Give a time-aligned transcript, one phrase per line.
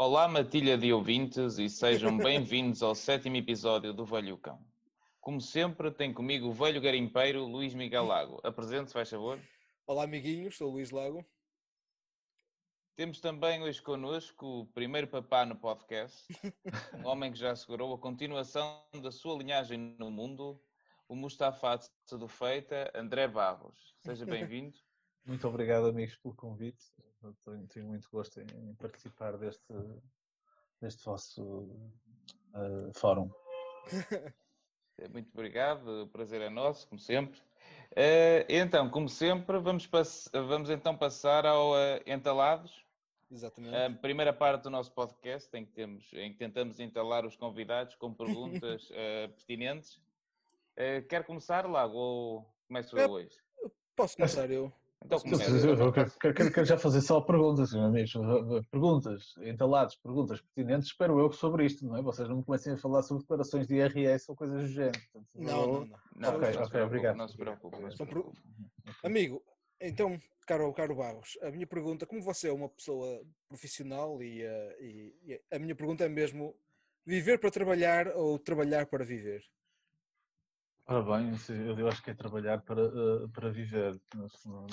[0.00, 4.64] Olá, matilha de ouvintes, e sejam bem-vindos ao sétimo episódio do Velho Cão.
[5.20, 8.40] Como sempre, tem comigo o velho garimpeiro Luís Miguel Lago.
[8.44, 9.40] Apresente-se, faz favor.
[9.88, 11.26] Olá, amiguinhos, sou o Luís Lago.
[12.94, 16.28] Temos também hoje connosco o primeiro papá no podcast,
[17.04, 20.62] um homem que já assegurou a continuação da sua linhagem no mundo,
[21.08, 21.76] o Mustafa
[22.12, 23.96] do Feita, André Barros.
[23.98, 24.78] Seja bem-vindo.
[25.26, 26.84] Muito obrigado, amigos, pelo convite.
[27.44, 29.72] Tenho, tenho muito gosto em participar deste,
[30.80, 31.42] deste vosso
[32.54, 33.30] uh, fórum.
[35.12, 37.38] Muito obrigado, o prazer é nosso, como sempre.
[37.92, 39.88] Uh, então, como sempre, vamos,
[40.32, 42.84] vamos então passar ao uh, Entalados.
[43.30, 43.76] Exatamente.
[43.76, 47.94] A primeira parte do nosso podcast em que, temos, em que tentamos entalar os convidados
[47.94, 48.88] com perguntas
[49.36, 49.96] pertinentes.
[50.76, 53.36] Uh, quer começar, Lago, ou começo eu hoje?
[53.94, 54.72] Posso começar eu.
[55.04, 58.12] Então, eu quero, quero, já fazer só perguntas, amigos.
[58.70, 62.02] Perguntas, entalados, perguntas pertinentes, espero eu, sobre isto, não é?
[62.02, 65.00] Vocês não comecem a falar sobre declarações de IRS ou coisas do género.
[65.12, 66.36] Portanto, não, não, não, não.
[66.36, 67.16] Ok, não ok, obrigado.
[67.16, 67.80] Não se preocupe.
[67.80, 68.38] Não se preocupe.
[69.04, 69.42] Amigo,
[69.80, 74.82] então, caro, caro Barros, a minha pergunta, como você é uma pessoa profissional e, uh,
[74.82, 76.56] e, e a minha pergunta é mesmo,
[77.06, 79.42] viver para trabalhar ou trabalhar para viver?
[80.90, 81.34] Ora bem,
[81.76, 84.66] eu acho que é trabalhar para, eh, para viver, não,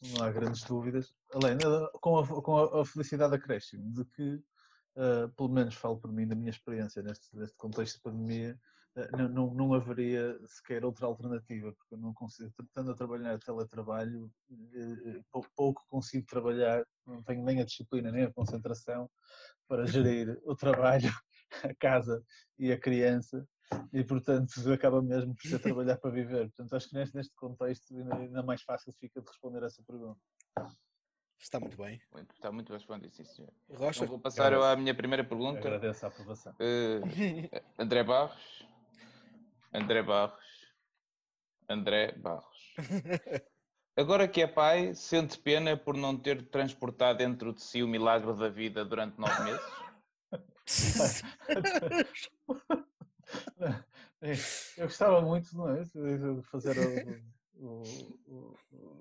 [0.00, 1.12] não há grandes dúvidas.
[1.34, 1.58] Além,
[2.00, 4.42] com a, com a felicidade acréscimo de que,
[4.96, 8.58] uh, pelo menos falo por mim, da minha experiência neste, neste contexto de pandemia,
[9.12, 14.32] não, não, não, haveria sequer outra alternativa, porque eu não consigo, estando a trabalhar teletrabalho,
[15.54, 19.08] pouco consigo trabalhar, não tenho nem a disciplina nem a concentração
[19.68, 21.12] para gerir o trabalho,
[21.62, 22.24] a casa
[22.58, 23.46] e a criança
[23.92, 26.48] e portanto acaba mesmo por ser trabalhar para viver.
[26.48, 30.20] Portanto, acho que neste, neste contexto ainda, ainda mais fácil fica de responder essa pergunta.
[31.38, 32.00] Está muito bem.
[32.34, 33.52] Está muito bem respondido, sim, senhor.
[33.70, 34.00] Rocha.
[34.00, 35.60] Então vou passar eu à minha primeira pergunta.
[35.60, 36.52] Agradeço a aprovação.
[36.54, 37.00] Uh,
[37.78, 38.66] André Barros.
[39.72, 40.44] André Barros.
[41.68, 42.74] André Barros.
[43.96, 48.32] Agora que é pai, sente pena por não ter transportado dentro de si o milagre
[48.36, 51.22] da vida durante nove meses?
[54.76, 56.76] Eu gostava muito não é, de fazer
[57.54, 57.82] o,
[58.26, 58.54] o,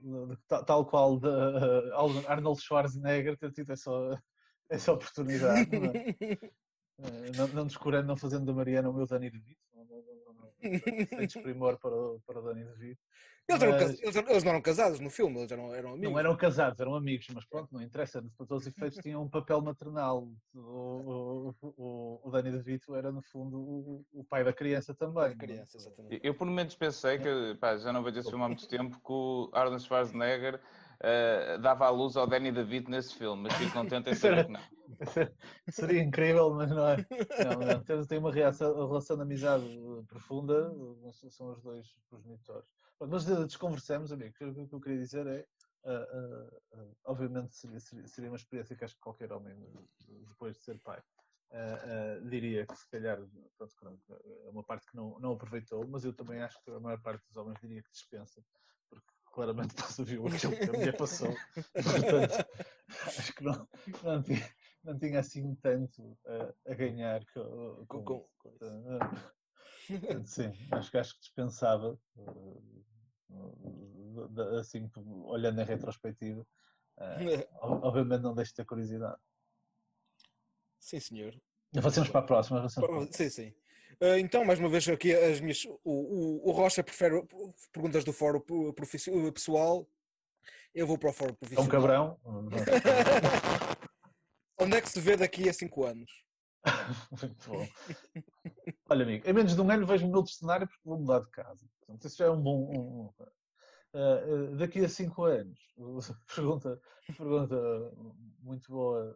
[0.03, 1.27] o, tal qual de
[2.27, 3.91] Arnold Schwarzenegger ter tido essa,
[4.69, 5.69] essa oportunidade.
[5.79, 6.15] Não, é?
[6.99, 10.33] Eh, não, não descurando, não fazendo da Mariana o meu Dani de Vito, não, não,
[10.33, 13.01] não, sem desprimor para o, para o Dani de Vito.
[13.50, 13.63] Eles, mas...
[13.63, 16.12] eram, eles, eles, não eram casados no filme, eles eram, eram amigos.
[16.12, 19.30] Não eram casados, eram amigos, mas pronto, não interessa, para todos os efeitos tinham um
[19.30, 20.28] papel maternal.
[20.53, 24.94] O, o, o, o Dani de Vito era, no fundo, o, o pai da criança
[24.94, 25.30] também.
[25.30, 26.19] Da criança, exatamente.
[26.22, 29.12] Eu, por momentos, pensei que, pá, já não vejo esse filme há muito tempo, que
[29.12, 34.09] o Arnold Schwarzenegger uh, dava a luz ao Danny DeVito nesse filme, mas fico contente
[34.09, 34.62] em saber que não.
[35.69, 36.97] Seria incrível, mas não é.
[37.46, 38.06] Não, não.
[38.06, 39.66] Tem uma reação, relação de amizade
[40.07, 40.74] profunda,
[41.30, 42.76] são os dois progenitores.
[43.00, 44.34] Mas desconversamos, amigo.
[44.41, 45.46] O que eu queria dizer é.
[45.84, 49.56] Uh, uh, uh, obviamente seria, seria, uma experiência que acho que qualquer homem,
[50.28, 51.02] depois de ser pai,
[52.30, 53.18] diria que se calhar
[53.80, 54.03] pronto,
[54.46, 57.25] é uma parte que não, não aproveitou, mas eu também acho que a maior parte
[57.28, 58.44] dos homens diria que dispensa,
[58.90, 61.34] porque claramente não viu aquilo que a mulher passou.
[61.72, 62.46] Portanto,
[63.18, 63.69] acho que não,
[64.03, 68.57] não, tinha, não tinha assim tanto a, a ganhar com, com, com, com
[69.88, 71.98] Portanto, sim, acho que acho que dispensava,
[74.59, 74.89] assim,
[75.25, 76.45] olhando em retrospectiva.
[77.62, 79.19] obviamente não deixo de ter curiosidade.
[80.79, 81.39] Sim, senhor.
[81.75, 82.68] Avançamos para a próxima.
[82.68, 83.12] Para...
[83.12, 83.53] Sim, sim.
[84.01, 85.65] Uh, então, mais uma vez, aqui as minhas.
[85.65, 87.21] O, o, o Rocha prefere
[87.71, 88.41] perguntas do fórum
[89.33, 89.88] pessoal.
[90.73, 91.65] Eu vou para o fórum profissional.
[91.65, 92.19] É um cabrão.
[94.59, 96.23] Onde é que se vê daqui a 5 anos?
[97.21, 97.68] Muito bom.
[98.89, 101.68] Olha, amigo, em menos de um ano vejo-me noutro cenário porque vou mudar de casa.
[101.88, 102.69] Portanto, isso já é um bom.
[102.69, 103.06] Um,
[103.98, 105.60] uh, uh, daqui a 5 anos,
[106.36, 106.80] pergunta,
[107.18, 107.56] pergunta
[108.42, 109.16] muito boa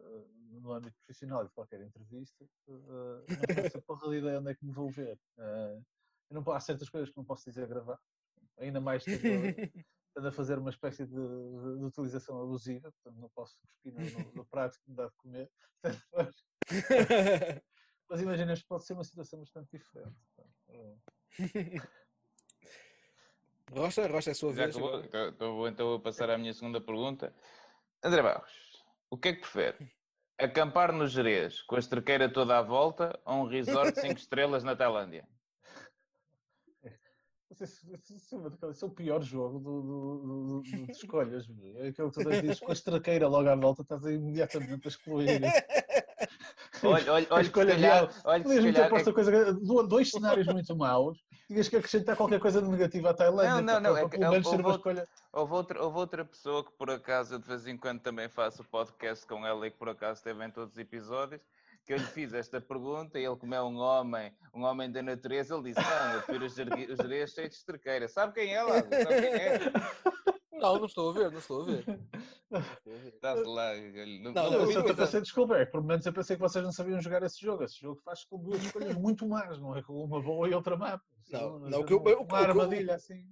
[0.60, 4.64] no âmbito profissional de qualquer entrevista, uh, não faço a porra ideia onde é que
[4.64, 5.18] me vou ver.
[5.36, 5.84] Uh,
[6.30, 7.98] eu não, há certas coisas que não posso dizer gravar,
[8.58, 9.54] ainda mais estando
[10.28, 14.44] a fazer uma espécie de, de, de, utilização abusiva, portanto não posso cuspir no, no,
[14.46, 15.50] prato que me dá de comer.
[18.08, 20.16] mas imagina, pode ser uma situação bastante diferente.
[23.74, 24.76] Rocha, Rocha, é a sua vez.
[24.76, 25.00] Acabou,
[25.32, 27.34] então, vou então passar à minha segunda pergunta.
[28.04, 28.52] André Barros,
[29.10, 29.90] o que é que prefere?
[30.38, 34.74] Acampar no Jerez, com a estrequeira toda à volta, ou um resort 5 estrelas na
[34.76, 35.26] Tailândia?
[37.60, 41.46] Esse é o pior jogo do, do, do, do de escolhas.
[41.76, 45.42] É aquilo que tu dizes com a estrequeira logo à volta, estás imediatamente a excluir.
[46.82, 48.10] Olha, olha, A olha, escolha calhar, real.
[48.24, 48.42] olha,
[48.88, 51.18] posto é- a coisa, do- dois cenários muito maus,
[51.52, 53.60] tinhas que acrescentar qualquer coisa de negativo à Tailândia.
[53.60, 55.08] Não, não, não, para é pelo menos houve escolha.
[55.32, 58.64] Houve outra, houve outra pessoa que por acaso eu de vez em quando também faço
[58.64, 61.40] podcast com ela e que por acaso esteve em todos os episódios,
[61.84, 65.02] que eu lhe fiz esta pergunta e ele, como é um homem, um homem da
[65.02, 68.08] natureza, ele disse: Não, eu prefiro os jerez cheios de esterqueira.
[68.08, 68.88] Sabe quem é, Lago?
[68.90, 69.58] Sabe quem é?
[70.52, 71.84] Não, não estou a ver, não estou a ver.
[73.14, 73.70] Está-se lá.
[73.70, 76.12] olha, Não, Não, não, Eu eu- só eu- pensei, desculpa, é que por momentos eu
[76.12, 77.64] pensei que vocês não sabiam jogar esse jogo.
[77.64, 79.82] Esse jogo faz com duas escolhas muito más, não é?
[79.82, 81.00] Com uma boa e outra má.
[81.30, 83.26] Não, Uma- não, o que eu- uma, o que- o que eu- armadilha assim.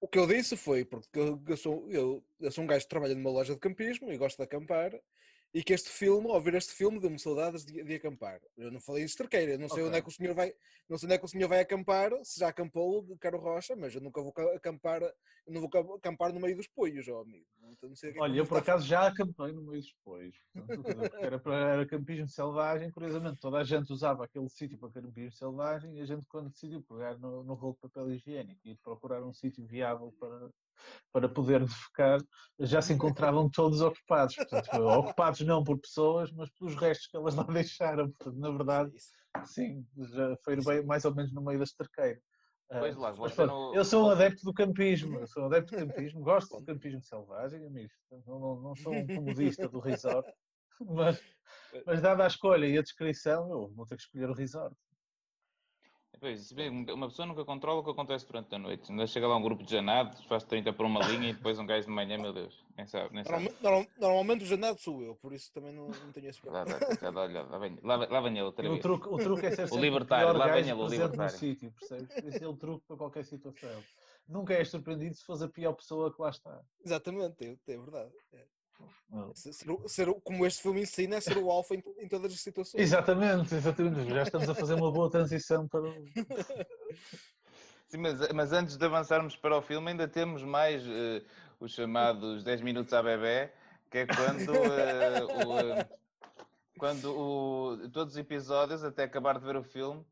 [0.00, 2.90] O que eu disse foi, porque eu, eu sou, eu, eu sou um gajo que
[2.90, 4.90] trabalha numa loja de campismo e gosto de acampar,
[5.54, 8.40] e que este filme, ao ver este filme, deu-me saudades de, de acampar.
[8.56, 9.98] Eu não falei em esterqueira, não sei onde Ok.
[10.00, 10.52] é que o senhor vai,
[10.88, 13.94] não sei onde é que o senhor vai acampar, se já acampou Caro Rocha, mas
[13.94, 15.00] eu nunca vou ca- acampar,
[15.46, 17.46] não vou ca- acampar no meio dos poios, ó amigo.
[17.70, 20.34] Então, é Olha, eu por acaso já acampei no meio depois.
[21.20, 25.96] Era, para, era campismo selvagem, curiosamente, toda a gente usava aquele sítio para campismo selvagem
[25.96, 29.32] e a gente, quando decidiu pegar no, no rolo de papel higiênico e procurar um
[29.32, 30.50] sítio viável para,
[31.12, 32.20] para poder defecar,
[32.60, 34.34] já se encontravam todos ocupados.
[34.36, 38.10] Portanto, ocupados não por pessoas, mas pelos restos que elas lá deixaram.
[38.10, 38.92] Portanto, na verdade,
[39.44, 42.20] sim, já foi bem- mais ou menos no meio da esterqueira.
[42.70, 45.46] Ah, Pois lá, mas pronto, não- Eu sou um adepto do campismo, eu sou um
[45.46, 47.94] adepto do campismo, gosto de campismo selvagem, amigos.
[48.26, 50.28] Não, não, não sou um comodista do resort,
[50.80, 51.22] mas,
[51.86, 54.74] mas dada a escolha e a descrição, eu vou ter que escolher o resort.
[56.24, 58.90] Pois, se bem, uma pessoa nunca controla o que acontece durante a noite.
[58.90, 61.66] Ainda chega lá um grupo de janados, faz 30 por uma linha e depois um
[61.66, 63.44] gajo de manhã, meu Deus, nem sabe, nem sabe.
[63.44, 66.64] Normalmente, normal- normalmente o janado sou eu, por isso também não, não tenho esse Lá,
[66.64, 66.80] problema.
[67.02, 67.10] lá,
[67.50, 68.82] lá vem, lá, vem- lá vem ele outra E o vez.
[68.82, 71.38] truque, o truque é ser sempre libertário, o lá vem ele, o presente no libertário.
[71.38, 72.16] sítio, percebes?
[72.24, 73.84] Esse é o truque para qualquer situação.
[74.26, 76.58] Nunca és surpreendido se fores a pior pessoa que lá está.
[76.82, 78.12] Exatamente, é, é verdade.
[78.32, 78.46] É.
[79.34, 79.52] Ser,
[79.86, 82.82] ser como este filme ensina, é ser o alfa em, em todas as situações.
[82.82, 84.10] Exatamente, exatamente.
[84.12, 86.04] Já estamos a fazer uma boa transição para o...
[87.88, 91.22] Sim, mas, mas antes de avançarmos para o filme, ainda temos mais eh,
[91.60, 93.52] os chamados 10 minutos à bebê,
[93.90, 95.88] que é quando, eh, o, eh,
[96.76, 100.04] quando o- todos os episódios, até acabar de ver o filme,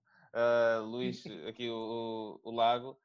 [0.85, 2.97] Luís, aqui o, o- o Lago,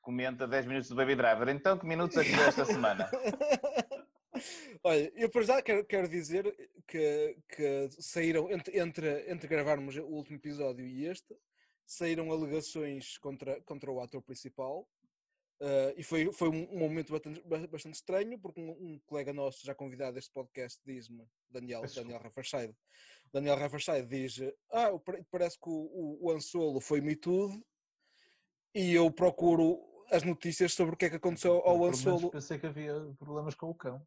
[0.00, 1.48] comenta 10 minutos do Baby Driver.
[1.48, 3.10] Então, que minutos é que deu esta semana?
[4.82, 6.44] Olha, eu para já quero, quero dizer
[6.86, 11.36] que, que saíram, entre, entre, entre gravarmos o último episódio e este,
[11.86, 14.88] saíram alegações contra, contra o ator principal.
[15.60, 19.32] eh, e foi, foi um, um momento bastante, ba- bastante estranho, porque um, um colega
[19.32, 22.74] nosso, já convidado a este podcast, diz-me, Daniel, Daniel Raffarside,
[23.32, 24.40] Daniel Raffarside diz:
[24.70, 27.62] Ah, pare- parece que o, o, o Ansolo foi Me Tudo,
[28.74, 29.78] e eu procuro
[30.10, 32.30] as notícias sobre o que é que aconteceu ao Ansolo.
[32.30, 34.04] Pensei que havia problemas com o cão.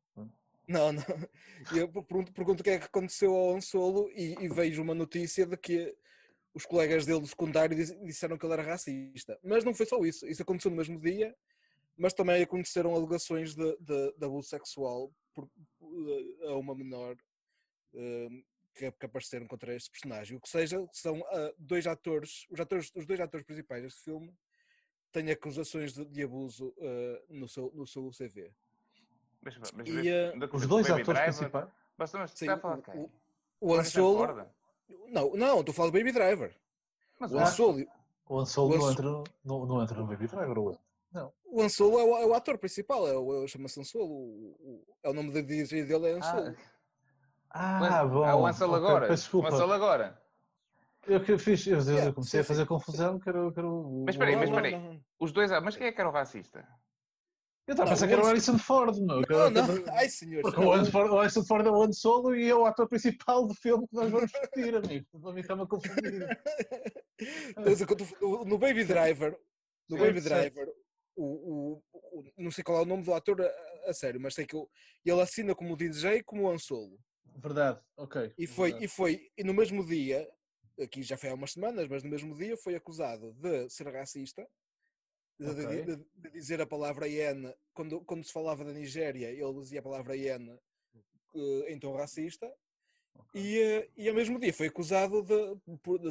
[0.67, 1.03] Não, não.
[1.73, 4.93] E Eu pergunto, pergunto o que é que aconteceu ao Ansolo e, e vejo uma
[4.93, 5.95] notícia de que
[6.53, 9.39] os colegas dele do secundário disseram que ele era racista.
[9.43, 10.27] Mas não foi só isso.
[10.27, 11.35] Isso aconteceu no mesmo dia,
[11.97, 15.49] mas também aconteceram alegações de, de, de abuso sexual por,
[15.81, 17.15] eh, a uma menor
[17.95, 18.29] eh,
[18.75, 20.37] que, que apareceram contra este personagem.
[20.37, 24.31] O que seja, são ah, dois atores, os, atores, os dois atores principais deste filme
[25.13, 28.51] têm acusações de, de abuso eh, no, seu, no seu CV.
[29.41, 31.69] Mas, mas, E, da- Os do dois atores principais.
[31.97, 32.99] Basta, mas Sim, está a falar de o- quem?
[33.01, 33.11] o-
[33.61, 34.27] O Ansolo.
[35.07, 36.55] Não, não, estou a falar do Baby Driver.
[37.19, 37.85] Mas O o Ansolo,
[38.27, 41.33] O Ansolo O não entra, no- não, não entra no Baby Driver, ou entra?
[41.45, 44.11] o Ansolo é o, é o ator principal, é o, é o- chama-se Ansolo.
[44.11, 46.55] O, o- é o nome da DJ dele é Ansolo.
[47.49, 48.21] Ah, Ah, bom.
[48.41, 49.07] o Ansel ok, agora.
[49.07, 49.45] Peço O.
[49.45, 50.22] Ansel agora.
[51.05, 54.03] Eu, que fiz, eu, eu comecei a fazer confusão, que era, que era o.
[54.05, 54.81] Mas espera aí, o- mas não, espera aí.
[54.83, 55.01] não, não.
[55.19, 55.51] Os dois.
[55.51, 56.59] ah, Mas quem é que era o racista?
[57.65, 59.21] Eu estava a Não, pensar que era o Harrison Ford, meu.
[59.29, 59.93] Não, não.
[59.95, 60.41] Ai, senhor.
[60.41, 62.87] Porque o Harrison Ford- o Harrison Ford é o Han Solo e é o ator
[62.89, 65.05] principal do filme que nós vamos discutir, amigo.
[65.21, 66.27] Para mim está-me a confundir.
[68.21, 69.37] No- No Baby Driver,
[69.89, 70.21] no Baby.
[70.21, 70.67] Driver,
[71.15, 74.33] o, o- o- não sei qual é o nome do ator a, a sério, mas
[74.33, 74.69] sei que o-
[75.05, 76.97] ele assina como DJ como Ansolo.
[77.37, 78.33] Verdade, ok.
[78.37, 78.85] E foi, verdade.
[78.85, 80.27] e foi, e no mesmo dia,
[80.81, 84.47] aqui já foi há umas semanas, mas no mesmo dia foi acusado de ser racista,
[85.39, 85.85] de, de- Ok.
[85.85, 89.83] de- de dizer a palavra iene, quando, quando se falava da Nigéria, ele dizia a
[89.83, 90.57] palavra iene
[91.67, 92.45] em tom racista,
[93.15, 93.41] Ok.
[93.41, 95.55] e, eh, e ao mesmo dia foi acusado de,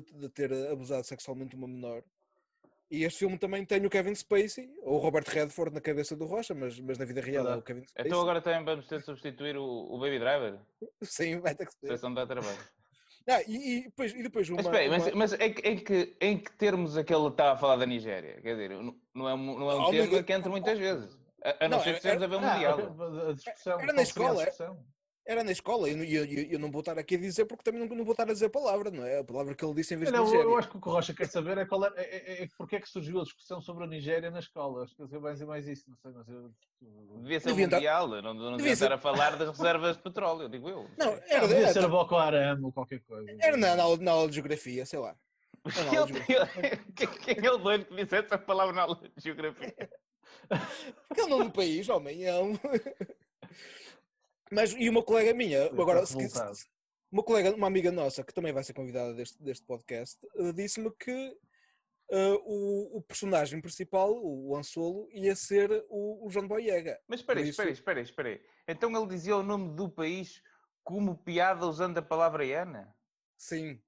[0.00, 2.02] de, de ter abusado sexualmente uma menor.
[2.90, 6.26] E este filme também tem o Kevin Spacey, ou o Robert Redford na cabeça do
[6.26, 7.62] Rocha, mas, mas na vida real é o.
[7.62, 8.06] Kevin Spacey.
[8.06, 10.60] Então agora também vamos ter de substituir o, o Baby Driver?
[11.02, 11.86] Sim, vai ter que ser.
[11.86, 12.58] Sessão dá trabalho.
[13.28, 16.16] Ah, e, e depois, e depois uma, Mas mas, uma- mas em, que- em que,
[16.20, 18.40] em que termos aquele estava a falar da Nigéria?
[18.40, 20.78] Quer dizer, não não é, um- não é um Oh, tema amigo, que entra muitas
[20.78, 21.18] vezes.
[21.44, 22.78] A, a não, Não, ser é- que estejamos a ver o Ah, Mundial.
[22.80, 24.46] ok, a discussão, Era na escola, é?
[24.46, 24.84] discussão?
[25.24, 27.62] Era na escola, e eu, eu, eu, eu não vou estar aqui a dizer porque
[27.62, 29.18] também não, não vou estar a dizer a palavra, não é?
[29.20, 30.44] A palavra que ele disse em vez de Não, eu, Nigéria.
[30.50, 32.48] eu acho que o que o Rocha quer saber é, qual é, é, é, é
[32.58, 34.82] porque é que surgiu a discussão sobre a Nigéria na escola.
[34.82, 36.50] Acho que ele vai dizer mais isso, não sei, mas eu.
[37.22, 39.96] Devia ser Devia estar- mundial, não, não Devia devia ser- estar a falar das reservas
[39.96, 40.90] de petróleo, digo eu.
[40.98, 43.30] Não, Era, devia era, ser a Boko Haram ou qualquer coisa.
[43.40, 45.14] era na, na aula, na aula de geografia, sei lá.
[47.24, 49.72] Quem é o doido que disse essa palavra na aula de geografia?
[51.06, 52.24] Porque ele não é no país, homem.
[52.24, 52.54] É um...
[54.52, 56.66] Mas, e uma colega minha, agora, se, se-
[57.10, 60.90] uma colega, uma amiga nossa, que também vai ser convidada deste, deste podcast, eh, disse-me
[60.94, 61.36] que
[62.10, 67.00] eh, o, o personagem principal, o Ansolo, ia ser o, o João Boyega.
[67.08, 68.40] Mas espera aí, espera aí, espera aí, espera aí.
[68.68, 70.42] Então ele dizia o nome do país
[70.84, 72.94] como piada usando a palavra Iana?
[73.38, 73.80] Sim.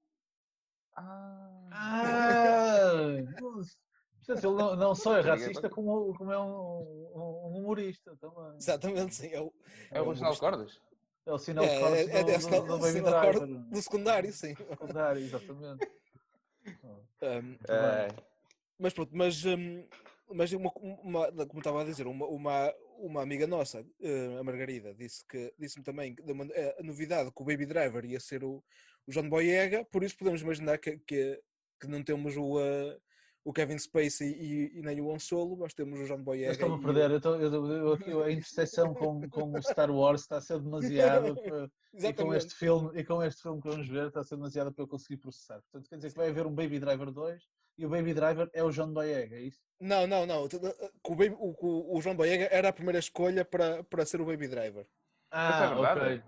[0.97, 1.69] Ah.
[1.73, 2.95] Ah!
[4.27, 5.41] Portanto, ele não, não só é Obrigado.
[5.41, 8.57] racista, como, como é um, um- um humorista também.
[8.57, 9.29] Exatamente, sim.
[9.33, 9.53] É o,
[9.91, 10.81] É o Reginaldo Cordas?
[11.27, 13.13] É o sinal É, de corte é- é do, desse do, sinal- do Baby sinal
[13.33, 13.47] de Driver.
[13.71, 14.55] do secundário, sim.
[14.55, 15.89] Secundário, exatamente.
[17.23, 18.09] Um, É.
[18.77, 19.41] Mas pronto, mas,
[20.29, 23.87] mas uma, uma- como estava a dizer, uma, uma, uma amiga nossa,
[24.39, 26.45] a Margarida, disse que disse-me também que deu uma-
[26.77, 28.63] a novidade que o Baby Driver ia ser o,
[29.07, 31.41] o John Boyega, por isso podemos imaginar que, que,
[31.81, 32.99] que não temos o, eh,
[33.45, 36.53] o Kevin Spacey e, e nem o Han Solo, mas temos o John Eu Boyega.
[36.53, 39.91] estou-me a e perder, eu estou- eu- eu- eu- a interseção com, com o Star
[39.91, 42.37] Wars está a ser demasiada para- e, com Exatamente.
[42.39, 44.89] este filme, e com este filme que vamos ver está a ser demasiada para eu
[44.89, 45.61] conseguir processar.
[45.71, 47.43] Portanto, quer dizer que vai haver um Baby Driver 2
[47.77, 49.61] e o Baby Driver é o John Boyega, é isso?
[49.79, 50.45] Não, não, não.
[51.05, 54.25] O, Baby- o, o, o John Boyega era a primeira escolha para, para ser o
[54.25, 54.87] Baby Driver.
[55.31, 56.23] Ah, é ok.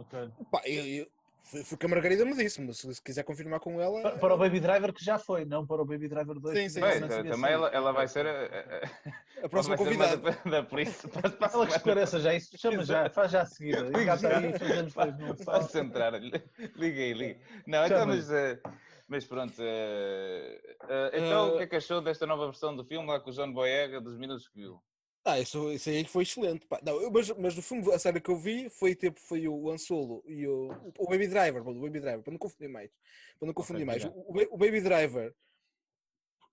[0.00, 0.30] ok.
[0.52, 1.06] Pá, eu, eu,
[1.50, 4.00] foi, foi o que a Margarida me disse, mas se, se quiser confirmar com ela.
[4.02, 6.56] Pa- Para o Baby Driver que já foi, não para o Baby Driver 2.
[6.56, 6.80] Sim, que sim,
[7.24, 7.28] sim.
[7.28, 7.76] também ela, sair.
[7.76, 10.16] ela vai ser a, a, a próxima convidada.
[10.16, 11.08] Da, da polícia.
[11.10, 13.46] Para, para Ela que esclareça já isso, chama já, faz já a
[15.18, 16.12] num Posso entrar?
[16.14, 17.40] Liga aí, liga.
[17.66, 18.60] Não, então, mas, eh,
[19.08, 19.54] mas pronto.
[19.58, 23.30] eh, eh, então, o que é que achou desta nova versão do filme lá com
[23.30, 24.80] o John Boyega, dos minutos que viu?
[25.24, 26.66] Ah, isso, isso aí foi excelente.
[26.66, 26.80] pá.
[26.82, 29.70] Não, eu- mas, mas o filme, a série que eu vi foi tipo foi o
[29.70, 32.90] Han Solo e o, o Baby Driver, o Baby Driver, para não confundir mais.
[33.38, 34.04] Para não confundir mais.
[34.04, 34.24] obrigado.
[34.26, 35.34] O, o Baby Driver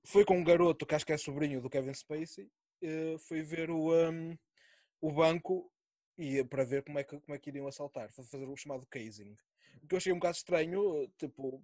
[0.04, 2.50] foi com um garoto que acho que é sobrinho do Kevin Spacey,
[2.82, 4.38] eh, foi ver o, um,
[5.02, 5.72] o banco
[6.18, 8.86] e para ver como é, que, como é que iriam assaltar, foi fazer o chamado
[8.88, 9.36] casing.
[9.84, 11.64] O que eu achei um bocado estranho, tipo,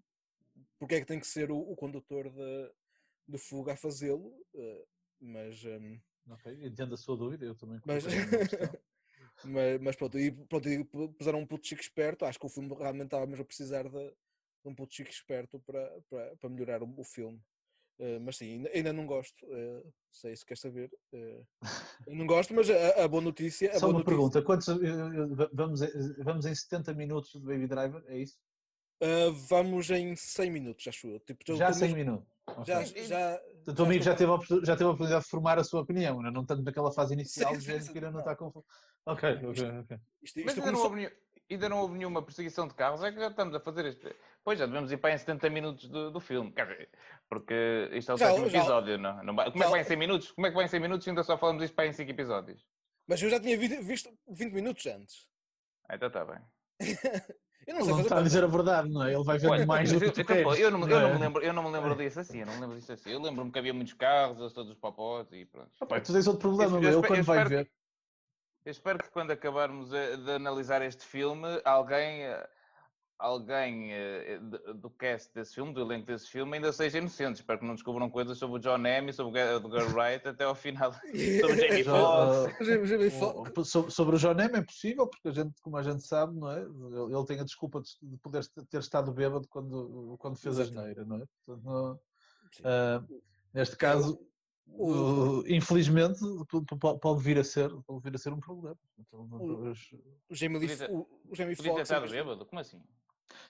[0.79, 2.71] porque é que tem que ser o, o condutor de,
[3.27, 4.85] de fuga a fazê-lo, eh,
[5.19, 5.63] mas.
[5.65, 5.99] um,
[6.29, 8.03] Ok, entendo a sua dúvida, eu também Mas-.
[9.45, 12.23] Mas, mas pronto, e, pronto, e pu- puseram um puto chico esperto.
[12.23, 14.13] Acho que o filme realmente estava mesmo a precisar de, de
[14.65, 17.41] um puto chico esperto para, para, para melhorar o, o filme.
[17.99, 19.45] Eh, mas sim, ainda, ainda não gosto.
[19.51, 20.89] eh, sei se quer saber.
[21.11, 21.45] eu
[22.15, 23.71] não gosto, mas a, a boa notícia.
[23.71, 24.67] A Só boa uma notícia- pergunta, quantos,
[25.51, 28.37] vamos, em- vamos em 70 minutos de Baby Driver, é isso?
[29.49, 31.19] vamos em 100 minutos, acho eu.
[31.19, 32.32] Tipo, Já tô 100 mesmo- minutos.
[32.65, 34.31] Já, já, O teu amigo já teve,
[34.65, 37.51] já teve a oportunidade de formar a sua opinião, não, não tanto naquela fase inicial
[37.53, 38.19] Sim, de sim, gente sim, que ainda não não.
[38.19, 38.65] está confuso.
[39.05, 39.51] Ok, ok, ok.
[39.51, 41.11] Isto, Mas isto ainda não, começou- houve, nenhum-
[41.49, 44.15] ainda não houve nenhuma perseguição de carros, é que já estamos a fazer este.
[44.43, 46.89] Pois já devemos ir para em 70 minutos do, do filme, quer dizer,
[47.29, 50.31] porque isto é o sétimo episódio, não, não Como é que vai em 100 minutos?
[50.31, 52.11] Como é que vai em 100 minutos e ainda só falamos isto para em 5
[52.11, 52.65] episódios?
[53.07, 55.27] Mas eu já tinha vi- visto 20 minutos antes.
[55.89, 56.39] Então está bem.
[57.65, 59.13] Eu não Ele sei não fazer está a dizer a verdade, não é?
[59.13, 61.13] Ele vai vendo mais do que eu, então, eu não, eu, não é?
[61.13, 63.09] me lembro, eu não me lembro disso assim, eu não me lembro disso assim.
[63.11, 65.71] Eu lembro-me que havia muitos carros, eles todos os popós e pronto.
[65.79, 67.71] Opa, tu tens outro problema, Eu- eu Eu quando vai ver.
[68.65, 72.49] Eu espero que quando acabarmos eh, de analisar este filme, alguém, eh,
[73.25, 77.37] alguém eh, de- do cast desse filme, do elenco desse filme, ainda seja inocente.
[77.37, 80.27] Espero que não descubram coisas sobre o John M e sobre o Ga- Edgar Wright
[80.27, 80.93] até ao final.
[81.39, 83.69] Sobre o Jamie Foxx.
[83.69, 86.51] sobre, sobre o John M é possível, porque a gente, como a gente sabe, não
[86.51, 86.61] é?
[86.61, 91.05] Ele, tem a desculpa de, de poder ter estado bêbado quando, quando fez a geneira,
[91.05, 91.23] não é?
[91.45, 91.99] Portanto, não-
[92.63, 93.03] ah,
[93.53, 94.19] neste caso,
[94.67, 96.19] O- uh, infelizmente,
[97.01, 98.77] pode vir a ser, pode vir a ser um problema.
[98.97, 99.93] Então, O- os-
[100.29, 100.67] O Jamie, Lee-
[101.29, 101.81] Podia Foxx.
[101.81, 102.45] estado bêbado?
[102.45, 102.81] Como assim?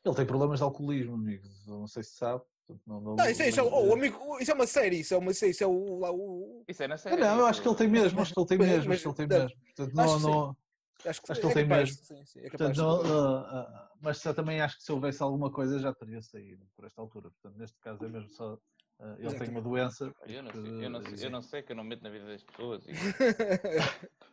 [0.03, 1.43] Ele tem problemas de alcoolismo, amigo.
[1.67, 2.43] Não sei se sabe.
[2.87, 5.17] Não, não, Não, isso, é- isso, é, oh, amigo, isso é uma série, isso é,
[5.17, 6.63] uma, isso é o, o.
[6.67, 7.21] Isso é na Ah, série.
[7.21, 9.21] não, eu acho que ele tem mesmo, acho que ele tem mesmo, mas acho que
[9.21, 9.59] ele tem mesmo.
[9.75, 10.57] Portanto, acho não, não,
[11.05, 12.05] Acho que, Acho que ele é tem capaz, mesmo.
[12.05, 15.51] Sim, sim, é portanto, não, não, ah, mas eu também acho que se houvesse alguma
[15.51, 17.29] coisa já teria saído por esta altura.
[17.29, 18.57] Portanto, neste caso é mesmo só.
[18.99, 20.13] Ah, ele tem uma doença.
[20.27, 22.25] Eu não, sei, eu, não sei, eu não sei que eu não meto na vida
[22.25, 22.85] das pessoas.
[22.87, 22.91] E...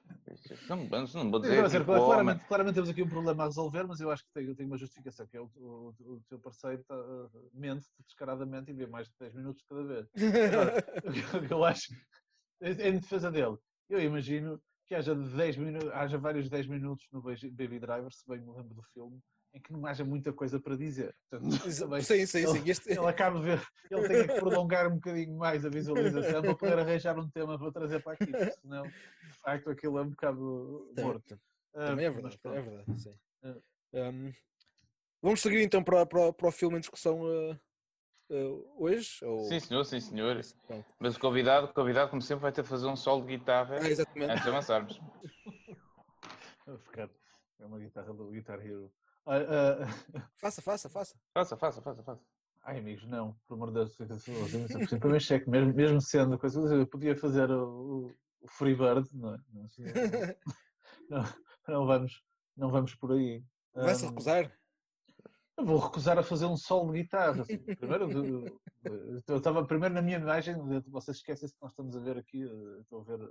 [0.68, 1.56] não, não vou dizer.
[1.56, 2.04] quer dizer, tipo, homem.
[2.04, 4.78] claramente, claramente temos aqui um problema a resolver, mas eu acho que tem, tem uma
[4.78, 9.08] justificação, que é o, o, o teu parceiro tá, ah, mente descaradamente e vê mais
[9.08, 10.08] de 10 minutos cada vez.
[10.12, 10.20] Que
[11.52, 11.92] eu acho,
[12.60, 13.56] em em defesa dele,
[13.88, 18.40] eu imagino que haja, 10 minu haja vários 10 minutos no Baby Driver, se bem
[18.40, 19.20] me lembro do filme,
[19.52, 21.14] em que não haja muita coisa para dizer.
[21.28, 22.58] Portanto, também, Sim, sim, sim.
[22.58, 22.90] ele, Este...
[22.90, 26.78] ele acaba de ver, ele tem que prolongar um bocadinho mais a visualização para poder
[26.78, 28.30] arranjar um tema para trazer para aqui,
[28.60, 31.40] senão, de facto, aquilo é um bocado morto.
[31.72, 33.18] Também é Ah, verdade, mas é verdade, sim.
[33.92, 34.08] É.
[34.08, 34.32] Um,
[35.22, 37.58] vamos seguir então para, para, para o filme em discussão uh,
[38.30, 39.24] uh, hoje?
[39.24, 39.44] Ou...
[39.46, 40.40] Sim, senhor, sim, senhor.
[40.66, 40.86] Pronto.
[40.98, 43.76] Mas o convidado, o convidado, como sempre, vai ter de fazer um solo de guitarra
[43.76, 45.00] Ah, antes de avançarmos.
[47.58, 48.90] É uma guitarra do Guitar Hero.
[49.26, 51.20] Ah, ah, Faça, faça, faça.
[51.34, 52.24] Faça, faça, faça, faça.
[52.62, 53.96] Ai, amigos, não, por amor de Deus,
[55.00, 59.38] para mim cheque, mesmo, mesmo sendo coisa, eu podia fazer o, o- Freebird, não é?
[59.80, 60.36] Eh,
[61.10, 61.24] não,
[61.68, 62.22] não vamos,
[62.56, 63.44] não vamos por aí.
[63.74, 64.58] Vai-se Ahm, recusar?
[65.58, 67.42] eu vou recusar a fazer um solo de guitarra.
[67.42, 67.58] assim.
[67.58, 70.56] Primeiro, eu- eu eu estava primeiro na minha imagem,
[70.88, 73.30] vocês esquecem-se que nós estamos a ver aqui, eh, estou a ver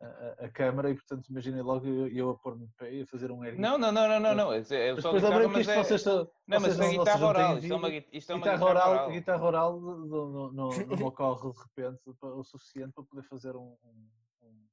[0.00, 3.06] a, a- câmara e, portanto, imaginem logo eu, eu a pôr-me de pé e a
[3.06, 4.52] fazer um air Não, não, não, não, não, não.
[4.52, 5.84] É, é Mas só depois guitarra, lembrei que isto é...
[5.84, 6.16] vocês estão.
[6.18, 7.58] Não, mas vocês é não- guitarra oral.
[7.58, 10.68] Isto é uma, gui- isto é uma guitarra guitarra oral, guitarra oral não, não, não,
[10.86, 14.08] não me ocorre de repente o suficiente para poder fazer um, um,
[14.42, 14.66] um-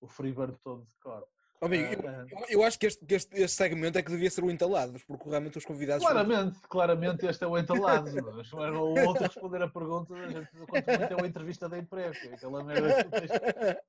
[0.00, 1.24] o freebird todo de cor.
[1.60, 4.28] Amigo, eu, Ah, eu- eu acho que este, que este, este segmento é que devia
[4.30, 6.04] ser o entalados, porque realmente os convidados.
[6.04, 8.10] foram- claramente, claramente este é o entalado.
[8.36, 8.58] mas o
[9.06, 12.14] outro a responder a pergunta, a gente, quanto muito é uma entrevista de emprego.
[12.24, 13.10] é Aquela merda que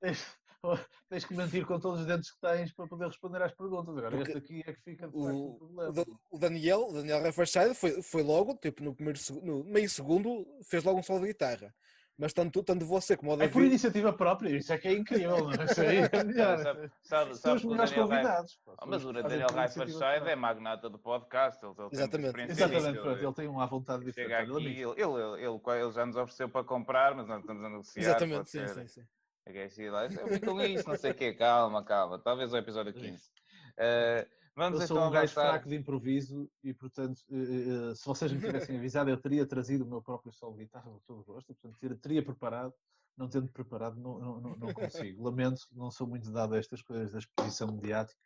[0.00, 0.36] tens,
[1.08, 3.96] tens que mentir com todos os dentes que tens para poder responder às perguntas.
[3.96, 5.88] Agora, Porque este aqui é que fica de facto O, problema.
[5.90, 9.88] o Da- o Daniel, o Daniel Riverside foi, foi logo, tipo, no, primeiro, no meio
[9.88, 11.74] segundo, fez logo um solo de guitarra.
[12.18, 13.66] Mas tanto, tanto você como o É por David.
[13.66, 15.36] iniciativa própria, isso é que é incrível.
[15.36, 15.64] Não é?
[15.66, 16.58] Isso aí é melhor.
[16.62, 18.58] Sabe, sabe, sabe os melhores Rai- convidados.
[18.78, 20.30] Ah, mas o Daniel própria.
[20.30, 21.62] é magnata do podcast.
[21.62, 22.40] Ele, ele Exatamente.
[22.40, 24.30] Exatamente, pronto, ele tem uma vontade diferente.
[24.30, 27.68] Chega aqui, ele, ele, ele, ele já nos ofereceu para comprar, mas nós estamos a
[27.68, 28.02] negociar.
[28.02, 29.02] Exatamente, sim, sim, sim.
[29.46, 32.18] É que é assim, lá, Eu vi com isso, não sei o quê, calma, calma.
[32.18, 33.30] Talvez o episódio 15.
[33.78, 35.50] Eh, vamos Eu sou então um gajo avançar.
[35.52, 39.84] fraco de improviso e, portanto, eh, eh, se vocês me tivessem avisado, eu teria trazido
[39.84, 42.74] o meu próprio solo de guitarra com todo gosto, portanto, teria, teria preparado.
[43.16, 45.22] Não tendo preparado, não, não, não- não consigo.
[45.24, 48.20] Lamento, não sou muito dado a estas coisas da exposição mediática.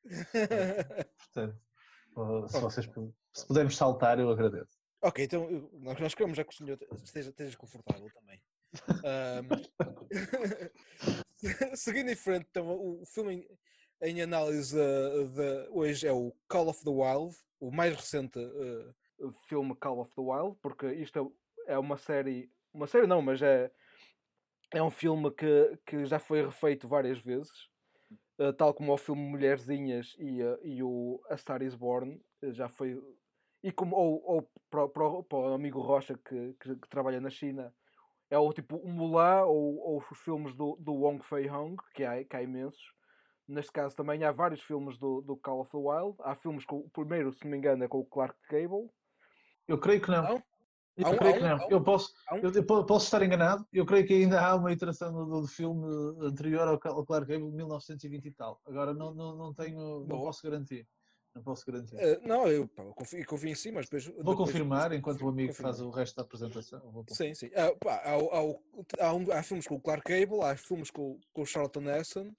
[1.19, 1.61] Portanto,
[2.49, 2.87] se vocês
[3.33, 4.77] se pudermos saltar, eu agradeço.
[5.01, 8.41] ok, então nós queremos já que o senhor esteja, esteja confortável também.
[9.05, 9.49] Ahm,
[11.75, 13.49] seguindo em frente, então, o, filme
[14.01, 18.39] em, em análise uh, de hoje é o Call of the Wild, o mais recente
[18.39, 21.35] uh, filme Call of the Wild, porque isto
[21.67, 23.71] é, é uma série, uma série não, mas é,
[24.73, 27.69] é um filme que, que já foi refeito várias vezes,
[28.39, 32.21] uh, tal como o filme Mulherzinhas e, uh, e o A Star is Born,
[32.53, 33.03] já foi.
[33.63, 37.75] E como, ou, ou para, para o amigo Rocha que, que, que trabalha na China,
[38.31, 42.05] é o tipo o Mulan ou, ou os filmes do, do Wong Fei Hong, que
[42.05, 42.93] há, que há imensos.
[43.49, 46.17] Neste caso também há vários filmes do, do Call of the Wild.
[46.21, 48.89] Há filmes com o primeiro, se não me engano, é com o Clark Gable.
[49.67, 50.23] Eu creio que não.
[50.23, 50.43] Não?
[50.97, 51.57] Eu Há um- creio há que um- não.
[51.67, 53.67] um- Eu posso, um- eu, eu po- posso estar enganado.
[53.73, 55.85] Eu creio que ainda há uma iteração do, do filme
[56.21, 58.61] anterior ao, ao Clark Gable de 1920 e tal.
[58.67, 60.87] Agora não, não, não tenho, não posso garantir.
[61.41, 61.97] Não posso garantir.
[61.99, 64.05] Eh, não, eu, pá, eu confio, eu confio em si, mas depois.
[64.05, 67.05] Vou depois- confirmar enquanto o amigo faz o resto da apresentação.
[67.09, 67.51] Sim, sim.
[67.57, 71.19] Ah, pá, há, há, há, um- há filmes com o Clark Gable, há filmes com,
[71.33, 72.35] com o Charlton Heston,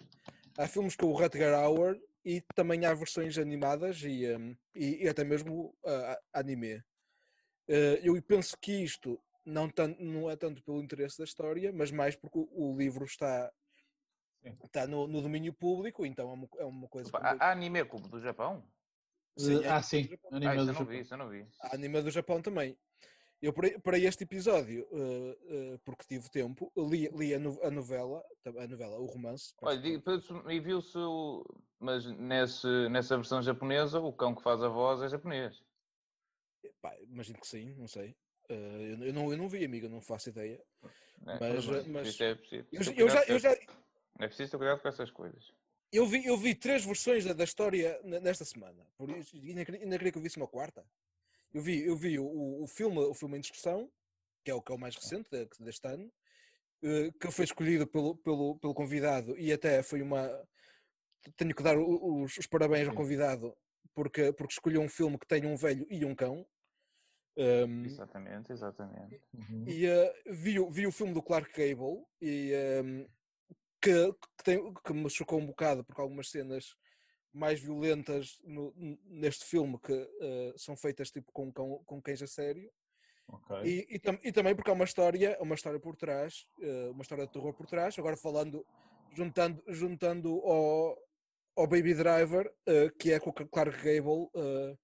[0.55, 5.09] há filmes com o Rutger Hauer e também há versões animadas e, hum, e, e
[5.09, 6.83] até mesmo ah, anime.
[7.67, 11.89] Eh, eu penso que isto não, tan- não é tanto pelo interesse da história, mas
[11.89, 13.51] mais porque o, o livro está,
[14.43, 14.55] Sim.
[14.63, 17.09] está no, no domínio público, então é uma, é uma coisa.
[17.09, 18.63] Opa, Há, anime clube do Japão?
[19.37, 20.19] Sim, Eh, é ah, anime sim.
[20.31, 20.87] Ah, Anime isso do eu não Japão.
[20.87, 21.47] vi, isso eu não vi.
[21.61, 22.77] a anime do Japão também.
[23.41, 25.37] Eu, para, este episódio, eh,
[25.73, 29.55] eh, porque tive tempo, li, li a, no- a novela, a novela, o romance.
[29.63, 31.43] Olha, e viu-se, o-
[31.79, 35.59] mas nesse, nessa versão japonesa, o cão que faz a voz é japonês.
[36.81, 38.15] Pá, imagino que sim, não sei.
[38.47, 40.63] Eu, eu não, eu não vi, amiga, não faço ideia.
[41.21, 41.39] né?
[41.39, 43.51] Mas, mas- isso é preciso Eu, eu já, eu, já,
[44.19, 45.51] É preciso ter cuidado com essas coisas.
[45.91, 48.85] Eu, vi, eu vi três versões da, da história ne- nesta semana.
[48.97, 50.85] Por isso, ainda, queria- ainda queria que eu visse uma quarta.
[51.53, 53.91] Eu vi, eu vi o, o, filme, o filme em discussão,
[54.43, 56.11] que é o, que é o mais recente de- deste ano,
[56.83, 60.29] eh, que foi escolhido pelo, pelo, pelo convidado e até foi uma.
[61.37, 63.55] Tenho que dar os, os parabéns ao convidado
[63.93, 66.47] porque, porque escolheu um filme que tem um velho e um cão.
[67.37, 69.21] Um, Exatamente, exatamente.
[69.33, 69.63] Uhum.
[69.67, 73.05] e eh, vi, o- vi o filme do Clark Gable e ehm,
[73.81, 76.75] que, que, tem- que me chocou um bocado porque algumas cenas
[77.33, 78.73] mais violentas no-
[79.05, 82.69] neste filme que eh, são feitas tipo com, com cães a sério
[83.27, 83.57] Ok.
[83.63, 87.01] e, e, tam- e também porque há uma história uma história por trás eh, uma
[87.01, 88.65] história de terror por trás agora falando
[89.13, 90.97] juntando, juntando ao,
[91.55, 94.77] ao Baby Driver, uh, que é com o Clark Gable, uh,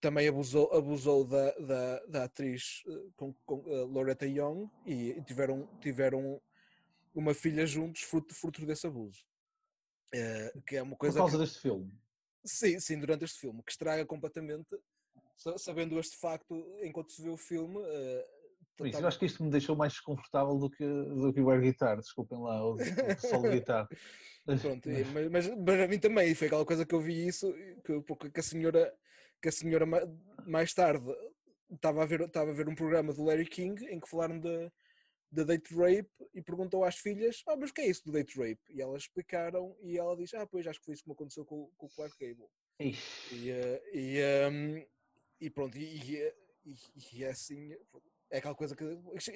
[0.00, 5.68] também abusou, abusou da, da, da atriz uh, com, com Loretta Young e, e, tiveram,
[5.80, 6.42] tiveram
[7.14, 9.24] uma filha juntos fruto, fruto desse abuso.
[10.66, 11.92] que é uma coisa Por causa que, deste filme?
[12.44, 14.76] Sim, sim, durante este filme, que estraga completamente,
[15.58, 17.78] sabendo este facto enquanto se vê o filme.
[18.84, 21.60] Isso, eu acho que isto me deixou mais desconfortável do que, do que o air
[21.60, 23.88] guitar, desculpem lá, o, o solo de guitarra.
[24.44, 27.52] Pronto, mas, mas, mas a mim também foi aquela coisa que eu vi isso,
[27.84, 28.92] que, que a senhora,
[29.40, 29.86] que a senhora
[30.44, 31.06] mais tarde
[31.70, 34.70] estava a ver, estava a ver um programa do Larry King em que falaram de,
[35.32, 38.38] de date rape e perguntou às filhas, ah, mas o que é isso do date
[38.38, 38.60] rape?
[38.68, 41.44] E elas explicaram e ela disse, ah, pois acho que foi isso que me aconteceu
[41.44, 42.48] com, com o Clark Gable.
[42.78, 44.84] E, eh, e, um,
[45.40, 46.32] e pronto, e,
[46.64, 46.76] e,
[47.12, 47.74] e, é assim,
[48.30, 48.84] é aquela coisa que.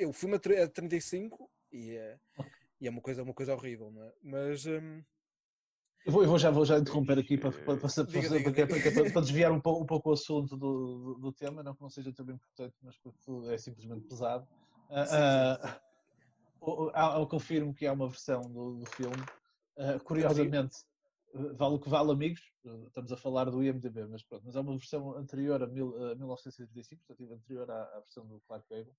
[0.06, 2.18] O filme é 35 e é,
[2.80, 4.12] e é uma, coisa, uma coisa horrível, não é?
[4.22, 4.66] Mas.
[4.66, 5.02] Um...
[6.04, 8.66] Eu vou, eu vou, já, vou já interromper aqui para, para, para, diga, diga, diga.
[8.66, 11.82] para, para desviar um pouco, um pouco o assunto do, do, do, tema, não que
[11.82, 14.46] não seja também importante, mas porque é simplesmente pesado.
[14.88, 15.85] Uh, uh,
[16.66, 19.22] eu confirmo que há uma versão do, do filme,
[19.78, 20.76] uh, curiosamente,
[21.54, 22.40] vale o que vale, amigos,
[22.86, 26.14] estamos a falar do IMDB, mas pronto, mas é uma versão anterior a, mil, a
[26.14, 28.92] 1935, portanto, anterior à, à, versão do Clark Gable,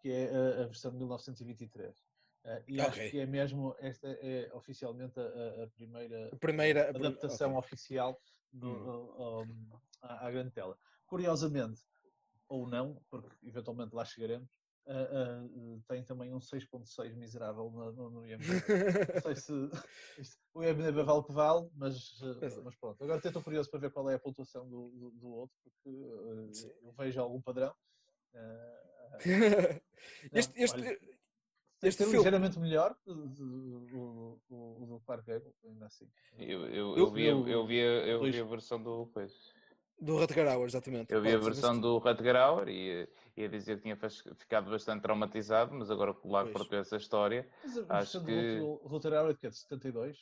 [0.00, 1.96] que é a, a versão de 1923.
[2.44, 2.80] Uh, e okay.
[2.80, 7.58] acho que é mesmo, esta é oficialmente a, a primeira, a primeira adaptação okay.
[7.58, 8.20] oficial
[8.52, 9.42] do, hum.
[9.42, 10.76] um, à, à grande tela.
[11.06, 11.82] Curiosamente,
[12.48, 14.50] ou não, porque eventualmente lá chegaremos,
[14.86, 18.62] uh, uh, tem também um 6.6 miserável no, no, no IMDb.
[19.14, 19.52] não sei se
[20.18, 22.20] isto, o IMDb vale que vale, mas,
[22.64, 23.02] mas pronto.
[23.02, 25.88] Agora estou curioso para ver qual é a pontuação do, do, do outro, porque
[26.82, 27.74] eu vejo algum padrão.
[30.32, 30.98] este, este, olha,
[31.82, 32.18] este é filme...
[32.18, 36.08] ligeiramente melhor o, o, do Clark Gable, ainda assim.
[36.38, 39.52] Eu, eu, eu, vi, eu, eu, vi, eu vi a versão do Pois.
[40.02, 41.14] Do Rutger Hauer, exatamente.
[41.14, 45.72] Eu vi a versão do Rutger Hauer e ia dizer que tinha ficado bastante traumatizado,
[45.72, 48.58] mas agora que o Lago partiu essa história, mas a acho que...
[48.58, 50.18] do Rutger Hauer é de 72?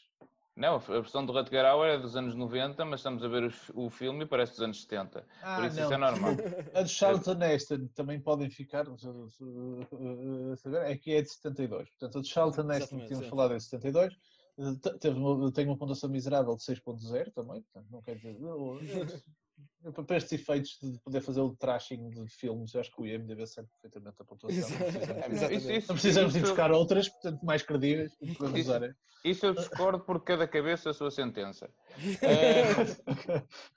[0.55, 3.89] Não, a versão do Rutger Hauer é dos anos 90, mas estamos a ver o,
[3.89, 5.25] filme e parece dos anos 70.
[5.41, 5.85] Ah, Por isso não.
[5.85, 6.33] isso é normal.
[6.75, 8.85] A de Charlton Heston também podem ficar,
[10.85, 11.89] é que é de 72.
[11.89, 13.31] Portanto, a de Charlton Heston, tínhamos sim.
[13.31, 14.15] falado, é de 72.
[15.01, 18.37] Teve uma, tem uma pontuação miserável de 6.0 também, portanto, não quer dizer...
[20.07, 23.69] para estes efeitos de poder fazer o trashing de filmes, acho que o IMDB sabe
[23.81, 24.69] perfeitamente a pontuação.
[24.69, 28.13] Não precisamos, isso, não precisamos isso, de buscar outras, portanto, mais credíveis.
[28.21, 28.45] Isso,
[29.25, 31.71] isso eu discordo porque cada cabeça a sua sentença.
[32.23, 32.75] é,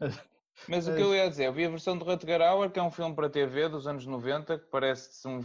[0.67, 2.83] mas o que eu ia dizer, eu vi a versão de Rutger Hauer, que é
[2.83, 5.39] um filme para TV dos anos 90, que parece um,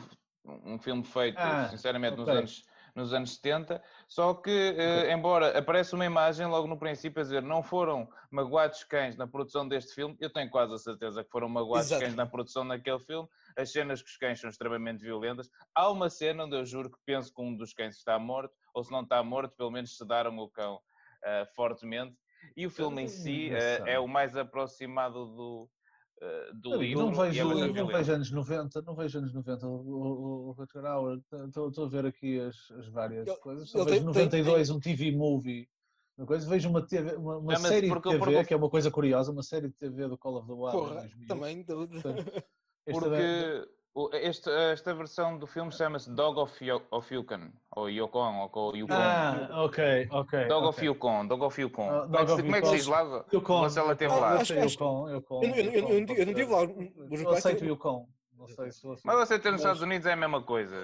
[0.44, 2.24] um filme feito, ah, sinceramente, okay.
[2.24, 7.20] nos anos nos anos 70, só que, eh, embora apareça uma imagem logo no princípio
[7.20, 11.24] a dizer não foram magoados cães na produção deste filme, eu tenho quase a certeza
[11.24, 12.02] que foram magoados Exato.
[12.02, 15.50] cães na produção daquele filme, as cenas que os cães são extremamente violentas.
[15.74, 18.84] Há uma cena onde eu juro que penso que um dos cães está morto, ou
[18.84, 22.16] se não está morto, pelo menos sedaram o cão uh, fortemente.
[22.56, 25.70] E o filme em si uh, é o mais aproximado do,
[26.22, 27.06] uh, do não, livro.
[27.06, 31.20] Não vejo, é não vejo anos 90, não vejo anos 90 o, Rutger Hauer.
[31.46, 33.68] Estou a ver aqui as, as várias eu, coisas.
[33.70, 35.68] Só vejo 92 tem, um TV movie.
[36.16, 38.44] Uma coisa, vejo uma, TV, uma, uma é, série de TV, porque...
[38.44, 40.72] que é uma coisa curiosa, uma série de TV do Call of the Wild.
[40.72, 41.64] Porra, também.
[41.64, 42.02] Portanto,
[42.90, 43.68] porque
[44.12, 46.52] este, esta versão do filme chama-se Dog of,
[46.90, 48.94] of Yukon, ou Yukon, ou Yukon.
[48.94, 50.46] Ah, ok, ok.
[50.46, 50.68] Dog okay.
[50.68, 51.88] of Yukon, Dog of Yukon.
[51.88, 53.24] Uh, como, é que, como é que se diz lá?
[53.32, 53.60] Yukon.
[53.60, 54.34] Você ela teve lá.
[54.34, 55.42] Acho, Yukon, Yukon.
[55.42, 56.62] Eu, eu, eu, eu não tive lá.
[56.62, 58.08] Eu aceito Yukon.
[58.38, 60.76] Não sei se Mas você ter nos Estados Unidos é a mesma coisa.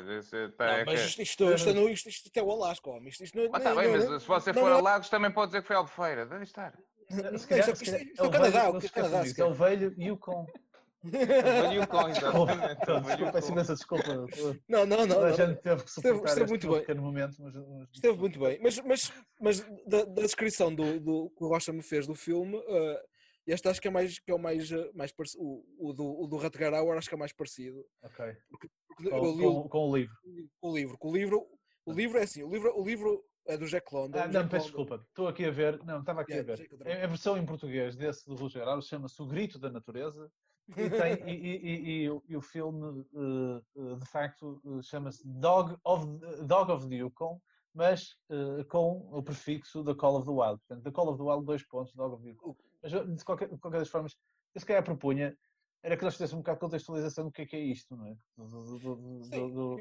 [0.56, 3.08] Tá, não, é mas isto, isto, isto, é isto, isto é o Alasca, homem.
[3.08, 5.62] Isto, isto não, ah, tá bem, mas se você for a Lagos também pode dizer
[5.62, 6.26] que foi Albufeira.
[6.26, 6.74] Deve estar.
[7.08, 8.70] Se calhar, isto, isto, isto é o Canadá.
[8.70, 9.22] O Canadá.
[9.38, 10.46] É o velho Yukon.
[11.88, 13.32] Com, exatamente.
[13.32, 14.26] Peço imensa desculpa.
[14.68, 15.22] Não, não, não.
[15.22, 16.80] A gente teve que suportar esteve, muito bem.
[16.80, 17.36] pequeno momento.
[17.38, 17.88] Mas, mas...
[17.92, 18.58] Esteve muito bem.
[18.62, 22.56] Mas, mas, mas da, da descrição do, do, que o Rocha me fez do filme,
[22.56, 22.98] uh,
[23.46, 25.42] este acho que é, mais, que é o mais, uh, mais parecido.
[25.44, 27.84] O, o, do, o do Rutger Hauer acho que é mais parecido.
[28.02, 28.36] Ok.
[28.48, 30.16] Porque, porque com, com, com, o livro.
[30.60, 30.98] Com o livro.
[30.98, 31.46] Com o livro,
[31.84, 34.18] o livro é assim, o livro, o livro é do Jack London.
[34.18, 35.04] Ah, não, peço desculpa.
[35.08, 35.82] Estou aqui a ver.
[35.84, 37.02] Não, estava aqui yeah, a ver.
[37.02, 40.30] A versão em português desse do Roger Hauer chama-se O Grito da Natureza
[40.68, 46.06] e, tem, e, e, e, o filme, uh, de facto, uh, chama-se Dog of,
[46.46, 47.40] Dog of the Yukon,
[47.74, 48.16] mas
[48.68, 50.60] com o prefixo The Call of the Wild.
[50.60, 52.56] Portanto, The Call of the Wild, dois pontos, Dog of the Yukon.
[52.82, 54.16] Mas, de qualquer, de qualquer das formas,
[54.54, 55.36] eu se calhar propunha
[55.84, 58.06] era que nós fizéssemos um bocado de contextualização do que é que é isto, não
[58.06, 58.16] é?
[58.38, 58.96] Do, do,
[59.50, 59.80] do,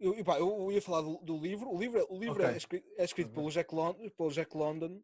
[0.00, 1.70] Eu, eu, pá, eu ia falar do, livro.
[1.70, 2.46] O livro, o livro Ok.
[2.46, 3.34] é escrito, é escrito Ok.
[3.36, 5.00] pelo, Jack London, pelo Jack London,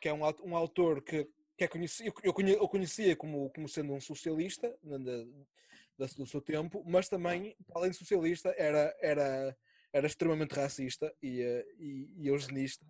[0.00, 3.92] que é um, um autor que, que é conhecido, eu, eu conhecia como, como sendo
[3.92, 9.56] um socialista da- do seu tempo, mas também, além de socialista, era, era,
[9.92, 12.86] era extremamente racista e, eh, e, e eugenista.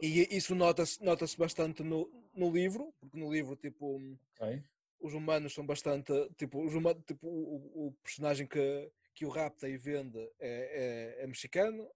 [0.00, 4.00] E isso nota-se nota bastante no, no livro, porque no livro, tipo,
[4.38, 4.62] Ok.
[5.00, 6.12] os humanos são bastante.
[6.38, 11.24] Tipo, os huma- tipo o, o- personagem que, que o rapta e vende é, é,
[11.24, 11.90] é mexicano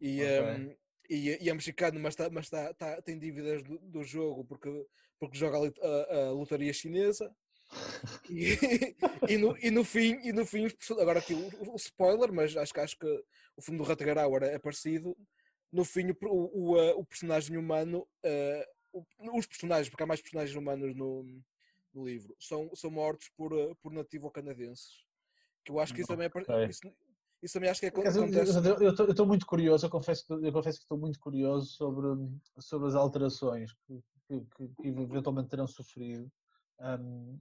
[0.00, 0.40] e, Ok.
[0.42, 0.76] um,
[1.10, 4.86] e, e é mexicano, mas, tá, mas tá, tá- tem dívidas do, do jogo porque,
[5.18, 7.34] porque joga a, a- lotaria chinesa.
[8.30, 8.56] E,
[9.28, 10.68] e, no, e no fim, e no fim
[11.00, 13.24] agora aqui o, o spoiler, mas acho que acho que
[13.56, 15.16] o filme do Rutger Hauer é parecido.
[15.72, 18.06] No fim, o, o, o, personagem humano,
[18.92, 19.04] o-
[19.36, 21.24] os personagens, porque há mais personagens humanos no,
[21.92, 23.50] no livro, são, são mortos por,
[23.82, 25.04] por nativo-canadenses.
[25.64, 26.68] Que eu acho que isso também é.
[26.68, 26.80] Isso,
[27.42, 28.12] isso também acho que é, acontece.
[28.82, 32.06] Eu estou muito curioso, eu confesso, que, eu confesso que estou muito curioso sobre,
[32.58, 34.40] sobre as alterações que, que,
[34.80, 36.30] que- eventualmente terão sofrido
[36.80, 37.40] hum,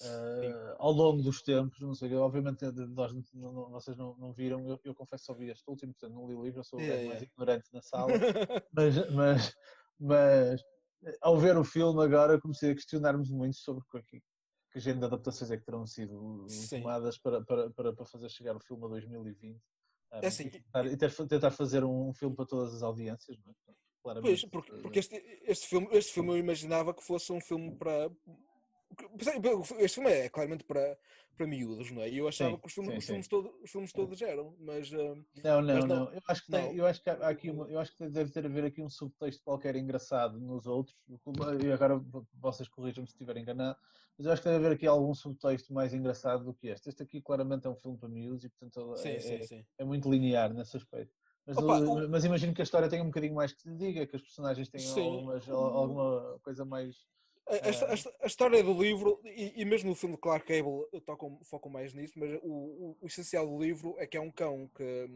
[0.00, 1.80] eh, ao longo dos tempos.
[1.80, 5.34] Não sei, obviamente eh, nós, não- vocês não, não viram, eu, eu confesso que só
[5.34, 7.32] vi este último, portanto não li o livro, eu sou o Yeah, gajo mais yeah.
[7.32, 8.12] ignorante na sala,
[8.72, 9.56] mas, mas,
[9.98, 10.60] mas
[11.04, 13.86] eh, ao ver o filme agora comecei a questionar-me muito sobre o
[14.70, 16.82] que, género de adaptações é que terão sido Sim.
[16.82, 19.56] tomadas para, para, para, para fazer chegar o filme a 2020.
[19.56, 19.60] um,
[20.12, 23.52] É assim, e tentar, e ter- tentar fazer um filme para todas as audiências, não
[23.52, 23.54] é?
[23.64, 24.48] Pois, Claramente.
[24.48, 28.10] porque, eh, porque este, este, filme, este filme eu imaginava que fosse um filme para.
[29.78, 30.98] Este filme é claramente para,
[31.36, 32.08] para miúdos, não é?
[32.08, 33.08] E eu achava Sim, que os filmes, sim, os sim.
[33.08, 34.92] filmes, todos, os filmes todos eram, mas.
[34.92, 36.74] ah, Não, não, Mas não, não- Eu acho que tem, não.
[36.74, 38.88] eu acho que há aqui uma, eu acho que deve ter a ver aqui um
[38.88, 40.96] subtexto qualquer engraçado nos outros.
[41.62, 42.02] E agora
[42.34, 43.78] vocês corrijam-me se estiver enganado,
[44.16, 46.88] mas eu acho que deve haver aqui algum subtexto mais engraçado do que este.
[46.88, 50.52] Este aqui claramente é um filme para miúdos e portanto é, é- é muito linear
[50.52, 51.14] nesse aspecto.
[51.46, 53.76] Mas, Opa, o- mas imagino que a história tenha um bocadinho mais que se lhe
[53.76, 56.96] diga, que os personagens tenham algumas, al- alguma coisa mais.
[57.48, 60.20] A, a histó- a histó- a história do livro, e, e mesmo no filme de
[60.20, 64.16] Clark Gable tocam, focam mais nisso, mas o, o- o essencial do livro é que
[64.16, 65.08] é um cão que,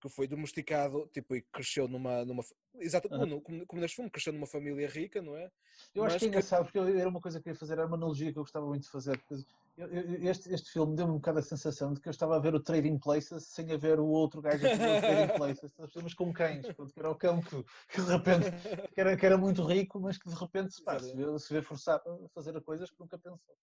[0.00, 2.24] que foi domesticado tipo, e cresceu numa.
[2.24, 2.42] numa
[2.76, 3.40] exato, Aham.
[3.40, 5.50] como, como, neste filme, cresceu numa família rica, não é?
[5.94, 7.58] Eu acho Mas que é que- engraçado, porque eu- era uma coisa que eu ia
[7.58, 9.18] fazer, era uma analogia que eu gostava muito de fazer.
[9.18, 9.44] porque
[9.76, 12.40] eu- eu- este, este filme deu-me um bocado a sensação de que eu estava a
[12.40, 15.26] ver o Trading Places sem haver o outro gajo a fazer o Trading
[15.60, 16.02] Places, perceber?
[16.02, 18.46] mas com cães, pronto, que era o cão que, que de repente
[18.94, 21.62] que era, que era muito rico, mas que de repente pá, se, vê, se vê
[21.62, 23.54] forçado a fazer coisas que nunca pensou.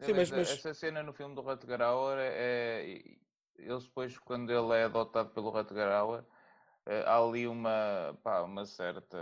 [0.00, 3.00] Sim, mas- Essa- mas- Essa cena no filme do Rutger Hauer é.
[3.58, 5.50] Eles depois, quando ele é adotado pelo
[5.92, 6.24] Hauer,
[6.86, 9.16] eh, há ali uma, pá, uma certa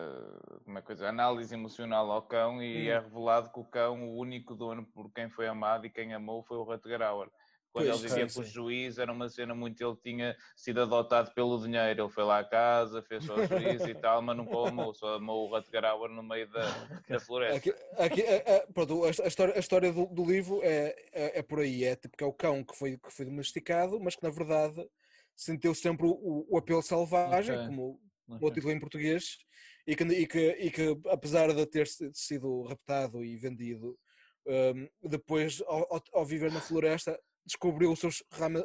[0.91, 2.89] eu dizer, análise emocional ao cão e Hum.
[2.89, 6.43] é revelado que o cão, o único dono por quem foi amado e quem amou
[6.43, 7.31] foi o Rutger Hauer.
[7.73, 9.81] Quando Pois, ele vivia sim, com o juiz, era uma cena muito.
[9.83, 12.03] Ele tinha sido adotado pelo dinheiro.
[12.03, 14.95] Ele foi lá à casa, fez só o juiz e tal, mas nunca o amou.
[14.95, 17.71] Só amou o Rutger Hauer no meio da, da floresta.
[17.71, 21.43] Aqui, aqui, a, a- pronto, a, história, a história do, do livro é, é, é
[21.43, 24.23] por aí, é tipo que é o cão que foi, que foi domesticado, mas que
[24.23, 24.87] na verdade
[25.35, 27.67] sentiu sempre o, o apelo selvagem, Ok.
[27.67, 28.01] como
[28.41, 29.39] o título em português,
[29.87, 33.99] e que, e que, e que apesar de ter si- sido raptado e vendido,
[34.47, 38.11] hum, depois ao- ao viver na floresta descobriu o seu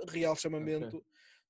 [0.10, 1.04] real chamamento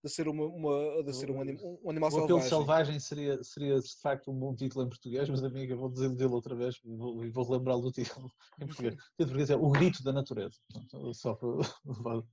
[0.03, 2.49] de ser, uma, uma- de ser um, anim- um animal O apelo selvagem.
[2.49, 6.55] selvagem seria, seria de facto um bom título em português, mas amiga, vou dizê-lo outra
[6.55, 8.93] vez e vou, vou lembrá-lo do título em português.
[8.95, 10.57] O português é O Grito da Natureza.
[11.13, 11.49] Só para.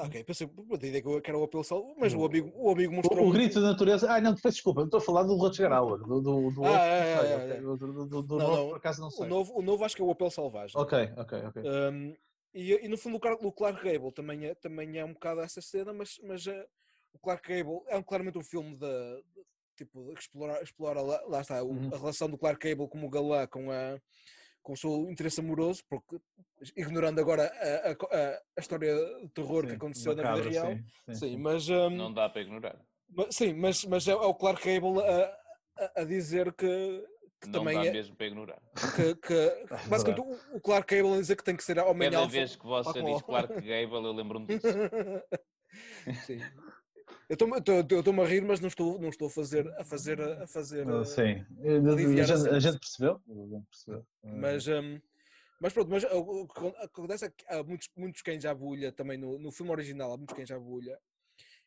[0.00, 0.48] Ok, pensei,
[0.86, 3.60] ideia que era o apelo selvagem, mas o amigo, o amigo mostrou O, o grito
[3.60, 4.08] da natureza.
[4.08, 7.32] Ah, não, peço desculpa, estou a falar do Rutger do, do, do Ah, outro, é,
[7.32, 7.60] é, é.
[7.60, 9.26] do, do, do, Não, novo, não, por acaso não O sei.
[9.26, 10.80] novo, o novo acho que é o apelo selvagem.
[10.80, 11.62] Ok, ok, ok.
[11.64, 12.14] Um,
[12.54, 15.40] e, e no fundo o Clark, o Clark Gable também é, também é um bocado
[15.40, 16.66] essa cena, mas, mas eh,
[17.12, 19.44] o Clark Gable é um- claramente um filme de, de-
[19.76, 21.90] tipo, de explorar, explora lá, lá está, Uhum.
[21.92, 23.98] a relação do Clark Gable como galã com, a,
[24.62, 26.18] com o seu interesse amoroso, porque
[26.76, 30.76] ignorando agora a, a- a- história de terror que Sim, aconteceu na vida real, sim,
[31.06, 31.36] sim, sim, sim.
[31.38, 32.80] mas, um, Não dá para ignorar.
[33.08, 35.38] mas- sim, mas, mas é, é o Clark Gable a,
[35.84, 37.06] a- a dizer que,
[37.40, 38.60] que Não também dá é, mesmo para ignorar.
[38.94, 42.18] que, que- basicamente o, o Clark Gable a dizer que tem que ser homem Cada
[42.22, 42.32] alfa.
[42.32, 44.66] vez que você diz Clark Gable, eu lembro-me disso.
[46.26, 46.40] Sim.
[47.28, 50.88] Eu estou-me a rir, mas não estou, não estou a fazer a fazer a fazer.
[50.88, 51.44] Ah, eh, Sim,
[51.88, 53.20] a aliviar a gente, a gente percebeu?
[53.28, 54.06] A gente percebeu.
[54.22, 55.00] Mas, hum,
[55.60, 58.90] mas pronto, mas o que acon- acontece é que há muitos, muitos cães à bulha
[58.92, 60.98] também no, no filme original, há muitos cães à bulha.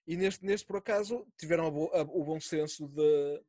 [0.07, 3.43] E neste, neste por acaso tiveram a bo- a- o bom senso de,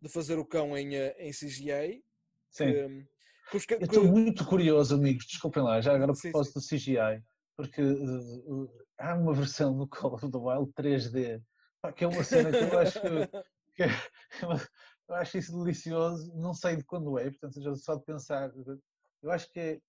[0.00, 2.02] de fazer o cão em, eh, em CGI.
[2.50, 2.72] Sim.
[2.72, 3.06] Que, hum,
[3.50, 6.66] que Eu que- estou muito curioso, amigos, desculpem lá, já agora a Sim, propósito do
[6.66, 7.22] CGI.
[7.56, 11.42] porque uh, uh, há uma versão no Call of the Wild 3D,
[11.82, 13.08] pá, que é uma cena que eu acho que,
[13.74, 13.88] que é,
[15.08, 18.50] eu acho isso delicioso, não sei de quando é, portanto só de pensar,
[19.22, 19.80] eu acho que é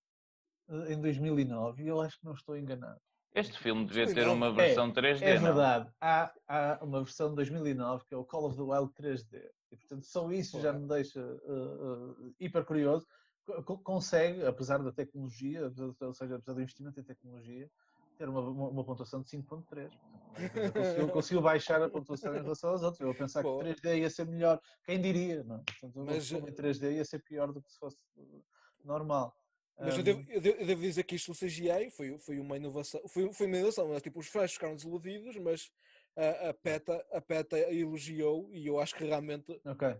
[0.92, 3.00] em 2009 e eu acho que não estou enganado.
[3.34, 4.36] Este filme devia ter 2009.
[4.36, 5.42] uma versão 3D, É não?
[5.42, 9.48] verdade, há, há uma versão de 2009 que é o Call of the Wild 3D.
[9.70, 13.06] E portanto, só isso já me deixa uh, uh, hiper curioso.
[13.64, 17.70] Co- Consegue, apesar da tecnologia, apesar- ou seja, apesar do investimento em tecnologia,
[18.16, 19.90] ter uma, uma, uma pontuação de 5.3.
[20.34, 23.00] Portanto, Conseguiu, conseguiu baixar a pontuação em relação aos outros.
[23.00, 23.64] Eu a pensar Boa.
[23.64, 24.60] que 3D ia ser melhor.
[24.84, 25.62] Quem diria, não é?
[25.64, 28.04] Portanto, Mas, em 3D ia ser pior do que se fosse
[28.84, 29.34] normal.
[29.78, 33.00] Mas eu devo, eu devo- dizer que isto do CGI foi, foi uma inovação.
[33.08, 33.88] Foi, foi uma inovação.
[33.88, 35.70] Mas, tipo, os fãs ficaram desiludidos, mas
[36.20, 39.96] a, a, PETA, a PETA elogiou e eu acho que realmente, Ok,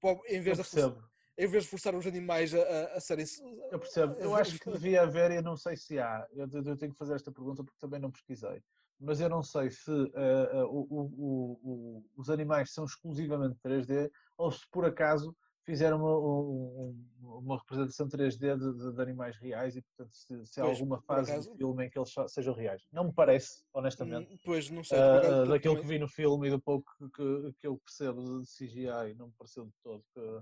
[0.00, 3.24] pô, em vez, de forçar, em vez de forçar os animais a, a, serem.
[3.70, 4.14] Eu percebo.
[4.14, 6.26] Eu acho que devia haver, eu não sei se há.
[6.32, 8.62] Eu, eu tenho que fazer esta pergunta porque também não pesquisei.
[8.98, 14.10] Mas eu não sei se eh, o- o- o- o- os animais são exclusivamente 3D
[14.38, 19.36] ou se por acaso fizeram uma, um- um- uma representação 3D de, de- de animais
[19.36, 22.14] reais e, portanto, se, se há Pois, alguma fase acaso- do filme em que eles
[22.28, 22.82] sejam reais.
[22.92, 24.32] Não me parece, honestamente.
[24.32, 24.96] Hum, Pois, não sei.
[24.96, 28.40] Por acaso, daquilo também- que vi no filme e do pouco que, que eu percebo
[28.40, 30.40] de CGI, não me pareceu de todo que,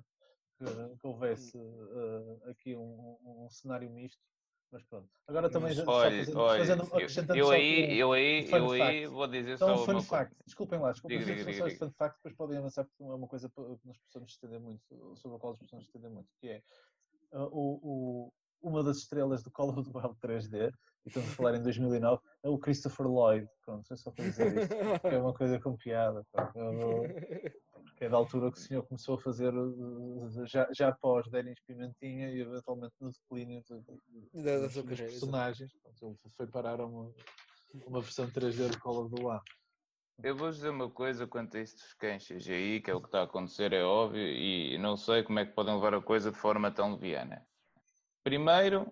[0.59, 4.23] que- que houvesse ah, aqui um- um cenário misto.
[4.73, 5.09] Mas pronto.
[5.29, 8.13] Agora também já, só Olha, fazendo, olha, fazendo, eu- acrescentando eu só aí, um- eu
[8.13, 9.07] aí, eu aí fact.
[9.07, 10.09] vou dizer só só um uma fun coisa.
[10.09, 10.35] fact.
[10.45, 11.79] Desculpem lá, desculpem Diga, diga, diga, só diga.
[11.87, 15.37] fun facts, depois podem avançar porque é uma coisa que nós precisamos estender muito, sobre
[15.37, 16.63] a qual nós precisamos estender muito, que é
[17.33, 20.73] ah, o, o- uma das estrelas do Call of Duty 3D,
[21.05, 23.47] e estamos a falar em 2009, é o Christopher Lloyd.
[23.65, 24.75] Pronto, é só para dizer isto,
[25.07, 26.25] é uma coisa com piada.
[26.55, 27.03] Eu-
[27.85, 31.59] porque é da altura que o senhor começou a fazer uh, já, já após Denis
[31.67, 35.73] Pimentinha e eventualmente no declínio de, de- Da- dos, personagens.
[35.83, 37.13] Portanto, ele foi parar a uma,
[37.87, 39.41] uma versão 3D do Call of Duty.
[40.23, 43.09] Eu vou dizer uma coisa quanto a isto dos cães CGI, que é o que
[43.09, 46.31] está a acontecer, é óbvio, e não sei como é que podem levar a coisa
[46.31, 47.47] de forma tão leviana.
[48.23, 48.91] Primeiro,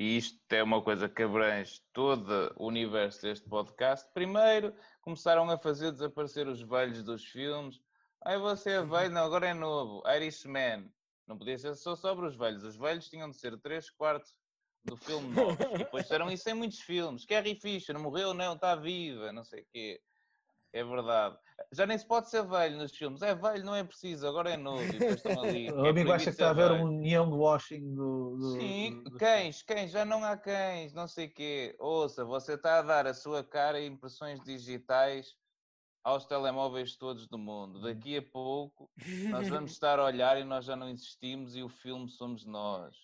[0.00, 5.58] e isto é uma coisa que abrange todo o universo deste podcast, primeiro começaram a
[5.58, 7.78] fazer desaparecer os velhos dos filmes.
[8.24, 10.02] Ai, você é velho, não, agora é novo.
[10.08, 10.90] Irishman.
[11.26, 12.64] Não podia ser só sobre os velhos.
[12.64, 14.34] Os velhos tinham de ser 3 quartos
[14.86, 15.58] do filme novo.
[15.74, 17.26] E depois fizeram isso em muitos filmes.
[17.26, 20.00] Carrie Fisher morreu, não, está viva, não sei o quê.
[20.72, 21.36] É verdade.
[21.72, 23.22] Já nem se pode ser velho nos filmes.
[23.22, 24.80] É velho, não é preciso, agora é novo.
[25.74, 26.84] O é amigo acha que está a velho.
[26.86, 28.36] um young washing do.
[28.36, 31.76] do Sim, do- do- cães, cães, já não há cães, não sei o quê.
[31.78, 35.34] Ouça, você está a dar a sua cara e impressões digitais
[36.04, 37.82] aos telemóveis todos do mundo.
[37.82, 38.90] Daqui a pouco
[39.28, 42.96] nós vamos estar a olhar e nós já não existimos e o filme somos nós.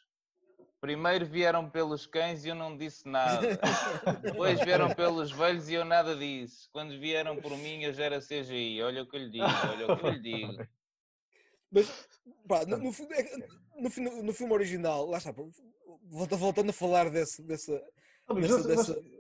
[0.87, 3.41] Primeiro vieram pelos cães e eu não disse nada.
[4.23, 6.71] Depois vieram pelos velhos e eu nada disse.
[6.71, 8.81] Quando vieram por mim eu já era CGI.
[8.85, 10.65] Olha o que eu lhe digo, olha o que eu lhe digo.
[11.73, 12.09] Mas,
[12.47, 13.49] pá, no, no, é-
[14.01, 15.35] no, no filme original, lá está,
[16.05, 17.83] voltando a falar desse, dessa,
[18.29, 19.16] Amigos, dessa, dessa-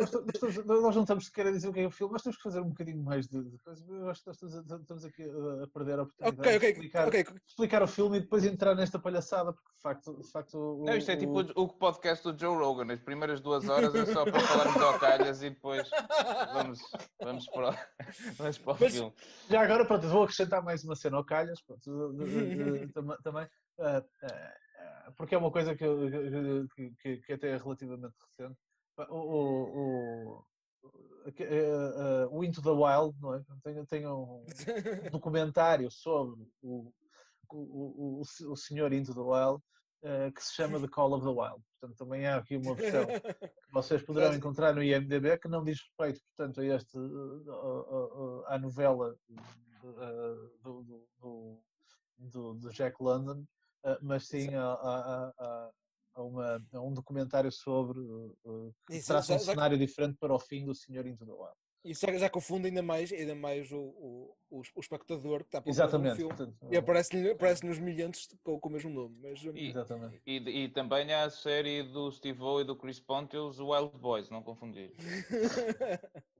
[0.00, 2.42] nós- nós- não estamos sequer a dizer o que é o filme, nós temos que
[2.42, 3.42] fazer um bocadinho mais de.
[3.42, 3.84] de coisa.
[3.88, 6.70] Eu acho que nós estamos, a- estamos aqui a, perder a oportunidade Ok, de ok,
[6.70, 7.26] explicar, ok.
[7.46, 10.16] explicar o filme e depois entrar nesta palhaçada, porque de facto.
[10.22, 12.92] De facto o, Não, isto é tipo o- o, o podcast do Joe Rogan.
[12.92, 15.88] As primeiras duas horas é só para falarmos ao calhas e depois
[16.52, 16.80] vamos,
[17.22, 17.74] vamos, para, o,
[18.36, 19.12] vamos para o Mas- filme.
[19.48, 22.24] Já agora, pronto, vou acrescentar mais uma cena ao Calhas, pronto, de-
[22.56, 25.84] de- de- tam- também, ah, ah, porque é uma coisa que,
[26.74, 28.58] que, que- que até é relativamente recente.
[29.08, 30.44] O, o,
[31.26, 33.42] ah, ah, o Into the Wild, não é?
[33.62, 34.44] Tem, tem um
[35.12, 36.92] documentário sobre o,
[37.50, 38.22] o, o,
[38.52, 39.62] o, senhor Into the Wild
[40.04, 41.62] ah, que se chama The Call of the Wild.
[41.80, 43.06] Portanto, também há aqui uma versão
[43.66, 46.98] que vocês poderão encontrar no IMDB que não diz respeito, portanto, a este,
[48.46, 49.16] à novela
[50.62, 51.62] do, do,
[52.18, 53.44] do, do- Jack London,
[54.02, 55.70] mas sim a, a-
[56.14, 59.78] a- uma- a um documentário sobre uh, uh, que Isso, traça já- um já- cenário
[59.78, 61.54] diferente para o fim do Senhor Into the Wild.
[61.82, 65.58] Isso já, já confunde ainda mais, ainda mais o, o, o, o espectador que está
[65.60, 66.16] a um Exatamente.
[66.16, 66.34] filme.
[66.36, 69.16] portanto, E aparece-lhe aparece nos milhantes com, com o mesmo nome.
[69.22, 70.20] Mas, hum, E- exatamente.
[70.26, 74.28] E, e também há a série do Steve O e do Chris Pontius, Wild Boys,
[74.28, 74.92] não confundir.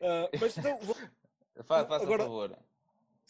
[0.00, 0.94] Ah, mas então, vou-
[1.64, 2.58] Fa- Faça Agora- a favor.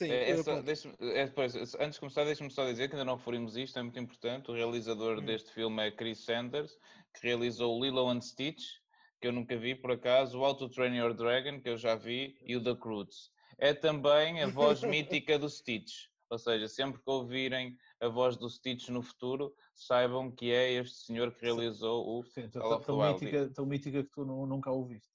[0.06, 0.52] Sim, É, é só-
[1.00, 3.98] é, pois, antes de começar, deixe-me só dizer que ainda não referimos isto, é muito
[3.98, 4.50] importante.
[4.50, 5.24] O realizador Hum.
[5.24, 6.78] deste filme é Chris Sanders,
[7.14, 8.64] que realizou o Lilo and Stitch,
[9.20, 11.94] que eu nunca vi por acaso, o How to Train Your Dragon, que eu já
[11.94, 13.30] vi, e o The Croods.
[13.58, 16.06] É também a voz mítica do Stitch.
[16.28, 20.96] Ou seja, sempre que ouvirem a voz do Stitch no futuro, saibam que é este
[21.06, 24.46] senhor que realizou o Sim, Call tão, of tão, mítica, tão mítica que tu nu-
[24.46, 25.10] nunca a ouviste.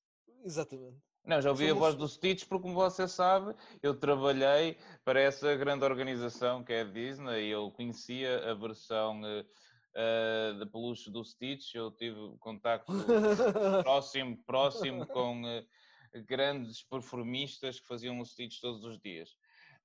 [0.46, 1.07] Exatamente.
[1.28, 3.54] Não, já ouvi a voz do Stitch porque, como você sabe,
[3.84, 9.22] eu trabalhei para essa grande organização que é a Disney e eu conhecia a versão
[9.94, 11.76] eh, de peluche do Stitch.
[11.76, 12.92] Eu tive contacto
[13.84, 15.66] próximo, próximo com eh,
[16.26, 19.36] grandes performistas que faziam o Stitch todos os dias.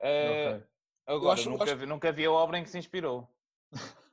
[0.00, 0.66] Eh, Ok.
[1.04, 3.28] Agora, acho- nunca, acho- vi, nunca vi a obra em que se inspirou.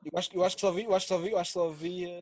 [0.03, 1.53] Eu acho, eu acho que só vi, eu acho que só vi, eu acho que
[1.59, 2.19] só vi,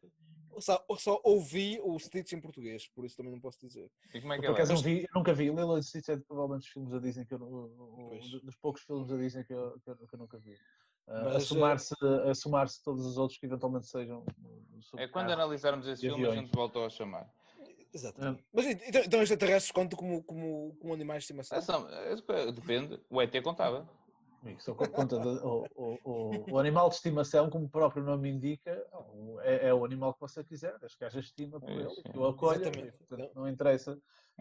[0.61, 3.89] só, só ouvi o Stitch em português, por isso também não posso dizer.
[4.13, 4.75] E como é Eu, que por ela acaso é?
[4.75, 5.45] não vi, eu nunca vi.
[5.45, 7.39] Lilo and Stitch é provavelmente dos filmes da Disney que eu,
[8.09, 8.29] Pois.
[8.41, 10.57] dos poucos filmes da Disney que eu, que eu- que eu nunca vi.
[11.07, 11.93] Ah, Mas, a somar-se
[12.29, 16.27] a somar-se todos os outros que eventualmente sejam uh, É quando analisarmos esse e filme,
[16.27, 17.29] a gente voltou a chamar.
[17.93, 18.43] Exatamente.
[18.53, 21.57] Mas então, então extraterrestres contam como, como, como animais de estimação?
[21.57, 23.89] Ah, são- é- Depende, o ET contava.
[24.41, 28.03] Amigo, só co- conta de- o, o- o- o animal de estimação, como o próprio
[28.03, 28.85] nome indica,
[29.41, 32.17] é, é o animal que você quiser, desde que haja estima por É, ele, que
[32.17, 32.87] o acolha, Exatamente.
[32.95, 33.97] e, portanto, não interessa.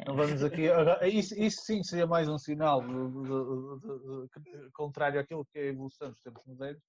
[0.06, 0.68] Não vamos aqui.
[0.68, 5.44] agora, Isso, isso sim seria mais um sinal de- de- de- de- de- contrário àquilo
[5.46, 6.82] que é a evolução dos tempos modernos,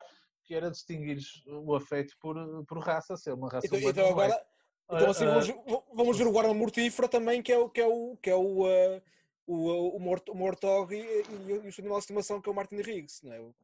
[0.44, 2.36] que era distinguir o afeto por,
[2.66, 3.92] por raça, ser uma raça Então, humana.
[3.92, 4.12] então é.
[4.12, 4.46] agora,
[4.92, 7.88] então assim Ah, vamos, vamos ver o guarda mortífera também, que é o que é
[7.88, 9.02] o que é o eh,
[9.48, 12.50] o, o, Mort, o Mortog e, e, o- e o seu animal de estimação que
[12.50, 13.40] é o Martin Riggs, não é?
[13.40, 13.56] O-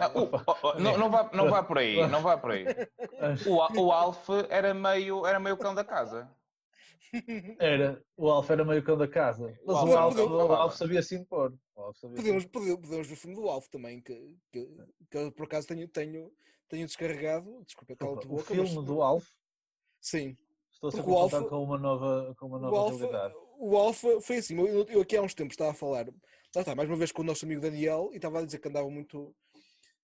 [0.00, 2.64] Ah, o- o- o- não, não, vá, não vá por aí, não vá por aí.
[3.46, 6.28] O, o Alf era meio, era meio cão da casa.
[7.58, 11.02] Era, o Alf era meio cão da casa, mas o Alf, podemos- o Alf sabia
[11.02, 11.52] se impor.
[11.74, 14.66] O Podemos, podemos, podemos ver o filme do Alf também, que, que,
[15.10, 16.32] que eu, por acaso tenho, tenho,
[16.68, 19.28] tenho descarregado, desculpa, calo de O boca, filme mas- do Alf,
[20.00, 20.36] Sim,
[20.72, 23.34] estou o a contar Alf- com uma nova, com uma o nova Alf, realidade.
[23.58, 26.74] O Alf foi assim, eu, eu aqui há uns tempos estava a falar, lá está,
[26.74, 29.34] mais uma vez com o nosso amigo Daniel, e estava a dizer que andava muito,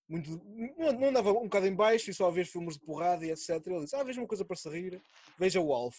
[0.09, 0.31] muito
[0.79, 3.31] não, não andava um bocado em baixo e só a ver filmes de porrada e
[3.31, 3.51] etc.
[3.67, 5.01] Ele disse, ah, veja uma coisa para se rir,
[5.39, 5.97] veja o Alf.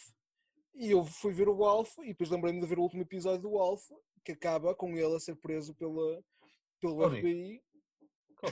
[0.75, 3.57] E eu fui ver o Alf e depois lembrei-me de ver o último episódio do
[3.57, 3.83] Alf,
[4.23, 6.23] que acaba com ele a ser preso pela,
[6.81, 7.09] pelo Oh.
[7.09, 7.61] FBI.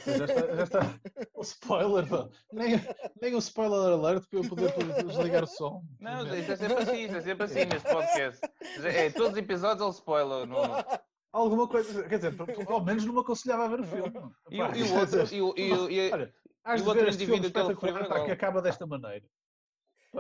[0.06, 1.00] Já está, já está.
[1.36, 2.06] O spoiler.
[2.52, 2.80] Nem,
[3.22, 4.72] nem o spoiler alert para eu poder
[5.06, 5.84] desligar o som.
[6.00, 8.42] Não, isso é sempre assim, isso é sempre assim neste podcast.
[8.84, 10.48] É, todos os episódios ele spoiler.
[10.48, 10.86] Não, não.
[11.34, 12.36] Alguma coisa, quer dizer,
[12.68, 14.12] ao menos não me aconselhava a ver o filme.
[14.50, 16.34] E, o- Pá, e o outro, dizer, e, o- e, o- e, Olha,
[16.68, 19.26] E de o outro ver este filme indivíduo que ele pá, que acaba desta maneira.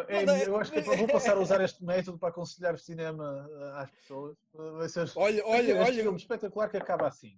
[0.07, 3.45] É, Não, não, eu acho que vou passar a usar este método para aconselhar cinema
[3.73, 4.37] ah, às pessoas.
[4.53, 7.37] Vai ser Olha, olha, este olha, filme espetacular que acaba assim.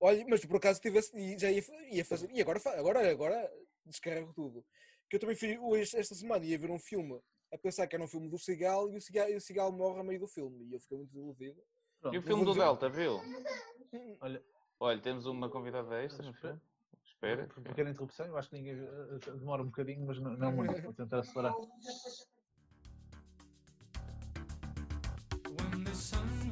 [0.00, 3.52] Olha, mas por acaso tivesse, e já ia, ia fazer, e agora, agora, agora
[3.84, 4.64] descarrego tudo.
[5.08, 7.20] Que eu também fui hoje, esta semana, ia ver um filme
[7.52, 10.00] a pensar que era um filme do Cigal e o Cigal, e o Cigal morre
[10.00, 11.60] a meio do filme e eu fiquei muito desiludido.
[12.00, 13.20] Pronto, e o filme do dizer- Delta, viu?
[14.20, 14.42] Olha,
[14.82, 16.24] Olha, temos uma convidada extra.
[16.24, 16.60] Mas espera.
[17.04, 17.46] Espera.
[17.48, 20.52] por pequena interrupção, eu acho que ninguém eh, eh, demora um bocadinho, mas não, não
[20.52, 20.80] muito.
[20.80, 21.52] Vou tentar acelerar.
[25.58, 26.50] When the sun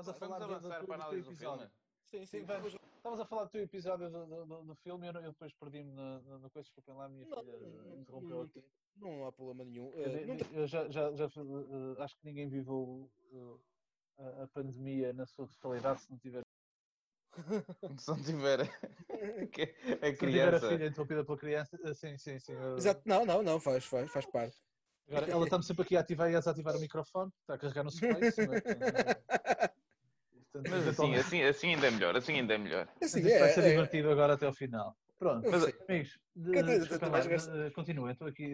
[0.00, 1.58] Estás a falar Vamos do, do, avançar do, para a do teu análise do episódio.
[1.58, 1.72] filme.
[2.04, 2.74] sim, sim, Sim, vamos.
[2.96, 5.52] Estavas a falar do teu episódio do, do, do- do filme e eu, eu depois
[5.54, 8.64] perdi-me na, na, na coisa, desculpem lá, a minha Não, filha não, interrompeu não aqui.
[8.96, 9.92] não há problema nenhum.
[9.94, 13.08] Eu, não tem- eu já, já, já eh, acho que ninguém viveu
[14.18, 16.42] eh, a, a pandemia na sua totalidade se não tiver,
[17.98, 20.68] Se não tiver a se não tiver a criança.
[20.68, 21.78] filha interrompida pela criança.
[21.84, 22.52] eh, Sim, sim, sim.
[22.52, 24.56] eh, Exato, não, não, não, faz, faz, faz parte.
[25.08, 27.84] Agora, ela está-me sempre aqui a ativar e a desativar o microfone, está a carregar
[27.84, 28.40] no space.
[28.40, 29.75] é?
[30.56, 32.88] Portanto, Mas assim, assim, assim ainda é melhor, assim ainda é melhor.
[33.02, 34.96] Assim, Isto vai ser é, é, divertido agora até ao final.
[35.18, 35.74] Pronto, eu sei.
[35.88, 36.20] amigos,
[37.74, 38.46] continuem, estou aqui.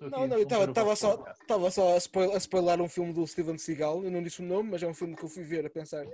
[0.00, 3.26] Não, não, eu estava o só, tava só a, spoil, a spoiler um filme do
[3.26, 5.64] Steven Seagal, eu não disse o nome, mas é um filme que eu fui ver
[5.64, 6.04] a pensar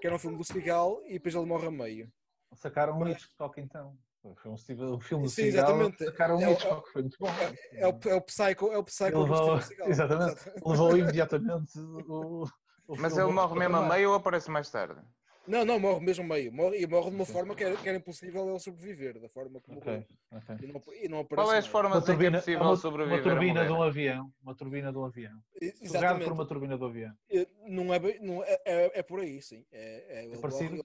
[0.00, 2.12] que era um filme do Seagal e depois ele morre a meio.
[2.54, 3.96] Sacaram um Hitchcock então.
[4.36, 6.04] Foi um, Steve- um filme do Sim, Seagal, exatamente.
[6.04, 7.28] sacaram um É o- Hitchcock, foi muito bom.
[7.72, 9.88] É o, é o Psycho, é o Psycho do Levou- Steven Seagal.
[9.90, 10.50] exatamente.
[10.64, 12.46] Levou imediatamente o.
[12.88, 15.00] Mas ele morre mesmo a meio ou aparece mais tarde?
[15.46, 16.50] Não, não, morre mesmo meio.
[16.52, 19.60] Morre, e morre de uma forma que era, que era impossível ele sobreviver, da forma
[19.60, 20.06] como Ok, morreu.
[20.30, 20.56] ok.
[20.62, 23.20] E não, e não aparece Qual é as formas em que é possível uma, sobreviver
[23.26, 24.32] uma turbina a de um avião.
[24.42, 25.42] Uma turbina de um avião.
[25.60, 26.24] Exatamente.
[26.24, 27.14] por uma turbina do avião.
[27.30, 29.66] Eh, Não é, não é, é, é por aí, sim.
[29.70, 30.76] É, é, ele parecido?
[30.76, 30.84] morre-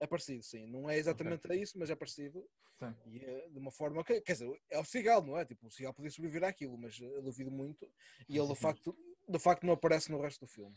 [0.00, 0.66] é parecido, sim.
[0.66, 2.44] Não é exatamente isso, mas é parecido.
[2.78, 2.94] Sim.
[3.06, 5.44] E é de uma forma que, quer dizer, é o cigal, não é?
[5.44, 7.86] Tipo, o cigal podia sobreviver àquilo, mas eh, eu duvido muito.
[8.28, 8.96] E ele, do facto,
[9.28, 10.74] do facto, não aparece no resto do filme.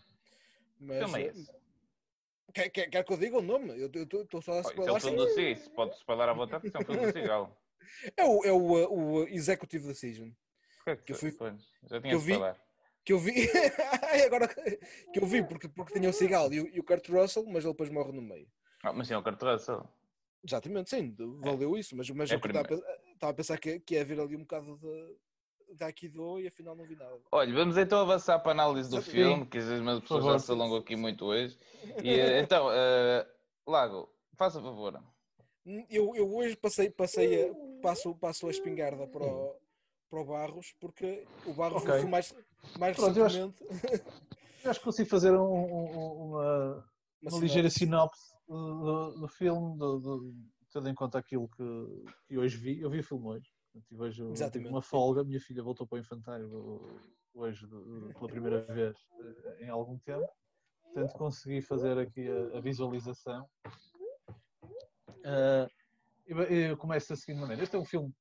[0.79, 1.51] Mas, filme é eh, esse?
[2.53, 3.73] quer, quer, quer que eu diga o nome?
[3.79, 4.95] Eu estou só a Oh, Isso é spoiler.
[4.95, 5.51] o filme do Cigal.
[5.51, 7.61] Isso pode spoiler à vontade, isso é um filme do Cigal.
[8.17, 10.31] É o, é o, eh, o Executive Decision.
[10.83, 12.39] Que eu que fui- pois, Já que tinha eu de vi-.
[13.03, 13.33] Que eu vi.
[14.25, 14.79] Agora que
[15.19, 17.73] eu vi porque, porque tinha o cigal e o, e o Kurt Russell, mas ele
[17.73, 18.47] depois morre no meio.
[18.83, 19.87] Ah, mas sim, é o Kurt Russell.
[20.43, 23.79] Exatamente, sim, valeu isso, mas, mas É eu estava a pe- estava a pensar que,
[23.79, 25.17] que ia haver ali um bocado de,
[25.73, 27.17] de Aikido e afinal não vi nada.
[27.31, 29.11] Olha, vamos então avançar para a análise do Sim.
[29.11, 30.39] filme, que às vezes as pessoas já favor.
[30.39, 31.57] se alongam aqui muito hoje.
[32.03, 33.27] E, eh, então, eh,
[33.67, 35.01] Lago, faça favor.
[35.89, 39.55] Eu, eu hoje passei, passei a, passo, passo a espingarda para o,
[40.09, 42.01] para o Barros, porque o Barros Ok.
[42.01, 42.35] foi mais,
[42.77, 44.03] mais Pronto, eu acho- recentemente.
[44.65, 46.85] Eu acho que consigo fazer um- um- uma,
[47.21, 48.19] uma uma ligeira sinopse.
[48.19, 50.35] sinopse do, do- do filme, do- do-
[50.73, 51.63] tendo em conta aquilo que,
[52.27, 52.81] que hoje vi.
[52.81, 53.47] Eu vi o filme hoje.
[53.75, 54.69] Portanto, E hoje tive Exatamente.
[54.69, 55.23] uma folga.
[55.23, 56.99] Minha filha voltou para o infantário
[57.33, 60.27] hoje pela primeira vez uh, em algum tempo.
[60.83, 63.47] Portanto, consegui fazer aqui a, a visualização.
[65.09, 65.69] Uh,
[66.25, 67.63] eu começo da seguinte maneira.
[67.63, 68.13] Este é um filme.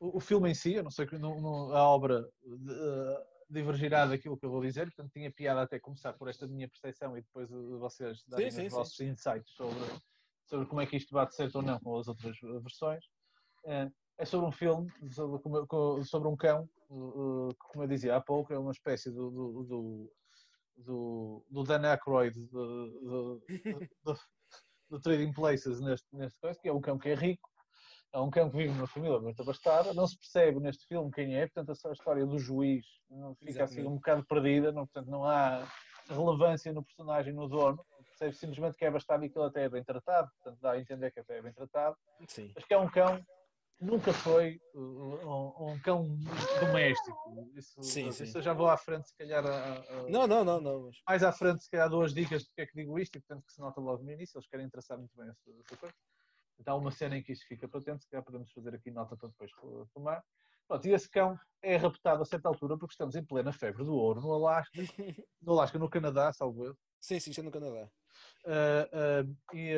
[0.00, 4.36] O, o filme em si, eu não sei que a obra de- uh, divergirá daquilo
[4.38, 7.50] que eu vou dizer, portanto tinha piada até começar por esta minha percepção e depois
[7.52, 8.68] uh, vocês darem sim, os sim.
[8.70, 9.84] vossos insights sobre,
[10.46, 13.04] sobre como é que isto bate certo ou não com as outras versões.
[13.64, 15.40] Uh, é sobre um filme, sobre,
[16.04, 20.12] sobre um cão, que, como eu dizia há pouco, é uma espécie do, do, do,
[20.76, 23.42] do, do Dan Aykroyd do,
[24.04, 24.18] do,
[24.90, 27.48] do, Trading Places neste, neste coisa, que é um cão que é rico,
[28.12, 31.36] é um cão que vive numa família muito abastada, não se percebe neste filme quem
[31.36, 32.84] é, portanto a história do juiz
[33.38, 33.88] fica assim Exatamente.
[33.88, 35.66] um bocado perdida, não, portanto não há
[36.08, 39.68] relevância no personagem, no dono, percebe simplesmente que é abastado e que ele até é
[39.68, 41.96] bem tratado, portanto dá a entender que até é bem tratado,
[42.28, 42.52] Sim.
[42.54, 43.20] mas que é um cão
[43.84, 46.08] nunca foi uh, um, um cão
[46.60, 47.18] doméstico.
[47.54, 48.32] Isso, Sim, isso sim.
[48.34, 50.82] eu já vou à frente, se calhar, a- a- Não, não, não, não.
[50.84, 50.96] Mas...
[51.06, 53.44] mais à frente, se calhar, duas dicas de porque é que digo isto, e portanto
[53.46, 55.94] que se nota logo no início, eles querem traçar muito bem essa, essa coisa.
[56.58, 59.16] Então há uma cena em que isto fica patente, se calhar podemos fazer aqui nota
[59.16, 59.50] para depois
[59.92, 60.24] tomar.
[60.66, 63.94] Pronto, e esse cão é raptado a certa altura porque estamos em plena febre do
[63.94, 64.70] ouro no Alasca,
[65.42, 66.76] no Alasca, no Canadá, salvo eu.
[67.00, 67.90] Sim, sim, isto é no Canadá.
[68.46, 69.72] Ah, ah, e,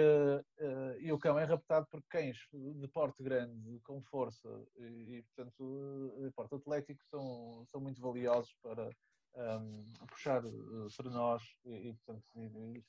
[0.60, 5.22] ah, e o cão é raptado por cães de porte grande, com força e, e,
[5.22, 8.90] portanto, de porte atlético, são, são muito valiosos para
[9.36, 12.24] ahm, puxar uh, trenós e, e, portanto,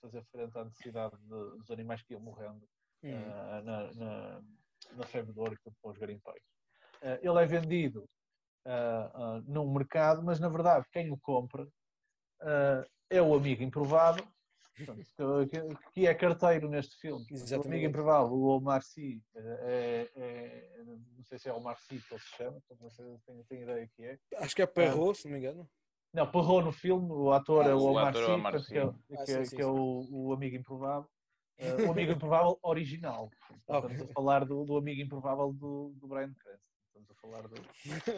[0.02, 2.68] fazer frente à necessidade de- dos animais que iam morrendo
[3.04, 3.30] Hum.
[3.64, 4.42] na, na,
[4.94, 6.44] na febre do ouro e para os garimpeiros.
[7.22, 8.10] Ele é vendido
[8.66, 11.68] ah, num mercado, mas na verdade quem o compra
[13.10, 14.28] é o amigo improvável,
[15.92, 17.26] que, é carteiro neste filme.
[17.30, 17.68] O Exatamente.
[17.68, 22.22] amigo improvável, o Omar Sy, é, é- não sei se é Omar Sy que ele
[22.22, 24.20] se chama, não sei, tenho, tenho ideia que é.
[24.38, 25.70] Acho que é Perrault, se não me engano.
[26.14, 28.56] Não, Perrot no filme, o ator é o O Omar ator é Sy, o Omar
[28.56, 28.70] é, Sy.
[28.70, 29.72] que Ah, é- sim, sim, que é sim.
[29.72, 31.10] o, o amigo improvável.
[31.60, 33.32] Eh, o amigo improvável original.
[33.68, 33.90] Ok.
[33.90, 36.70] Estamos a falar do, do amigo improvável do, do Brian Cranston.
[36.86, 37.56] Estamos a falar do.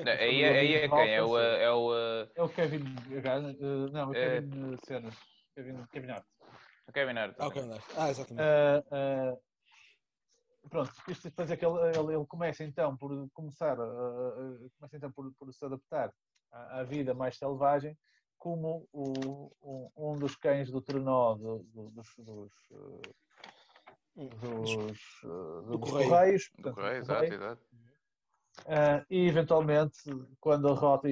[0.04, 1.10] Não, Aí, é- aí é quem?
[1.16, 1.40] É o.
[1.40, 2.84] eh, É o, eh, É o Kevin.
[3.14, 4.42] eh, não, é o É.
[4.42, 5.16] Kevin eh, Cenas.
[5.56, 6.26] Kevin, Kevin Hart.
[6.90, 7.36] O Kevin Hart.
[7.40, 7.78] Ah, ok, não.
[7.96, 8.44] Ah, exatamente.
[8.48, 9.38] Ah, ah,
[10.70, 15.12] pronto, isto depois é que ele, ele- ele começa então por começar, a- começa então
[15.12, 16.14] por, por se adaptar
[16.52, 17.98] à, à vida mais selvagem,
[18.38, 22.54] como o- um, um dos cães do trenó do- do- dos, dos,
[24.16, 24.28] Hum.
[24.28, 26.10] dos, Do dos correio.
[26.10, 27.34] correios, portanto, Correio, do exato, correio.
[27.36, 27.62] exato.
[28.68, 29.98] Ah, e eventualmente,
[30.40, 31.08] quando a rota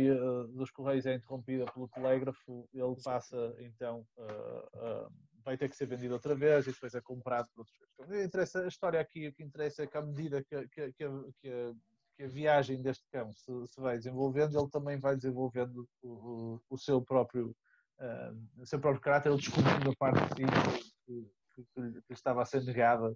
[0.50, 5.08] dos Correios é interrompida pelo telégrafo, ele passa então, ah,
[5.48, 7.78] vai ter que ser vendido outra vez e depois é comprado por outros.
[7.94, 11.04] Então, interessa, a história aqui, o que interessa é que à medida que, que- que
[11.06, 11.10] a,
[11.42, 11.74] que a-
[12.18, 16.62] que a viagem deste cão se, se vai desenvolvendo, ele também vai desenvolvendo o, o-
[16.72, 17.56] o seu próprio
[18.00, 22.42] ah, o seu próprio caráter, ele descobrindo a parte de si que, que- que estava
[22.42, 23.16] a ser negada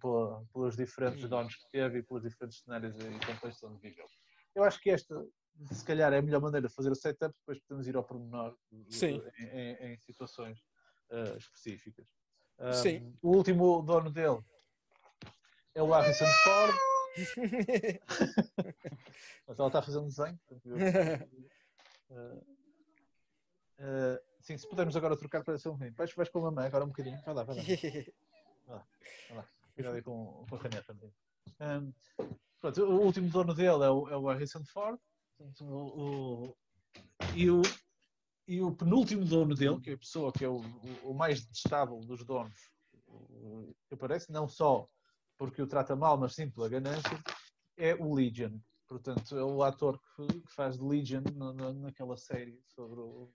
[0.00, 4.06] pela- pelos diferentes donos que teve e pelos diferentes cenários e contextos onde viveu.
[4.56, 5.24] Eu acho que esta,
[5.70, 8.56] se calhar, é a melhor maneira de fazer o setup, depois podemos ir ao pormenor
[8.90, 9.22] Sim.
[9.38, 10.58] em, em- em situações
[11.14, 12.06] ah, específicas.
[12.58, 13.16] Ah, Sim.
[13.22, 14.42] O último dono dele
[15.74, 16.74] é o Harrison Ford,
[19.46, 20.38] mas ela está a fazer um desenho.
[22.10, 22.10] ah,
[23.78, 25.96] ah, sim, se pudermos agora trocar para ser um bocadinho.
[25.96, 27.20] Vais, vais com a mamãe agora um bocadinho.
[27.24, 27.62] Vai lá, vai lá.
[29.74, 30.96] Cuidado aí com, com a caneta.
[31.60, 31.92] Um,
[32.60, 34.98] pronto, o último dono dele é o, é o Harrison Ford.
[35.60, 36.56] O- o-
[37.34, 37.60] e, o,
[38.46, 40.60] e o penúltimo dono dele, que é a pessoa que é o,
[41.02, 42.54] o- mais detestável dos donos
[43.88, 44.86] que aparece, não só
[45.38, 47.22] porque o trata mal, mas sim pela ganância,
[47.76, 48.58] é o Legion.
[48.88, 53.30] Portanto, é o ator que, faz de Legion na- na- naquela série sobre o,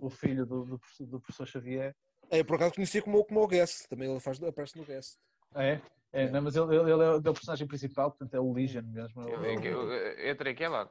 [0.00, 1.94] o filho do, do, professor- do professor Xavier.
[2.30, 5.18] É, por acaso conhecia como, como o Guest, também ele faz, aparece no Guest.
[5.54, 5.82] Ah, É?
[6.10, 9.22] É, não, mas ele, ele- ele é o personagem principal, portanto é o Legion mesmo.
[9.22, 10.88] é o- Eu- eu- eu- Entre aqui é lá.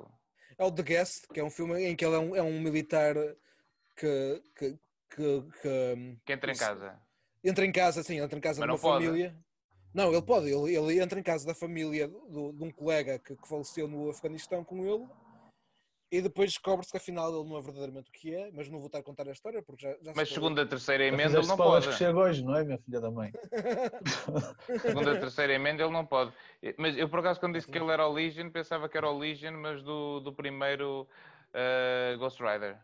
[0.57, 2.59] É o The Guest, que é um filme em que ele é um, é um
[2.61, 3.15] militar
[3.97, 4.71] que, que,
[5.09, 6.99] que, que, Que entra em casa.
[7.43, 9.05] entra em casa, sim, entra em casa Mas de uma não pode.
[9.05, 9.35] família.
[9.93, 13.35] Não, ele pode, ele, ele entra em casa da família do- de um colega que,
[13.35, 15.07] que faleceu no Afeganistão com ele
[16.11, 18.87] e depois descobre-se que afinal ele não é verdadeiramente o que é, mas não vou
[18.87, 21.47] estar a contar a história porque já, já Mas se segunda, terceira Já emenda ele
[21.47, 21.87] não pode.
[21.87, 23.31] que chega hoje, não é, minha filha da mãe?
[24.81, 26.31] Segunda, terceira emenda ele não pode.
[26.77, 29.17] Mas eu por acaso quando disse que ele era o Legion, pensava que era o
[29.17, 31.07] Legion, mas do, do primeiro
[31.53, 32.77] eh, Ghost Rider.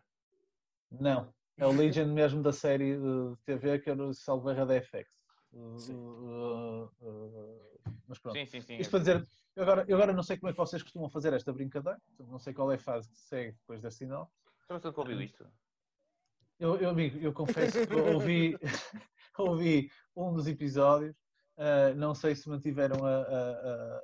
[1.00, 5.10] Não, é o Legion mesmo da série de TV que era o Salveira da FX.
[5.52, 5.94] Uh, Sim.
[5.96, 8.36] uh, uh, mas pronto.
[8.38, 8.78] Sim, sim, sim.
[8.78, 11.32] Isto para dizer, eu agora, eu agora não sei como é que vocês costumam fazer
[11.34, 14.32] esta brincadeira, não sei qual é a fase que se segue depois deste sinal.
[14.68, 15.46] Você que ouviu isto.
[16.60, 18.58] Eu, eu, amigo, eu confesso que ouvi,
[19.38, 21.16] ouvi um dos episódios,
[21.58, 23.10] uh, não sei se mantiveram a.
[23.10, 24.04] a- a-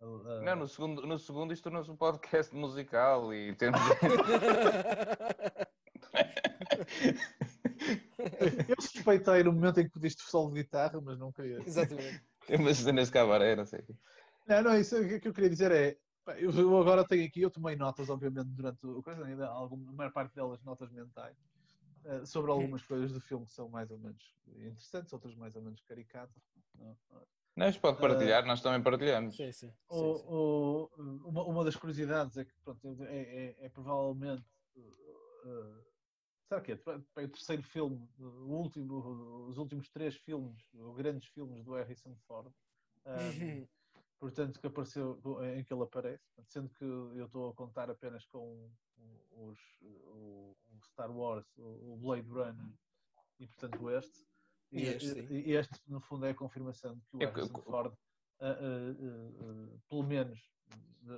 [0.00, 3.80] a- a- Não, no segundo, no segundo isto tornou-se um podcast musical e temos.
[8.68, 11.58] Eu suspeitei no momento em que pediste solo de guitarra, mas não queria.
[11.60, 12.20] Exatamente.
[12.62, 13.82] Mas nesse cabaré, não sei.
[14.46, 15.96] Não, não, isso o que eu queria dizer é.
[16.38, 20.12] Eu agora tenho aqui, eu tomei notas, obviamente, durante o coisa, ainda alguma, a maior
[20.12, 21.36] parte delas notas mentais,
[22.04, 25.62] eh, sobre algumas coisas do filme que são mais ou menos interessantes, outras mais ou
[25.62, 26.42] menos caricatas.
[26.74, 26.96] Não,
[27.56, 27.68] não.
[27.68, 29.36] Isto pode partilhar, nós também partilhamos.
[29.36, 29.68] Sim, sim.
[29.68, 34.44] sim, O- o- uma, uma das curiosidades é que pronto, é, é- é provavelmente
[34.76, 35.95] uh,
[36.48, 36.76] será que é?
[36.76, 42.14] Para o terceiro filme, o último, os últimos três filmes, os grandes filmes do Harrison
[42.26, 42.52] Ford.
[43.06, 43.66] um,
[44.18, 45.20] portanto, que apareceu
[45.56, 48.70] em que ele aparece, sendo que eu estou a contar apenas com
[49.30, 52.72] os, o, o Star Wars, o o Blade Runner
[53.38, 54.26] e portanto este.
[54.72, 57.94] E este, e este, no fundo, é a confirmação de que o É Harrison Ford,
[58.40, 60.40] ah, ah, ah, pelo menos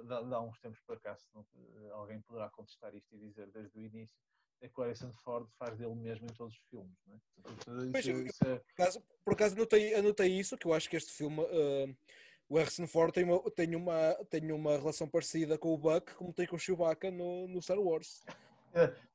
[0.04, 1.46] dá, dá uns tempos para cá, se não-
[1.94, 4.20] alguém poderá contestar isto e dizer desde o início,
[4.60, 6.92] é que o Harrison Ford faz dele mesmo em todos os filmes.
[7.06, 7.18] Não é?
[7.42, 10.88] Portanto, isso- eu- isso é- Por acaso, por acaso anotei, anotei isso, que eu acho
[10.90, 11.94] que este filme, eh,
[12.48, 16.32] o Harrison Ford tem uma, tem, uma, tem uma relação parecida com o Buck, como
[16.32, 18.24] tem com o Chewbacca no, no Star Wars.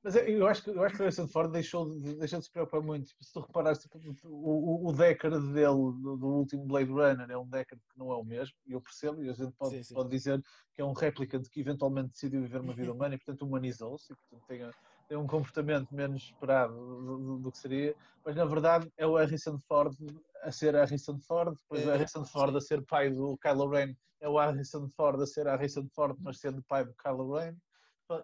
[0.04, 2.52] Mas eu acho que, eu acho que o Harrison Ford deixou de, deixou de se
[2.52, 3.08] preocupar muito.
[3.22, 5.68] Se tu reparares, tipo, o, o, dele,
[6.02, 8.82] do, do último Blade Runner, é um Deckard que não é o mesmo, e eu
[8.82, 9.94] percebo, e a gente pode, Sim, sim.
[9.94, 10.42] pode dizer
[10.74, 14.16] que é um replicante que eventualmente decidiu viver uma vida humana e, portanto, humanizou-se, e,
[14.16, 14.74] portanto, tem, a-
[15.08, 17.96] tem um comportamento menos esperado do, do- do que seria,
[18.26, 19.94] mas na verdade é o Harrison Ford
[20.42, 22.58] a ser Harrison Ford, depois o É, Harrison Ford sim.
[22.58, 26.40] a ser pai do Kylo Ren, é o Harrison Ford a ser Harrison Ford, mas
[26.40, 27.56] sendo pai do Kylo Ren.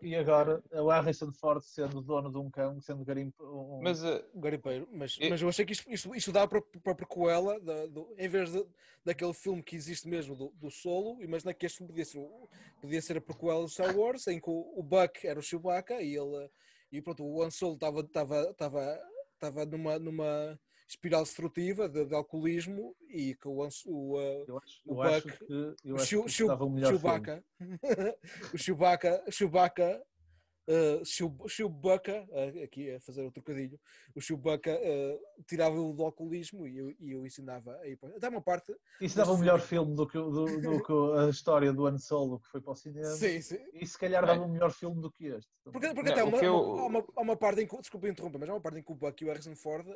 [0.02, 3.42] E agora é o Harrison Ford sendo dono de um cão, sendo garimpo.
[3.44, 4.88] Um, Mas O garimpeiro.
[4.92, 7.88] Mas, E- mas eu achei que isto, isto, isto dá para, para a prequela, da-
[7.88, 8.64] do- em vez de,
[9.06, 12.48] daquele filme que existe mesmo do, do solo, imagina que este podia ser, o-
[12.82, 16.02] podia ser a prequela do Star Wars, em que o, o Buck era o Chewbacca
[16.02, 16.50] e ele
[16.92, 19.00] e pronto, o Han Solo estava, estava, estava,
[19.34, 24.82] estava numa, numa espiral destrutiva de, de alcoolismo e que o, o, uh, eu acho,
[24.86, 25.54] o eu acho Buck- que,
[25.86, 26.30] eu o acho que o.
[26.30, 27.46] Chewbacca,
[28.54, 30.04] o Chewbacca, Chewbacca,
[30.70, 33.80] uh, Chew- Chewbacca, uh, aqui a fazer o trocadilho,
[34.16, 38.16] o Chewbacca uh, tirava-o do alcoolismo e eu, e eu ensinava a ir para...
[38.16, 41.30] Até uma parte, Isso dava o melhor filme do que, o- do, do que a
[41.30, 43.06] história do Han Solo que foi para o cinema.
[43.06, 43.60] sim, sim.
[43.74, 45.50] E se calhar dava um melhor filme do que este.
[45.64, 47.78] Porque, porque Não, até há o uma, eu- há uma, há uma parte em que,
[47.80, 49.88] desculpa interromper, mas há uma parte em que o Buck e o Harrison Ford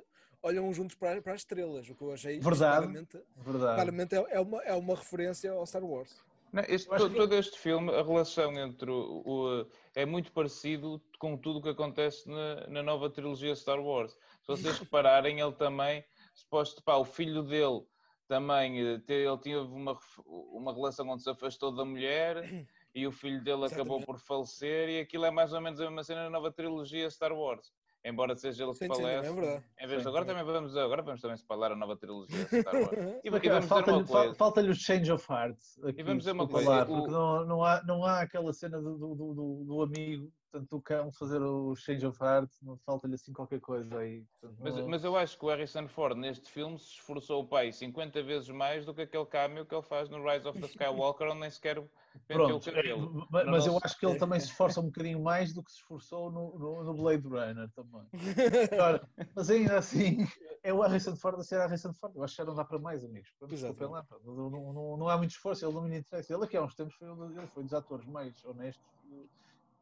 [0.41, 2.77] olham juntos para, para as estrelas, o que eu achei Verdade.
[2.77, 3.75] claramente, Verdade.
[3.75, 6.11] claramente é, é uma, é uma referência ao Star Wars.
[6.53, 11.35] Não, este- todo, todo este filme, a relação entre o, o- é muito parecido com
[11.35, 14.13] tudo o que acontece na, na nova trilogia Star Wars.
[14.41, 17.81] Se vocês repararem, ele também, suposto, pá, o filho dele
[18.27, 22.37] também, eh, ele tinha uma, uma relação onde se afastou da mulher
[22.95, 24.05] e o filho dele acabou Exatamente.
[24.05, 27.33] por falecer e aquilo é mais ou menos a mesma cena na nova trilogia Star
[27.33, 27.73] Wars.
[28.05, 29.63] Embora seja ele que falece, é verdade.
[29.79, 30.43] em vez de agora também.
[30.43, 32.89] vamos agora vamos também separar a nova trilogia Star Wars.
[33.23, 34.25] E, e vamos Falta-lhe uma coisa.
[34.25, 35.79] fal- falta-lhe o change of hearts.
[35.85, 38.51] Aqui, E vamos dizer uma coisa, lá, o- porque não, não, há, não há aquela
[38.51, 42.77] cena do, do, do, do amigo portanto, o cão fazer o change of heart, não
[42.77, 44.23] falta-lhe assim qualquer coisa aí.
[44.39, 47.47] Portanto, Mas, não- mas eu acho que o Harrison Ford neste filme se esforçou o
[47.47, 50.67] pai 50 vezes mais do que aquele cameo que ele faz no Rise of the
[50.67, 51.83] Skywalker, onde nem sequer
[52.27, 53.27] penteou o é, cabelo.
[53.31, 55.71] ma- No mas eu acho que ele também se esforça um bocadinho mais do que
[55.71, 58.07] se esforçou no, no, no Blade Runner também.
[58.71, 60.27] Agora, mas ainda assim,
[60.61, 62.15] é o Harrison Ford a ser Harrison Ford.
[62.15, 63.33] Eu acho que já não dá para mais, amigos.
[63.47, 66.31] Desculpem lá, não, não, não, há muito esforço, ele não me interessa.
[66.33, 68.83] Ele aqui há uns tempos foi, um dos- ele foi dos atores mais honestos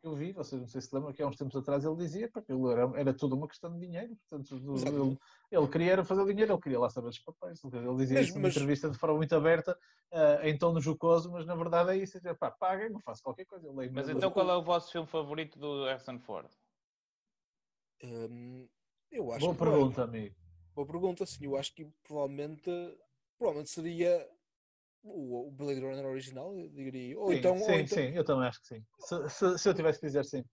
[0.04, 0.32] eu vi.
[0.34, 2.72] Vocês não sei se lembram que há uns tempos atrás ele dizia pá, que ele
[2.72, 4.16] era, era tudo uma questão de dinheiro.
[4.28, 5.20] Portanto, do- ele,
[5.52, 7.64] ele queria era fazer dinheiro, ele queria lá saber dos papéis.
[7.64, 9.78] Ele dizia Mas- isso numa mas- entrevista de forma muito aberta,
[10.12, 12.18] ah, em tom jocoso, mas na verdade é isso.
[12.24, 13.68] É pá, paguem, não faço qualquer coisa.
[13.68, 16.50] Eu leio Mas então qual é o vosso filme favorito do Harrison Ford?
[18.04, 18.68] Hum,
[19.12, 20.36] eu acho Boa que pergunta, amigo.
[20.74, 21.46] Boa pergunta, sim.
[21.46, 22.70] Eu acho que provavelmente,
[23.38, 24.28] provavelmente seria
[25.04, 27.18] o, o Blade Runner original, eu diria.
[27.20, 28.84] Ou sim, então, sim, ou então sim, eu também acho que sim.
[29.00, 30.44] Se, se- se eu tivesse que dizer sim.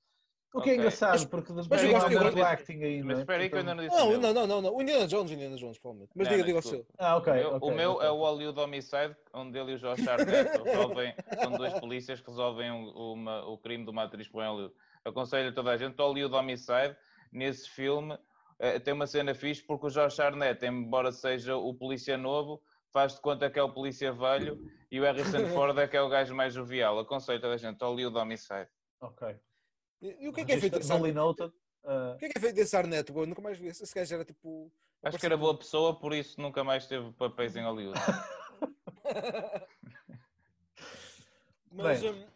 [0.55, 0.77] O que é Ok.
[0.77, 3.21] engraçado, Mas- porque mas depois eu gosto- eu gosto- acting aí, Mas é?
[3.21, 4.75] espera aí que eu ainda não disse o Não, não, não, não, não.
[4.77, 6.13] O Indiana Jones, Indiana Jones, provavelmente.
[6.17, 6.87] Mas Não, diga, não, diga o seu.
[6.99, 7.33] Ah, ok.
[7.33, 8.07] o meu, ok, o meu ok.
[8.07, 12.31] é o Hollywood Homicide, onde ele e o Josh Hartnett resolvem, são dois polícias que
[12.31, 14.75] resolvem o- uma- o crime de uma atriz por Hollywood.
[15.05, 16.97] Aconselho a toda a gente, o Hollywood Homicide,
[17.31, 18.19] nesse filme,
[18.59, 22.63] eh, tem uma cena fixe porque o Josh Hartnett, embora seja o polícia novo,
[22.93, 24.59] faz de conta que é o polícia velho
[24.91, 26.99] e o Harrison Ford é que é o gajo mais jovial.
[26.99, 28.69] Aconselho a toda a gente, Hollywood Homicide.
[29.01, 29.37] Ok.
[30.03, 31.53] E, e o que é que é feito desse Ar- Duly noted.
[31.85, 33.11] Ah, o que é que é feito desse Arnett?
[33.13, 33.67] Eu nunca mais vi.
[33.69, 34.71] Esse esse gajo era tipo.
[35.03, 37.99] Acho que era boa pessoa, por isso nunca mais teve papéis em Hollywood.
[41.71, 42.27] Mas, Bem.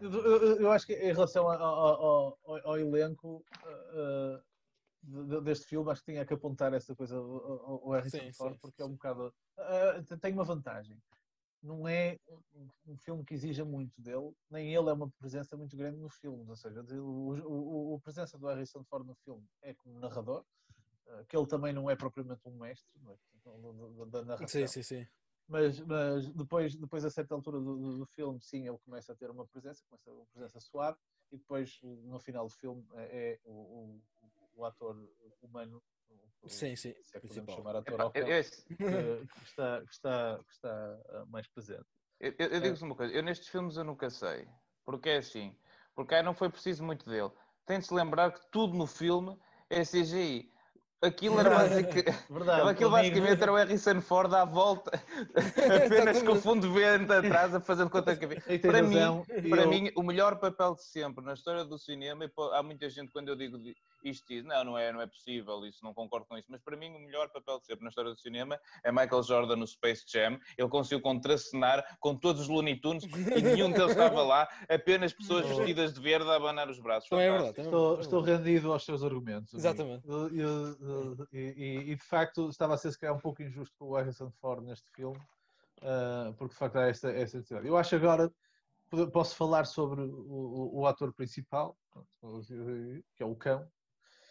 [0.00, 4.42] eu, eu- eu acho que em relação ao, ao- ao- ao elenco de- de-
[5.42, 8.82] deste filme, acho que tinha que apontar essa coisa ao, Harrison Sim, Ford, sim, porque
[8.82, 9.32] é um bocado.
[9.58, 10.96] ah, tem uma vantagem.
[11.62, 12.18] Não é
[12.86, 16.48] um- filme que exija muito dele, nem ele é uma presença muito grande no filme.
[16.48, 20.44] Ou seja, o, a presença do Harrison Ford no filme é como narrador,
[21.08, 24.06] ah, que ele também não é propriamente um mestre é?
[24.10, 24.46] da narração.
[24.46, 25.06] sim, sim, sim.
[25.46, 29.16] Mas, mas depois, depois, a certa altura do, do- do filme, sim, ele começa a
[29.16, 30.98] ter uma presença, começa a ter uma presença suave,
[31.30, 34.00] e depois, no final do filme, é, é o,
[34.54, 34.96] o- ator
[35.42, 35.82] humano,
[36.42, 37.56] o- Sim, sim, se é que podemos principal.
[37.56, 41.46] chamar ator Epá, ao eu, eu- que, que está, que, está, que está ah, mais
[41.48, 41.86] presente.
[42.20, 44.46] Eu, eu- eu digo-vos uma coisa, eu nestes filmes eu nunca sei.
[44.84, 45.56] Porque é assim.
[45.94, 47.30] Porque aí não foi preciso muito dele.
[47.66, 49.38] Tem de se lembrar que tudo no filme
[49.70, 50.52] é CGI.
[51.02, 51.90] Aquilo era Verdade.
[52.70, 54.90] Aquilo basicamente era o Harrison Ford à volta,
[55.86, 58.40] apenas com o fundo verde atrás, a fazer de conta que havia.
[58.60, 62.30] Para mim, para eu- mim, o melhor papel de sempre na história do cinema, e
[62.52, 63.76] há muita gente quando eu digo di-
[64.10, 66.76] isto diz, não, não é, não é possível, isso não concordo com isso, mas para
[66.76, 70.04] mim o melhor papel de sempre na história do cinema é Michael Jordan no Space
[70.06, 70.38] Jam.
[70.58, 75.46] Ele conseguiu contracenar com todos os Looney Tunes e nenhum deles estava lá, apenas pessoas
[75.46, 77.10] vestidas de verde a abanar os braços.
[77.12, 77.36] É Fantástico.
[77.44, 77.60] verdade.
[77.60, 79.52] é Estou, estou rendido aos seus argumentos.
[79.54, 79.58] amigo.
[79.58, 80.08] Exatamente.
[80.08, 83.42] Eu- eu- eu- e, e- e, de facto estava a ser se calhar um pouco
[83.42, 85.18] injusto com o Harrison Ford neste filme,
[85.82, 87.66] ah, porque de facto há esta, esta necessidade.
[87.66, 88.30] Eu acho agora
[89.12, 91.76] posso falar sobre o, o- o ator principal,
[93.16, 93.66] que é o cão.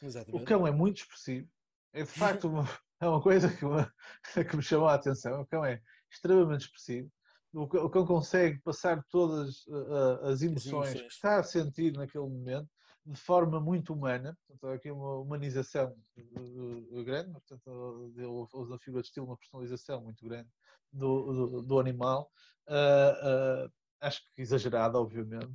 [0.04, 0.46] O Exatamente.
[0.46, 1.48] cão é muito expressivo.
[1.94, 2.64] É de facto uma,
[3.00, 3.88] é uma coisa que me,
[4.50, 5.42] que me chamou a atenção.
[5.42, 5.82] O cão é
[6.12, 7.10] extremamente expressivo.
[7.54, 11.14] O cão, o cão consegue passar todas uh, as emoções que emoções.
[11.14, 12.70] está a sentir naquele momento
[13.06, 14.38] de forma muito humana.
[14.48, 17.32] Portanto, há aqui uma humanização uh, grande.
[17.32, 20.50] Portanto, ele usa a figura de estilo, uma personalização muito grande
[20.92, 22.32] do, do, do animal.
[22.68, 25.54] Uh, uh, acho que exagerada, obviamente.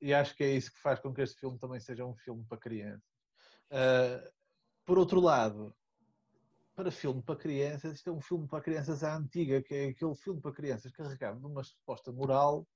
[0.00, 2.44] E acho que é isso que faz com que este filme também seja um filme
[2.48, 3.15] para crianças.
[3.70, 4.30] Uh,
[4.84, 5.74] por outro lado,
[6.74, 10.14] para filme para crianças, isto é um filme para crianças à antiga, que é aquele
[10.14, 12.68] filme para crianças carregado de uma suposta moral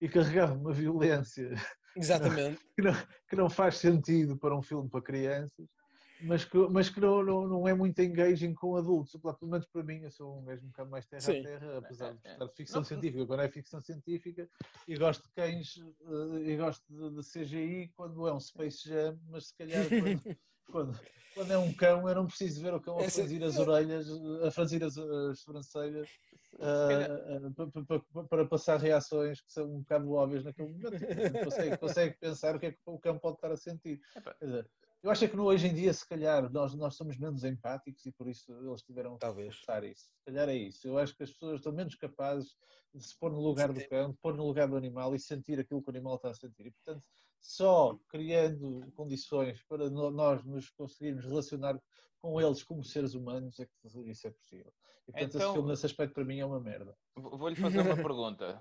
[0.00, 1.50] e carregado de uma violência
[1.96, 2.60] Exatamente.
[2.76, 2.92] que não,
[3.28, 5.66] que não faz sentido para um filme para crianças,
[6.20, 9.12] mas que, mas que não, não, não é muito engaging com adultos.
[9.20, 11.40] Pelo menos para mim, eu sou um gajo um bocado mais terra Sim.
[11.40, 12.30] a terra, apesar de É, é.
[12.30, 13.26] gostar de ficção Não- científica.
[13.26, 14.48] Quando é ficção científica,
[14.88, 19.18] e gosto de cães, eh, e gosto de, de CGI quando é um Space Jam,
[19.28, 20.22] mas se calhar quando,
[20.70, 21.00] quando,
[21.34, 24.06] quando é um cão, eu não preciso ver o cão a franzir as orelhas,
[24.44, 26.08] a franzir as, as sobrancelhas.
[27.56, 31.44] pa- para passar reações que são um bocado óbvias naquele momento.
[31.44, 34.00] Consegue, consegue pensar o que é que o cão pode estar a sentir.
[34.38, 34.70] Quer dizer,
[35.06, 38.04] eu acho é que no, hoje em dia, se calhar, nós, nós somos menos empáticos
[38.06, 39.48] e por isso eles tiveram que Talvez.
[39.54, 40.04] reforçar isso.
[40.04, 40.86] Se calhar é isso.
[40.88, 42.56] Eu acho que as pessoas estão menos capazes
[42.94, 45.58] de se pôr no lugar do cão, de pôr no lugar do animal e sentir
[45.60, 46.66] aquilo que o animal está a sentir.
[46.66, 47.04] E, portanto,
[47.40, 51.80] só criando condições para no- nós nos conseguirmos relacionar
[52.20, 54.72] com eles como seres humanos é que isso é possível.
[55.06, 56.96] E, portanto, esse Então- filme, nesse aspecto, para mim, é uma merda.
[57.14, 58.60] Vou- Vou-lhe fazer uma pergunta.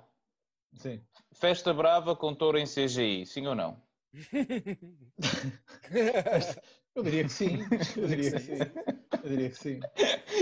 [0.73, 1.01] Sim.
[1.33, 3.81] Festa Brava com touro em CGI, sim ou não?
[6.95, 7.59] Eu diria que sim.
[7.97, 8.57] Eu diria que sim.
[9.21, 9.79] Eu diria que sim.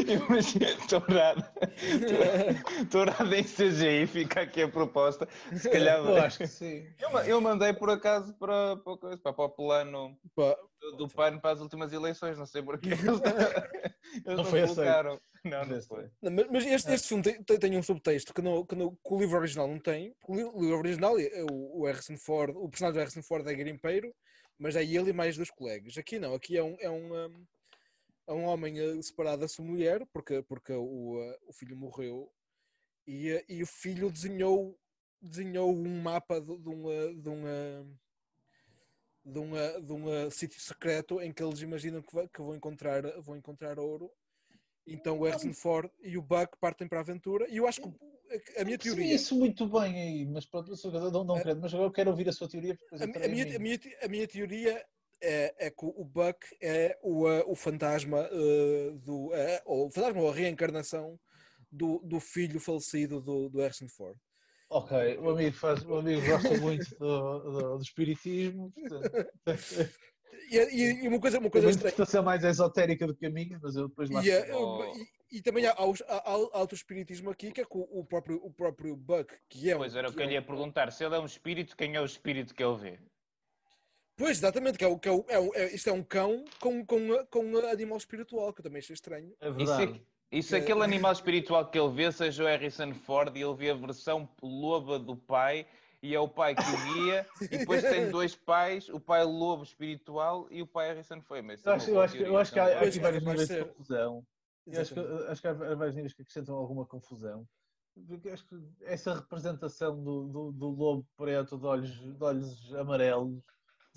[0.07, 1.43] Imagina, tourado.
[2.91, 5.27] Tourado em CGI, fica aqui a proposta.
[5.55, 5.97] Se calhar.
[5.97, 6.85] Eu acho que sim.
[6.99, 11.53] Eu, eu mandei por acaso para, para, para, para o plano do, do PAN para
[11.53, 12.89] as últimas eleições, não sei porquê.
[12.93, 13.19] Eles,
[14.23, 14.75] eles não, foi aceito.
[14.75, 15.13] colocaram.
[15.13, 16.09] Não, Não não foi.
[16.21, 16.93] Não, mas- este, É.
[16.93, 19.67] este filme tem, tem- tem um subtexto que, não, que, não- que o livro original
[19.67, 20.15] não tem.
[20.27, 23.45] O li- o livro original é o, o Harrison Ford, o personagem do Harrison Ford
[23.47, 24.15] é garimpeiro,
[24.57, 25.97] mas é ele e mais dois colegas.
[25.97, 27.47] Aqui não, aqui é um, é um, um,
[28.27, 32.31] é um homem eh, separado da sua mulher, porque, porque o, eh, o filho morreu,
[33.05, 34.79] e, eh, e o filho desenhou,
[35.21, 37.83] desenhou um mapa de, de um, de um, eh,
[39.25, 39.51] de um,
[39.85, 43.77] de um sítio secreto em que eles imaginam que, vai- que vão, encontrar, vão encontrar
[43.77, 44.09] ouro.
[44.85, 47.47] Então o Harrison Ford e o Buck partem para a aventura.
[47.49, 47.89] E eu acho que
[48.57, 49.15] a minha teoria.
[49.15, 50.71] isso muito bem aí, mas pronto,
[51.11, 51.41] não, não É.
[51.41, 52.77] creio, mas agora eu quero ouvir a sua teoria.
[52.93, 54.85] A, a minha, a, minha, a minha teoria
[55.21, 59.33] é, é que o Buck é o, eh, o fantasma eh, do.
[59.33, 61.17] eh, ou o fantasma ou a reencarnação
[61.71, 64.17] do, do filho falecido do, do Harrison Ford.
[64.69, 69.27] Ok, o amigo, faz, o amigo gosta muito do, do, do espiritismo, portanto,
[70.49, 70.57] E,
[71.03, 71.89] e- uma coisa, uma coisa uma estranha.
[71.91, 74.57] interpretação mais esotérica do que a minha, mas eu depois lá E, eh, chego.
[74.57, 74.97] Oh.
[74.97, 75.75] e- e também há, há,
[76.15, 79.95] há autoespiritismo aqui, que é com o próprio, o próprio Buck, que é um- Pois
[79.95, 80.91] era o que é eu lhe um- ia perguntar.
[80.91, 82.99] Se ele é um espírito, quem é o espírito que ele vê?
[84.15, 86.45] Pois, exatamente, que é, o- que é, o- é, o- é- isto é um cão
[86.59, 89.33] com, com, com animal espiritual, que eu também achei estranho.
[89.41, 90.01] É E se, verdade.
[90.31, 93.55] e se Que- aquele animal espiritual que ele vê seja o Harrison Ford e ele
[93.55, 95.65] vê a versão loba do pai
[96.03, 99.63] e é o pai que o guia e depois tem dois pais, o pai lobo
[99.63, 101.21] espiritual e o pai Harrison
[101.53, 103.23] isso Eu é acho, eu acho, que- eu acho que há, há aqui é vários
[103.23, 104.25] capaz níveis de confusão.
[104.67, 107.47] Eu acho, que, acho que há vários níveis que acrescentam alguma confusão.
[108.07, 113.41] Porque acho que essa representação do, do, do lobo preto de olhos, de olhos amarelos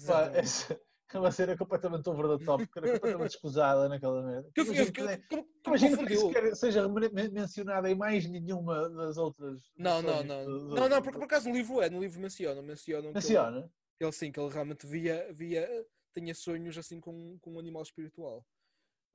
[0.07, 0.79] pá, essa
[1.15, 4.51] é uma cena completamente over the top, que era completamente escusada naquela merda.
[4.55, 6.21] Que Imagino que imagino que nem confundiu?
[6.21, 9.61] sequer seja men- mencionada em mais nenhuma das outras.
[9.77, 10.45] Não, não, não.
[10.45, 13.19] do- do- Não, não, porque por acaso no livro é, no livro mencionam, mencionam que
[13.19, 13.71] ele, Menciona?
[13.99, 15.69] que ele sim, que ele realmente via, via
[16.15, 18.45] tinha sonhos assim com, com um animal espiritual.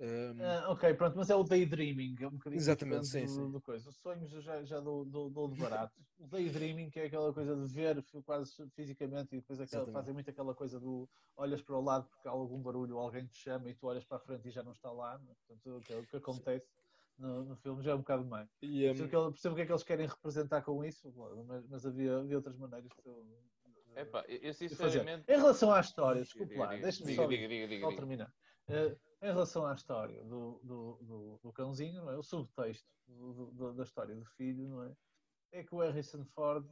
[0.01, 3.51] Ahm, Ah, ok, pronto, mas é o daydreaming, é um bocadinho Exatamente, sim, do, sim.
[3.51, 3.87] do coisa.
[3.89, 5.93] Os sonhos eu já, já dou, dou, dou de barato.
[6.19, 9.93] O daydreaming que é aquela coisa de ver quase fisicamente e depois aquela, Exatamente.
[9.93, 13.25] fazem muito aquela coisa do olhas para o lado porque há algum barulho ou alguém
[13.27, 15.19] te chama e tu olhas para a frente e já não está lá.
[15.19, 15.33] né?
[15.47, 16.67] Portanto, o que, o que acontece
[17.17, 18.49] no, no filme já é um bocado mais.
[18.63, 21.13] e, ahm, Percebo, percebo o que é que eles querem representar com isso,
[21.47, 25.31] mas, mas havia, havia outras maneiras de, de- Epá, eu sinceramente.
[25.31, 28.33] Em relação à história, desculpe lá, diga, deixa-me diga, só diga, diga, diga, só terminar.
[28.71, 32.17] Eh, em relação à história do, do, do, do cãozinho, não é?
[32.17, 34.95] o subtexto do- da história do filho, não é?
[35.51, 36.65] é que o Harrison Ford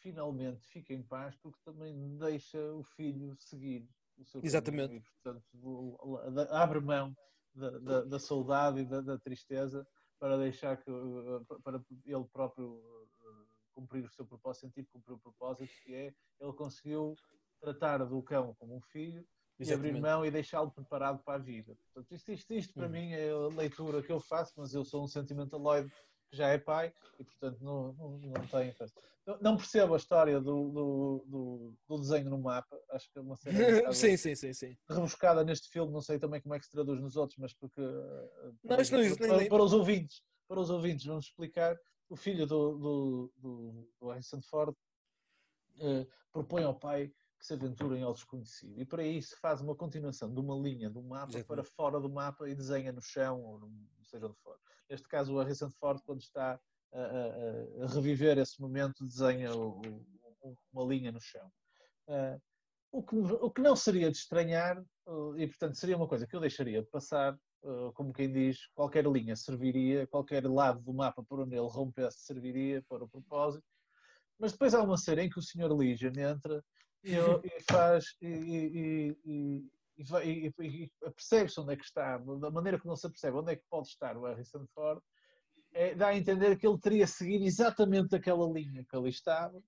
[0.00, 4.94] finalmente fica em paz porque também deixa o filho seguir o seu caminho Exatamente.
[4.96, 5.98] e, portanto,
[6.50, 7.14] abre mão
[7.54, 9.86] da, da, da saudade e da, da tristeza
[10.18, 12.82] para deixar que eh, para ele próprio
[13.20, 17.14] eh, cumprir o seu propósito, sentir que cumpriu o propósito, que é ele conseguiu
[17.60, 19.26] tratar do cão como um filho
[19.58, 21.76] e abrir mão e deixá-lo preparado para a vida.
[21.92, 22.92] Portanto, isto, isto, isto para Uhum.
[22.92, 25.90] mim é a leitura que eu faço, mas eu sou um sentimentaloide
[26.30, 28.74] que já é pai e, portanto, não, não, não tenho.
[29.26, 32.78] Não, não percebo a história do, do, do, do desenho no mapa.
[32.90, 34.76] Acho que é uma cena um bocado sim, sim, sim, sim.
[34.88, 35.92] rebuscada neste filme.
[35.92, 37.80] Não sei também como é que se traduz nos outros, mas porque.
[37.80, 41.78] eh, Não, isso não para, nem- para os ouvintes, para os ouvintes, vamos explicar.
[42.08, 44.76] O filho do, do, do, do Harrison Ford
[45.80, 48.80] eh, propõe ao pai que se aventurem ao desconhecido.
[48.80, 51.46] E para isso faz uma continuação de uma linha do mapa Exatamente.
[51.46, 53.70] para fora do mapa e desenha no chão, ou no,
[54.04, 54.58] seja onde for.
[54.88, 56.58] Neste caso, o Harrison Ford, quando está
[56.92, 59.80] a, a- a reviver esse momento, desenha o-
[60.42, 61.50] o- uma linha no chão.
[62.08, 62.38] Eh,
[62.92, 66.34] o, que, o que não seria de estranhar, eh, e portanto seria uma coisa que
[66.36, 67.34] eu deixaria de passar,
[67.64, 72.20] eh, como quem diz, qualquer linha serviria, qualquer lado do mapa por onde ele rompesse
[72.20, 73.64] serviria para o propósito.
[74.38, 75.72] Mas depois há uma cena em que o Sr.
[75.76, 76.64] Legion entra
[77.44, 83.00] e, faz e, e- e- e percebe-se onde é que está, da maneira como ele
[83.00, 85.00] se percebe onde é que pode estar o Harrison Ford,
[85.72, 89.62] é, dá a entender que ele teria seguido exatamente aquela linha que ali estava,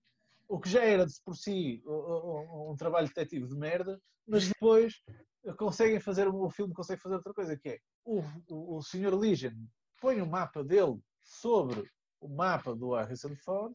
[0.48, 4.48] o que já era de por si um, um- um trabalho detetivo de merda, mas
[4.48, 4.94] depois
[5.56, 9.14] conseguem fazer, o filme consegue fazer outra coisa, que é o, o, o Sr.
[9.14, 9.52] Legion
[10.00, 13.74] põe o mapa dele sobre o mapa do Harrison Ford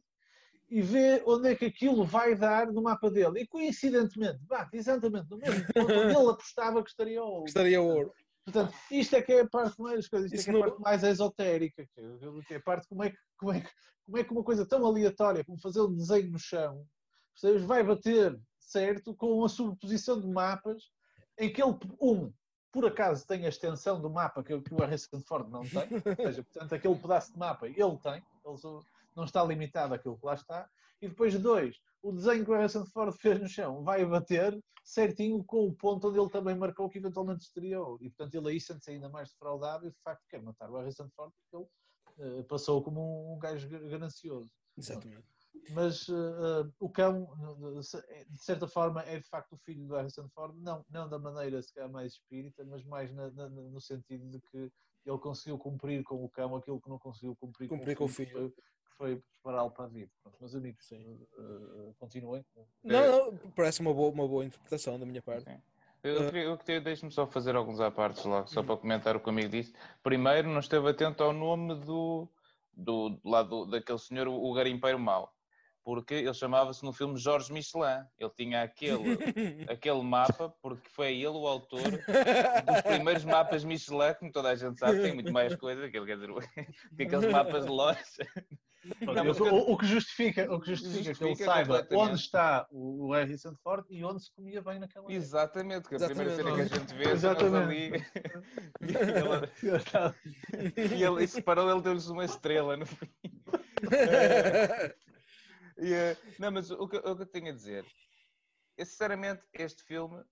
[0.74, 3.42] e vê onde é que aquilo vai dar no mapa dele.
[3.42, 7.42] E coincidentemente, bate exatamente no mesmo ponto onde ele apostava que estaria o ouro.
[7.44, 8.12] Gostaria ouro.
[8.44, 11.04] Portanto, isto é que é a parte mais, coisa, isto é é a parte mais
[11.04, 13.70] esotérica, que é- que é a parte como é, que, como, é que,
[14.04, 16.84] como é que uma coisa tão aleatória como fazer um desenho no chão
[17.34, 20.90] percebes, vai bater certo com uma sobreposição de mapas
[21.40, 22.34] em que ele, um,
[22.72, 26.16] por acaso tem a extensão do mapa que, que o Harrison Ford não tem, ou
[26.16, 28.82] seja, portanto, aquele pedaço de mapa ele tem, ele só
[29.16, 30.70] não está limitado àquilo que lá está,
[31.02, 35.44] e depois, dois, o desenho que o Harrison Ford fez no chão vai bater certinho
[35.44, 38.92] com o ponto onde ele também marcou que eventualmente estreou, e portanto ele aí sente-se
[38.92, 41.70] ainda mais defraudado e de facto quer matar o Harrison Ford porque
[42.20, 44.52] ele eh, passou como um gajo ganancioso.
[44.78, 45.26] Exatamente.
[45.70, 47.28] Mas eh, o cão,
[48.30, 51.62] de certa forma, é de facto o filho do Harrison Ford, não, não da maneira
[51.62, 54.70] se calhar mais espírita, mas mais na- na- no sentido de que
[55.06, 58.32] ele conseguiu cumprir com o cão aquilo que não conseguiu cumprir, Cumprir com o filho.
[58.32, 58.62] foi- Que
[58.98, 60.12] foi prepará-lo para a vida.
[60.22, 61.20] Pronto, meus amigos, Sim.
[61.38, 62.46] eh, eh, continuem.
[62.84, 65.44] Não, não, parece uma boa, uma boa interpretação da minha parte.
[65.50, 65.62] Sim.
[66.04, 69.20] Eu, queria- eu queria- deixe-me só fazer alguns à parte lá, só para comentar o
[69.22, 69.74] que o amigo disse.
[70.02, 72.28] Primeiro, não esteve atento ao nome do,
[72.74, 75.34] do, lá do- daquele senhor, o o garimpeiro mau,
[75.84, 78.06] porque ele chamava-se no filme Jorge Michelin.
[78.20, 79.18] Ele tinha aquele,
[79.70, 84.80] aquele mapa, porque foi ele o autor dos primeiros mapas Michelin, como toda a gente
[84.80, 86.30] sabe, tem muito mais coisa, aquele, quer dizer,
[86.98, 88.00] que aqueles mapas de loja.
[89.00, 92.16] Não, mas o, que- o- que justifica, o que justifica, que ele Justifica saiba onde
[92.16, 95.16] está o, Harrison Ford e onde se comia bem naquela época.
[95.16, 96.70] Exatamente, que a primeira cena Exatamente.
[96.70, 97.94] que a gente vê são Exatamente.
[97.96, 98.06] ali.
[99.64, 103.10] E ele- E ele, e separou, ele deu-lhes uma estrela no fim.
[105.78, 107.86] E, eh, não, mas o que, o que eu tenho a dizer,
[108.78, 110.24] é, sinceramente, este filme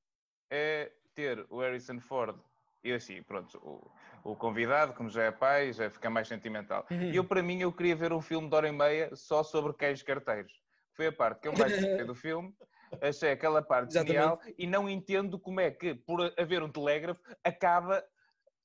[0.50, 2.40] é ter o Harrison Ford
[2.84, 3.58] e assim, pronto,
[4.24, 6.86] o, o convidado, como já é pai, já fica mais sentimental.
[6.90, 9.74] E eu, para mim, eu queria ver um filme de hora e meia só sobre
[9.74, 10.52] queijos carteiros.
[10.94, 12.54] Foi a parte que eu mais gostei do filme.
[13.00, 14.14] Achei aquela parte Exatamente.
[14.14, 18.04] genial e não entendo como é que, por haver um telégrafo, acaba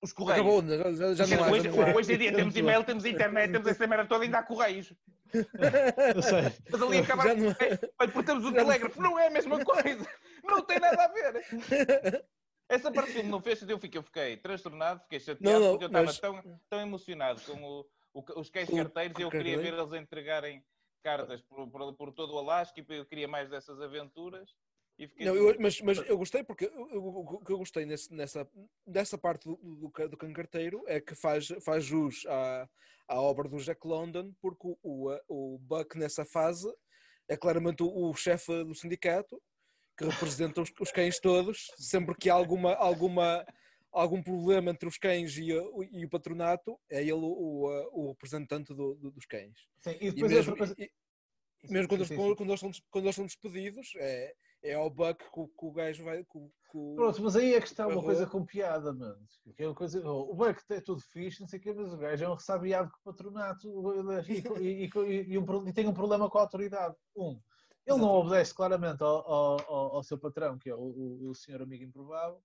[0.06, 0.40] os correios.
[0.46, 1.50] Acabou, já, já, não há.
[1.50, 1.94] hoje, Já não há.
[1.96, 4.92] hoje em dia temos e-mail, temos internet, temos essa merda toda, ainda há correios.
[5.34, 6.42] Eu sei.
[6.70, 7.56] Mas ali acabaram não-
[8.00, 10.06] Olha, porque temos o telégrafo, não é a mesma coisa.
[10.44, 12.24] Não tem nada a ver.
[12.68, 15.88] Essa parte não fez, eu fiquei, eu fiquei transtornado, fiquei chateado, Não, não, porque eu
[15.88, 17.80] estava mas- tão, tão emocionado com o,
[18.14, 20.64] o- os O- carteiros e eu queria ver eles entregarem
[21.02, 24.50] cartas por, por, por todo o Alasca e eu queria mais dessas aventuras.
[24.98, 28.48] E fiquei Não, eu- mas, mas eu gostei porque o que eu gostei nesse- nessa,
[28.86, 32.68] dessa parte do, do, do cancarteiro é que faz, faz jus à,
[33.06, 36.66] à obra do Jack London, porque o, o, o Buck nessa fase
[37.28, 39.40] é claramente o, o chefe do sindicato
[39.98, 43.44] que representa os, os cães todos, sempre que há alguma, alguma,
[43.92, 48.08] algum problema entre os cães e, o- e o patronato, é ele o, o, o
[48.08, 49.58] representante do- do- dos cães.
[49.80, 50.74] Sim, e E depois mesmo, outra coisa.
[50.78, 50.90] e-
[51.64, 52.34] e mesmo quando, Sim, eles, sim, sim.
[52.36, 55.72] quando, eles são, quando eles são despedidos, é, é ao Buck que, o- que o
[55.72, 56.24] gajo vai.
[56.24, 59.24] Que, que Pronto, mas aí é que está uma coisa com piada, mano.
[59.56, 61.96] Que é uma coisa, o Buck é tudo fixe, não sei o quê, mas o
[61.98, 63.68] gajo é um ressabiado com o patronato
[64.60, 66.96] e, e- e um e tem um problema com a autoridade.
[67.16, 67.40] Um,
[67.86, 71.34] ele não obedece claramente ao, ao- ao- ao seu patrão, que é o, o, o
[71.34, 72.42] senhor amigo improvável,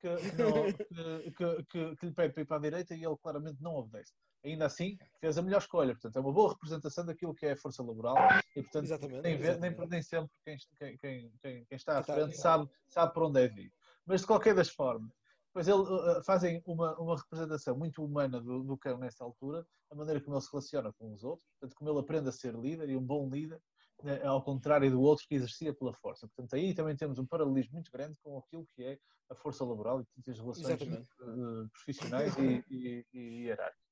[0.00, 0.84] que, não- que-
[1.36, 4.12] que- que- que lhe pede para ir para a direita e ele claramente não obedece.
[4.44, 5.92] Ainda assim, fez a melhor escolha.
[5.92, 8.16] Portanto, é uma boa representação daquilo que é a força laboral
[8.54, 9.88] e, portanto, Exatamente, nem, exatamente.
[9.88, 13.72] nem sempre quem, quem, quem, quem- está à frente sabe, sabe por onde é vir.
[14.06, 15.12] Mas, de qualquer das formas,
[15.48, 19.94] depois ele, uh, fazem uma, uma representação muito humana do, do cão nessa altura, a
[19.94, 22.88] maneira como ele se relaciona com os outros, portanto, como ele aprende a ser líder
[22.90, 23.60] e um bom líder,
[24.02, 26.28] né, ao contrário do outro que exercia pela força.
[26.28, 28.98] Portanto, aí também temos um paralelismo muito grande com aquilo que é
[29.30, 30.80] a força laboral e as relações
[31.20, 33.87] uh, profissionais e, e, e hierárquicas.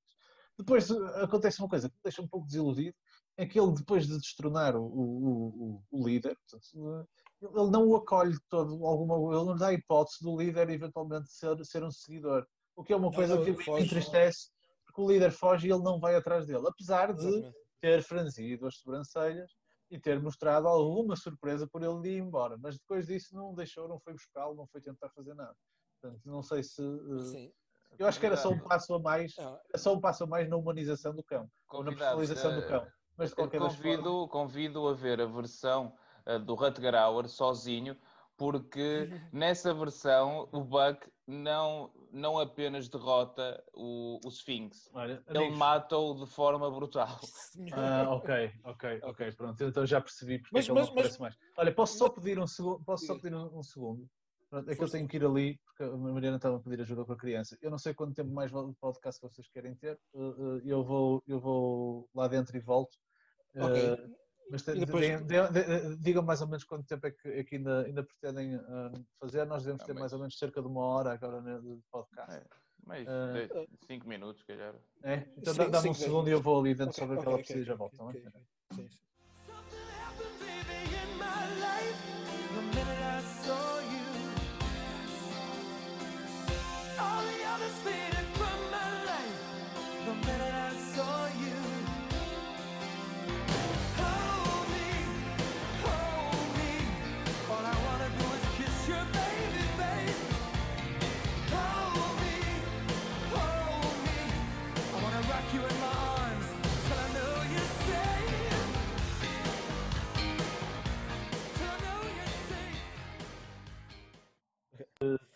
[0.59, 2.97] Depois uh, acontece uma coisa que me deixa um pouco desiludido,
[3.37, 7.09] é que ele, depois de destronar o, o, o, o líder, portanto,
[7.43, 11.63] ele não o acolhe todo, alguma, ele não dá a hipótese do líder eventualmente ser,
[11.65, 12.47] ser um seguidor.
[12.75, 14.51] O que é uma coisa não, que me entristece,
[14.87, 17.57] porque o líder foge e ele não vai atrás dele, apesar de Exatamente.
[17.81, 19.51] ter franzido as sobrancelhas
[19.91, 22.57] e ter mostrado alguma surpresa por ele ir embora.
[22.59, 25.57] Mas depois disso não deixou, não foi buscá-lo, não foi tentar fazer nada.
[26.01, 26.83] Portanto, não sei se.
[26.83, 27.53] uh, Sim.
[27.99, 30.49] Eu acho que era só um passo a mais, era só um passo a mais
[30.49, 32.87] na humanização do cão, ou na personalização do eh, cão.
[33.17, 33.97] Mas de qualquer das formas.
[33.99, 35.95] convido, convido a ver a versão
[36.27, 37.97] uh, do Rutger Hauer sozinho,
[38.37, 46.15] porque nessa versão o Buck não, não apenas derrota o, o Sphinx, Olha, ele mata-o
[46.15, 47.19] de forma brutal.
[47.73, 49.65] Ah, ok, ok, ok, pronto.
[49.65, 51.37] Então já percebi porque Mas- é que ele mas- não mas- aparece mais.
[51.57, 52.85] Olha, posso só pedir um segundo?
[52.85, 54.09] Posso só pedir um, um segundo?
[54.57, 57.05] Pronto, é que eu tenho que ir ali, porque a Mariana estava a pedir ajuda
[57.05, 57.59] com a criança.
[57.61, 59.99] Eu não sei quanto tempo mais de podcast vocês querem ter.
[60.15, 62.97] Uh, uh, Eu vou, eu vou lá dentro e volto.
[63.55, 63.93] Ok.
[63.93, 64.17] Uh,
[64.51, 65.05] Mas depois-
[66.01, 69.45] digam mais ou menos quanto tempo é que, é que ainda, ainda pretendem uh, fazer.
[69.45, 72.37] Nós devemos Ah, ter mais ou menos cerca de uma hora agora no de podcast.
[72.37, 72.45] É,
[72.89, 74.75] Eh, 5 minutos, calhar.
[75.03, 75.27] É?
[75.37, 77.33] Então dá-me um segundo e eu vou ali dentro ok, só ver o que ok,
[77.33, 77.97] ela precisa e já volto.
[77.97, 78.29] tá ok, bem?
[78.29, 78.41] ok.
[78.73, 79.06] Sim, sim.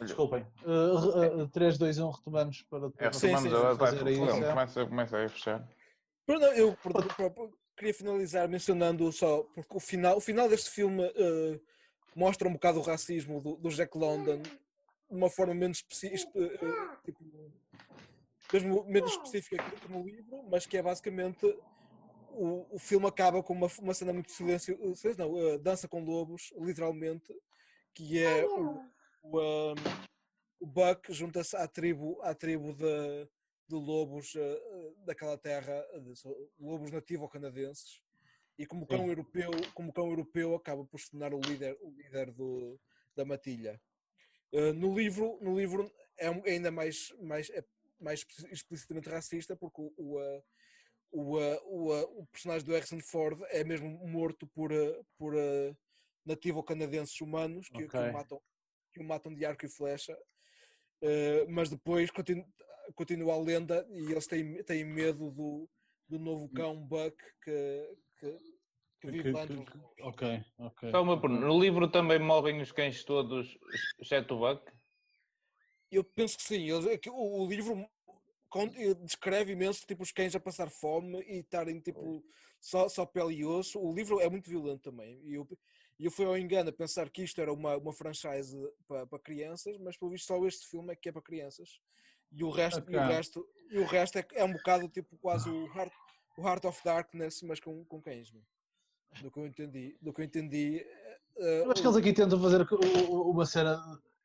[0.01, 0.47] Desculpem.
[0.63, 4.51] Uh, 3, 2, 1, retomamos para É, depois Sim, retomamos sim, agora, vai, sim.
[4.51, 5.69] começa, começa aí a fechar.
[6.57, 6.77] Eu
[7.77, 11.61] queria finalizar mencionando só, porque o final, o final deste filme eh,
[12.15, 16.31] mostra um bocado o racismo do, do Jack London de uma forma menos específica,
[17.05, 17.25] tipo,
[18.53, 21.47] mesmo menos específica que no livro, mas que é basicamente
[22.29, 26.05] o, o filme acaba com uma, uma cena muito silêncio, silêncio não, eh, dança com
[26.05, 27.35] lobos, literalmente,
[27.95, 28.85] que é o,
[29.23, 29.75] o, um,
[30.61, 33.25] o Buck junta-se à tribo, à tribo de,
[33.69, 36.13] de lobos eh, daquela terra, eh, de
[36.59, 38.03] lobos nativo-canadenses,
[38.59, 39.09] e como cão Sim.
[39.09, 42.79] europeu, como cão europeu acaba por se tornar o líder, o líder do,
[43.17, 43.81] da matilha.
[44.53, 47.65] Eh, no livro, no livro é é ainda mais, mais, é
[47.99, 50.43] mais explici- explicitamente racista, porque o, o,
[51.13, 54.71] o, o, o personagem do Harrison Ford é mesmo morto por,
[55.17, 55.35] por
[56.27, 58.01] nativo-canadenses humanos que, que Ok.
[58.01, 58.43] o matam,
[58.93, 60.17] que o matam de arco e flecha.
[61.03, 62.47] Eh, mas depois continu-
[62.95, 65.69] continua a lenda e eles têm, têm medo do,
[66.09, 68.39] do novo cão Buck que, que,
[69.01, 69.81] que vive Que- lá que- entre.
[70.03, 70.91] Ok, ok.
[70.91, 71.47] Só uma pergunta.
[71.47, 73.57] No livro também morrem os cães todos,
[74.01, 74.71] exceto o Buck?
[75.91, 76.71] Eu penso que sim.
[76.71, 77.89] eles- é o, o livro
[79.05, 82.23] descreve imenso tipo, os cães a passar fome e estarem tipo,
[82.61, 83.81] só, só pele e osso.
[83.81, 85.21] O livro é muito violento também.
[85.25, 85.49] E eu,
[86.01, 88.57] e eu fui ao engano a pensar que isto era uma, uma franchise
[88.89, 91.79] para, para crianças, mas pelo visto só este filme é que é para crianças.
[92.33, 95.51] E o resto, e o resto, e o resto é, é um bocado tipo quase
[95.51, 95.93] o Heart,
[96.39, 98.33] o Heart of Darkness, mas com, com cães.
[98.33, 98.43] meu.
[99.21, 99.99] Do que eu entendi.
[100.01, 100.87] Do que eu entendi
[101.37, 103.79] Eu acho que eles aqui tentam fazer uma cena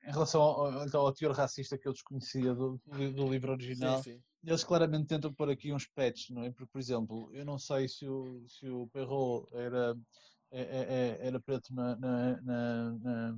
[0.03, 4.01] em relação ao, então, ao teor racista que eu desconhecia do, do- do livro original.
[4.01, 4.23] sim, sim.
[4.45, 6.51] Eles claramente tentam pôr aqui uns patches, não é?
[6.51, 9.97] Porque, por exemplo, eu não sei se o, se o Perrault era,
[10.51, 13.35] é- é- é- era preto na, na- na-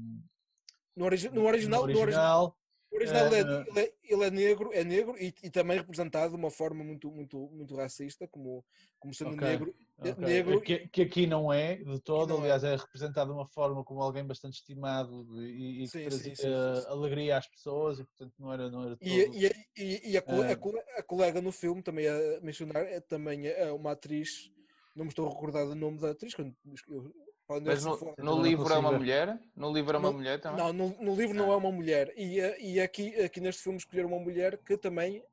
[0.95, 2.58] No, origi- no original, no no original original.
[2.89, 5.78] O original Eh, ele, é, ele é- ele é negro, é negro e, e também
[5.78, 8.66] representado de uma forma muito, muito, muito racista, como,
[8.99, 9.76] como sendo Ok, negro.
[9.99, 10.24] ok.
[10.26, 12.38] negro que, que aqui não é de todo, é.
[12.38, 16.34] aliás, é representado de uma forma como alguém bastante estimado e, e que Sim, trazia
[16.34, 19.38] sim, sim, sim, alegria às pessoas e, portanto, não era, não era todo.
[19.78, 20.53] E, e, a, Eh.
[20.53, 24.51] a a colega no filme, também a mencionar, é também é uma atriz,
[24.98, 26.56] não me estou a recordar do nome da atriz, quando
[26.89, 27.14] eu,
[27.45, 28.98] quando Mas no, no não livro é uma ver.
[28.98, 29.39] mulher?
[29.56, 30.58] No livro é uma Não- mulher também?
[30.58, 32.12] Não, no, no livro não é uma mulher.
[32.18, 35.24] E, eh, e aqui, aqui neste filme escolheram uma mulher que também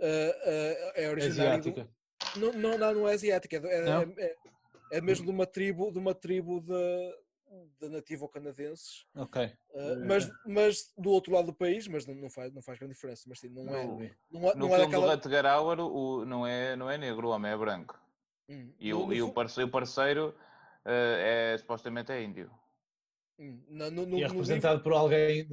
[0.00, 1.88] eh, eh, é É originária do, asiática.
[2.36, 4.14] Não, não, não, não é asiática, é, do- é- Não?
[4.18, 4.36] é-
[4.90, 7.18] é mesmo de uma tribo, de uma tribo de,
[7.80, 9.44] de nativo-canadenses, Ok.
[9.44, 12.94] uh, mas, mas do outro lado do país, mas não, não, faz, não faz grande
[12.94, 14.02] diferença, mas sim, não é, No, não
[14.50, 15.10] é, no não é filme do.
[15.10, 17.98] Rutger Hauer, o, não, é, não é negro, o homem é branco.
[18.48, 20.24] Hum, E, no- o, no e o parceiro, o parceiro
[20.84, 22.50] eh, é, supostamente é índio.
[23.38, 25.46] hum, no- no- no- E é representado por alguém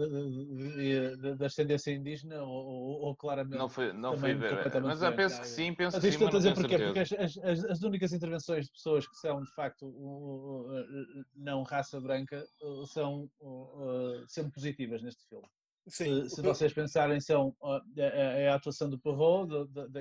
[1.38, 3.52] da ascendência indígena ou, ou- ou claramente.
[3.58, 4.56] Não fui, não Também fui ver.
[4.58, 6.80] completamente Mas eu penso que sim, penso Mas que sim, estou mas dizer porquê?
[6.80, 10.82] Porque as, as- as únicas intervenções de pessoas que são de facto uh, uh,
[11.22, 15.48] uh, não raça branca uh, são uh, uh, sempre positivas neste filme.
[15.88, 19.52] Sim, Se, se vocês pensarem, são uh, a, a- a atuação do Perrault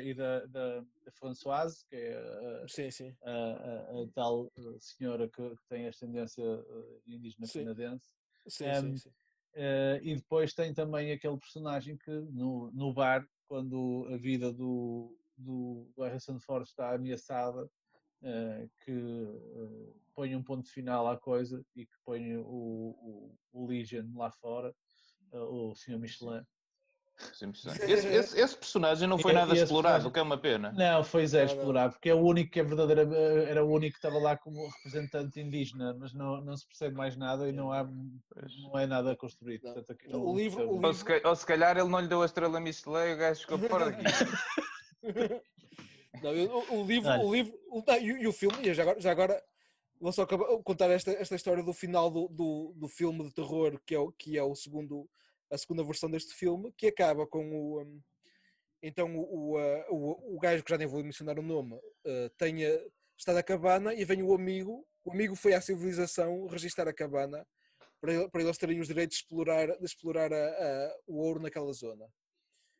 [0.02, 4.78] e da, da, da Françoise, que é uh, sim, sim, a, a- a tal uh,
[4.81, 7.65] senhora que, tem ascendência uh, indígena Sim.
[7.65, 8.07] canadense.
[8.47, 9.11] sim, Em, sim, sim.
[9.52, 15.19] Uh, e depois tem também aquele personagem que no, no bar, quando a vida do,
[15.36, 21.65] do, do Harrison Ford está ameaçada, uh, que uh, põe um ponto final à coisa
[21.74, 24.73] e que põe o, o, o Legion lá fora,
[25.32, 25.98] o Sr.
[25.98, 26.43] Michelin.
[27.35, 27.69] Sim, sim.
[27.86, 30.73] Esse, esse- esse personagem não foi nada esse explorado, o que é uma pena.
[30.73, 31.44] Não, foi não.
[31.44, 34.66] explorar, porque é o único que é verdadeiro, era o único que estava lá como
[34.69, 37.85] representante indígena, mas não, não se percebe mais nada e não, há,
[38.62, 39.61] não é nada construído.
[39.62, 42.23] Portanto, aqui O não livro- o Ou se, ou se calhar ele não lhe deu
[42.23, 44.05] a estrela Michelin e o gajo ficou fora daqui.
[46.23, 47.24] Não, o, o livro, Olha.
[47.24, 49.43] o livro, o, e, o- e o filme, e já agora, já agora
[50.01, 53.78] vou só acabar- contar esta, esta história do final do, do, do filme de terror,
[53.86, 55.09] que é, o, que é o segundo,
[55.51, 57.82] a segunda versão deste filme, que acaba com o.
[57.82, 58.01] hum,
[58.82, 59.59] então o, o,
[59.90, 62.70] o, o gajo que já nem vou mencionar o nome ah, tenha,
[63.16, 64.86] está na cabana e vem o amigo.
[65.05, 67.47] O amigo foi à civilização registar a cabana
[68.01, 71.72] para, para eles terem os direitos de explorar, de explorar a- a- o ouro naquela
[71.72, 72.06] zona.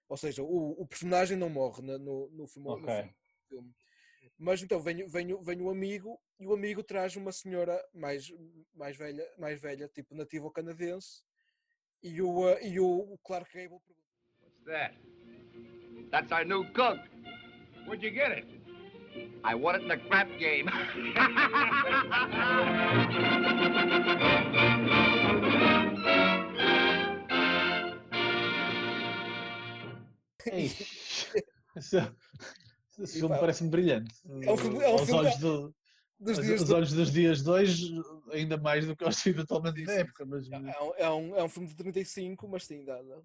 [0.09, 2.87] Ou seja, o, o personagem não morre na- no, no, filme, no Ok.
[2.95, 3.15] filme-
[3.49, 3.75] filme.
[4.43, 7.79] Mas então vem, o- vem, o- vem o amigo e o amigo traz uma senhora
[7.93, 8.33] mais,
[8.75, 11.23] mais, velha, mais velha, tipo nativo canadense,
[12.03, 14.09] e o, eh, e o, Clark Gable pergunta.
[14.41, 14.97] What's that?
[16.11, 16.99] That's our new cook.
[17.87, 18.47] Where'd you get it?
[19.45, 20.71] I won it in the crap game.
[30.47, 30.87] Esse,
[33.03, 34.15] esse filme parece-me brilhante.
[34.43, 35.75] é um filme- é um filme olhos do-
[36.19, 37.95] Dos aos- dias do- olhos dos dias de hoje,
[38.33, 40.25] ainda mais do que aos eventualmente Sim, da época.
[40.27, 43.23] Mas, É um, é, um, é um filme de 35, mas sim, dá, dá-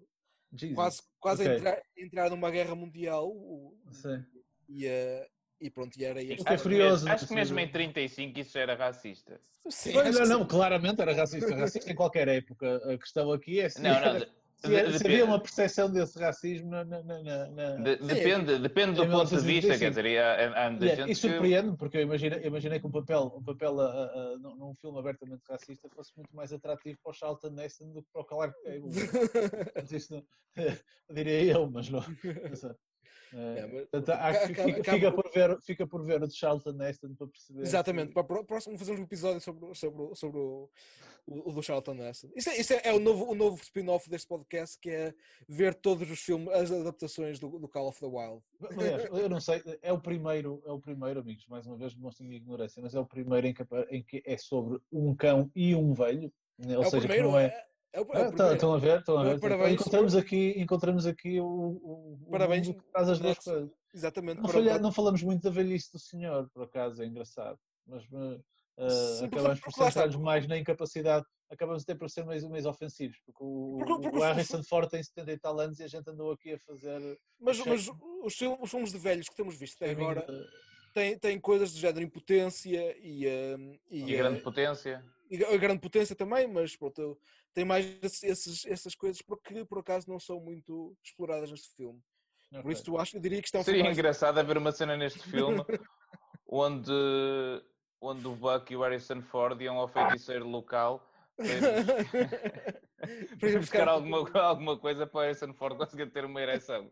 [0.74, 1.56] quase, quase a Ok.
[1.58, 4.24] entrar, entrar numa guerra mundial o- Sim.
[4.66, 5.28] e, eh,
[5.60, 6.38] e pronto, e era este.
[6.38, 9.38] Fiquei Acho que curioso, mesmo- Acho que mesmo em 35 isso era racista.
[9.68, 11.54] Sim, não, não, claramente era racista.
[11.54, 12.76] Racista em qualquer época.
[12.94, 14.26] A questão aqui é se, Não, não,
[14.58, 16.84] se, havia uma percepção desse racismo na.
[16.84, 19.78] na, na, na- na- de- depende, depende do ponto de vista, 1935.
[19.78, 22.86] quer dizer, e há, há é- gente e que- surpreende-me, porque eu imaginei, imaginei que
[22.86, 24.04] um papel, um papel a- a-
[24.34, 28.08] a- num filme abertamente racista fosse muito mais atrativo para o Charlton Heston do que
[28.12, 28.88] para o Clark Gable.
[29.76, 30.24] Mas isto não-
[31.14, 32.00] diria eu, mas não.
[32.00, 32.70] não sei.
[33.32, 36.34] É, É, mas- portanto, acho que acaba- fica, por- ver, fica por ver o de
[36.34, 37.62] Charlton Heston para perceber.
[37.62, 40.70] Exatamente, para o pró- próximo fazer um episódio sobre, o- sobre, sobre o,
[41.26, 42.28] o, o do Charlton Heston.
[42.36, 45.14] Isso, é, isso é, é o novo, o novo spin-off deste podcast que é
[45.48, 48.42] ver todos os filmes, as adaptações do, do Call of the Wild.
[48.70, 52.24] Aliás, eu não sei, é o primeiro, é o primeiro, amigos, mais uma vez demonstro
[52.24, 55.50] a minha ignorância, mas é o primeiro em que, em que é sobre um cão
[55.54, 56.32] e um velho.
[56.58, 56.76] né?
[56.78, 57.66] Ou é seja, que primeiro, não é.
[57.92, 58.54] É, o, é o Ah, primeiro.
[58.54, 58.98] Estão a ver?
[59.00, 59.30] Estão a ver?
[59.36, 59.80] Então, Parabéns.
[59.80, 63.70] Encontramos aqui, encontramos aqui o, o, o Parabéns, mundo que faz as duas coisas.
[63.94, 64.40] Exatamente.
[64.42, 67.58] Não, falha- não falamos muito da velhice do senhor, por acaso, é engraçado.
[67.86, 68.42] Mas uh,
[69.18, 73.42] Sim, acabamos por centrar-nos mais na incapacidade, acabamos até por ser mais, mais ofensivos, porque
[73.42, 76.32] o, Porque- porque o Harrison Ford tem 70 e tal anos e a gente andou
[76.32, 77.00] aqui a fazer.
[77.40, 80.26] mas, mas os, os filmes de velhos que temos visto até agora
[80.92, 83.56] têm, têm coisas do género impotência e, eh,
[83.90, 85.02] e, E eh, grande potência.
[85.30, 87.18] E a grande potência também, mas pronto,
[87.52, 87.84] tem mais
[88.22, 92.00] esses- essas coisas porque por acaso não são muito exploradas neste filme.
[92.50, 92.72] Por Ok.
[92.72, 94.96] isso tu acho, eu diria que isto é um Seria mais- engraçado haver uma cena
[94.96, 95.56] neste filme
[96.46, 96.92] onde,
[98.00, 101.04] onde o Buck e o Harrison Ford iam ao feiticeiro local
[101.36, 101.46] para
[103.60, 106.90] buscar alguma, alguma coisa para o Harrison Ford conseguir ter uma ereção.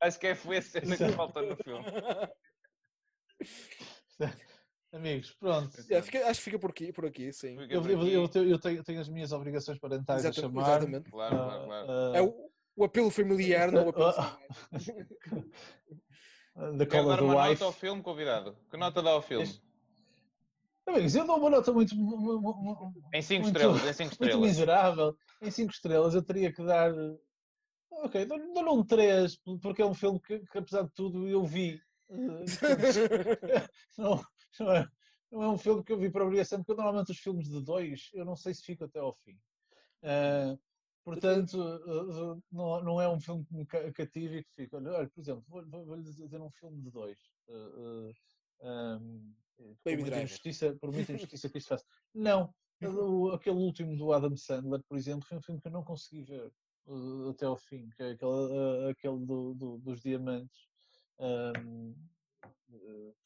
[0.00, 1.84] Acho que é foi a cena que falta no filme.
[4.92, 5.78] Amigos, pronto.
[5.90, 7.56] É, fica- acho que fica por aqui, por aqui sim.
[7.68, 10.62] Eu, por eu- eu tenho, eu tenho- tenho as minhas obrigações parentais a Exata- chamar.
[10.62, 11.10] exatamente.
[11.10, 11.86] Claro, claro, claro.
[11.90, 14.38] Ah, É o, o apelo familiar, não o apelo Ah,
[14.70, 15.06] familiar.
[16.56, 16.86] ah, of dar
[17.18, 17.50] the uma Wife.
[17.52, 18.56] nota ao filme, convidado?
[18.70, 19.44] Que nota dá ao filme?
[19.44, 19.62] Este-
[20.86, 24.08] Amigos, eu dou uma nota muito, mu- mu- mu- Em 5 Muito- estrelas, em 5
[24.08, 24.40] muito estrelas.
[24.48, 25.16] miserável.
[25.42, 26.90] Em 5 estrelas eu teria que dar.
[27.90, 31.44] Ok, dou- dou-lhe um 3, porque é um filme que, que, apesar de tudo, eu
[31.44, 31.78] vi.
[32.10, 32.44] Eh,
[33.98, 34.24] não,
[34.60, 34.88] não, é,
[35.30, 38.10] não é um filme que eu vi por obrigação, porque normalmente os filmes de dois
[38.14, 39.38] eu não sei se fico até ao fim.
[40.02, 40.56] Eh,
[41.04, 44.76] portanto, eh, eh, não, não é um filme que me ca- cative e que fica.
[44.78, 47.18] Olha, por exemplo, vou- vou- vou-lhe dizer um filme de dois.
[47.48, 48.12] eh, eh,
[48.68, 50.24] ehm, por Baby muita Driver.
[50.24, 51.84] injustiça, por muita injustiça que isto faça.
[52.14, 52.54] Não,
[53.34, 56.52] aquele último do Adam Sandler, por exemplo, foi um filme que eu não consegui ver
[56.86, 60.68] eh, até ao fim, que é aquele, eh, aquele do, do- dos diamantes.
[61.20, 61.52] eh,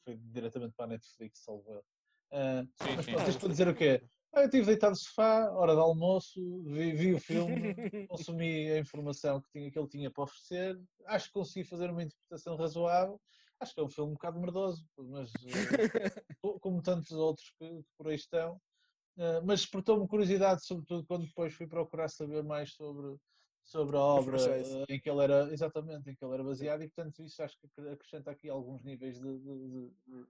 [0.03, 1.85] foi diretamente para a Netflix, salvo erro.
[2.31, 4.03] Eh, Sim, mas pronto, isto para dizer o quê?
[4.33, 7.75] Ah, eu estive deitado no sofá, hora de almoço, vi, vi o filme,
[8.09, 12.01] consumi a informação que, tinha, que ele tinha para oferecer, acho que consegui fazer uma
[12.03, 13.21] interpretação razoável.
[13.59, 17.67] Acho que é um filme um bocado merdoso, mas eh, co- como tantos outros que,
[17.69, 18.59] que por aí estão.
[19.17, 23.15] Eh, mas despertou-me curiosidade, sobretudo quando depois fui procurar saber mais sobre,
[23.63, 26.87] sobre a obra eh, em que ele era, exatamente, em que ele era baseado, e
[26.89, 30.25] portanto isso acho que acre- acrescenta aqui alguns níveis de, de- de-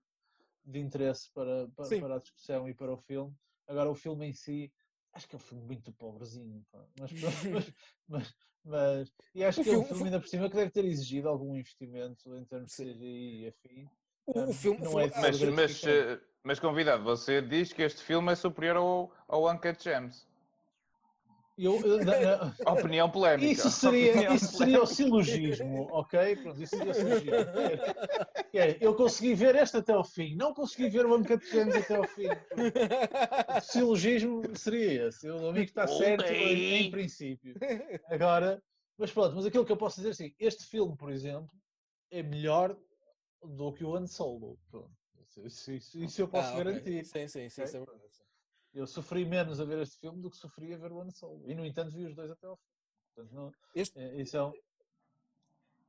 [0.65, 3.33] de- interesse para, para, para a discussão e para o filme.
[3.67, 4.71] Agora, o filme em si,
[5.13, 6.85] acho que é um filme muito pobrezinho, pá.
[6.99, 7.11] Mas,
[7.51, 7.73] mas,
[8.07, 10.49] mas, mas- e acho O que é um filme- o filme filme- ainda por cima
[10.49, 12.75] que deve ter exigido algum investimento em termos de.
[12.93, 13.89] CGI e afim.
[14.25, 18.01] O, o filme, Não filme- é Mas, mas, eh, mas convidado, você diz que este
[18.03, 20.27] filme é superior ao, ao Uncut Gems.
[21.55, 21.99] Eu, eu-
[22.73, 23.51] Opinião polémica.
[23.51, 26.35] Isso seria, Opinião isso seria o silogismo, ok?
[26.37, 27.31] Pronto, isso seria o silogismo.
[28.51, 31.75] Que é, eu consegui ver este até ao fim, não consegui ver o Uncut Gems
[31.75, 32.25] até ao fim.
[33.57, 35.29] O silogismo seria esse.
[35.29, 37.55] O amigo está certo em, em princípio.
[38.07, 38.61] Agora,
[38.97, 41.51] mas pronto, mas aquilo que eu posso dizer assim, este filme, por exemplo,
[42.09, 42.75] é melhor
[43.43, 44.57] do que o Han Solo.
[44.71, 44.89] Pronto.
[45.45, 46.63] Isso, isso- isso- eu posso Ah, ok.
[46.63, 47.05] garantir.
[47.05, 47.85] Sim, sim, sim, Ok?
[48.73, 51.43] Eu sofri menos a ver este filme do que sofri a ver o Han Solo.
[51.49, 52.63] E, no entanto, vi os dois até ao fim.
[53.15, 54.53] Portanto, não, Este- é, é um-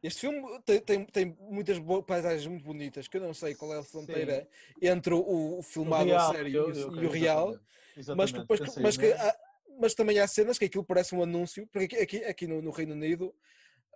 [0.02, 3.78] Este filme tem, tem, tem muitas paisagens muito bonitas, que eu não sei qual é
[3.78, 4.47] a fronteira
[4.82, 7.59] entre o, o filmado a sério eu- e o- eu e o creio real.
[7.97, 8.47] exatamente.
[8.48, 9.39] Mas, que, pensei mas, que há-
[9.81, 12.70] mas também há cenas que aquilo parece um anúncio, porque aqui, aqui, aqui no, no
[12.70, 13.35] Reino Unido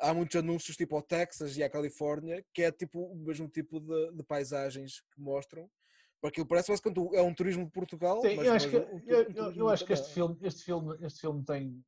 [0.01, 3.79] há muitos anúncios tipo ao Texas e à Califórnia, que é tipo o mesmo tipo
[3.79, 5.71] de, de paisagens que mostram.
[6.21, 8.21] Porque parece basicamente um- é um turismo de Portugal.
[8.23, 10.97] Sim, mas, eu acho mas que, um eu, eu- acho que este filme, este filme,
[11.03, 11.85] este filme tem,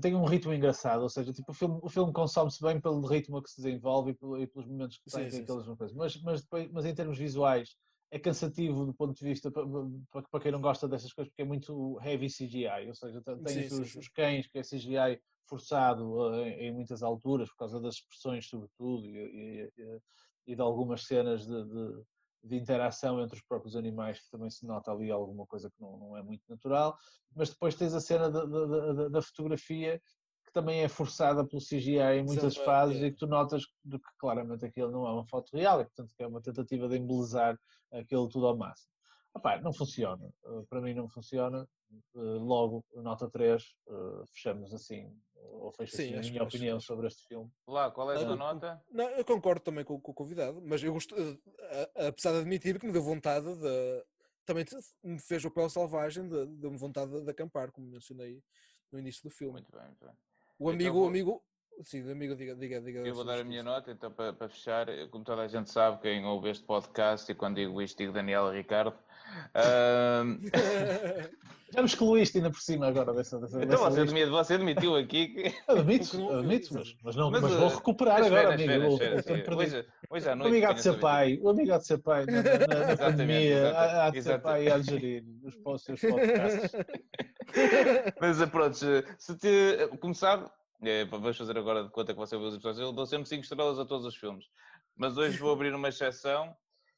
[0.00, 3.42] tem, um ritmo engraçado, ou seja, tipo, o filme, o filme consome-se bem pelo ritmo
[3.42, 5.96] que se desenvolve e, pelo- e pelos momentos que tem, Sim, tem sim, aquelas coisas.
[5.96, 7.70] Mas, mas, depois, mas em termos visuais
[8.10, 9.64] é cansativo do ponto de vista para,
[10.10, 13.60] para, para quem não gosta dessas coisas, porque é muito heavy CGI, ou seja, tem
[13.62, 17.80] Sim, os, os cães que é CGI forçado eh, em, em muitas alturas por causa
[17.80, 20.00] das expressões sobretudo e, e- e-
[20.48, 22.02] e de algumas cenas de, de-
[22.42, 25.98] de interação entre os próprios animais que também se nota ali alguma coisa que não,
[25.98, 26.96] não é muito natural,
[27.34, 30.00] mas depois tens a cena da, da- da- fotografia
[30.46, 33.06] que também é forçada pelo CGI em muitas Exatamente, fases é.
[33.06, 36.22] e que tu notas que claramente aquilo não é uma foto real e portanto que
[36.22, 37.56] é uma tentativa de embelezar
[37.92, 38.90] aquilo tudo ao máximo.
[39.36, 41.68] Epá, não funciona, Uh, para mim não funciona,
[42.14, 47.06] logo, nota 3, uh, fechamos assim, ou fecho Sim, assim a minha opinião acho- sobre
[47.06, 47.50] este filme.
[47.66, 48.84] Lá, qual é a Ah, tua nota?
[48.90, 52.38] Não, eu concordo também com, com o convidado, mas eu gosto, eh, a- apesar de
[52.40, 54.04] admitir que me deu vontade de.
[54.46, 54.64] Também
[55.04, 58.42] me fez o pé selvagem de, de me vontade de, de acampar, como mencionei
[58.90, 59.52] no início do filme.
[59.54, 60.14] Muito bem, muito bem.
[60.58, 61.44] O Então amigo, vou- o amigo.
[61.84, 62.98] Sim, o amigo, diga, diga, diga.
[63.06, 66.02] Eu vou dar a minha nota, então, para, para fechar, como toda a gente sabe,
[66.02, 68.98] quem ouve este podcast, e quando digo isto, digo Daniel Ricardo.
[69.54, 70.40] Ahm,
[71.72, 75.54] Já me excluíste ainda por cima agora dessa, dessa, então você, você admitiu aqui que.
[75.68, 78.72] Admito, admito, mas, mas, não, Mas, mas, uh, vou recuperar agora, amigo.
[79.56, 82.86] Hoje, hoje à O amigo de ser pai, o amigo de ser pai, na, na-
[82.86, 85.24] na- pandemia, há, de ser pai e há de gerir
[85.64, 86.72] os, seus podcasts.
[88.20, 89.96] Mas eh, pronto, se te.
[90.00, 90.50] Como sabe,
[90.82, 93.42] eh, vamos fazer agora de conta que você vê os episódios, eu dou sempre 5
[93.42, 94.46] estrelas a todos os filmes.
[94.96, 96.52] Mas hoje vou abrir uma exceção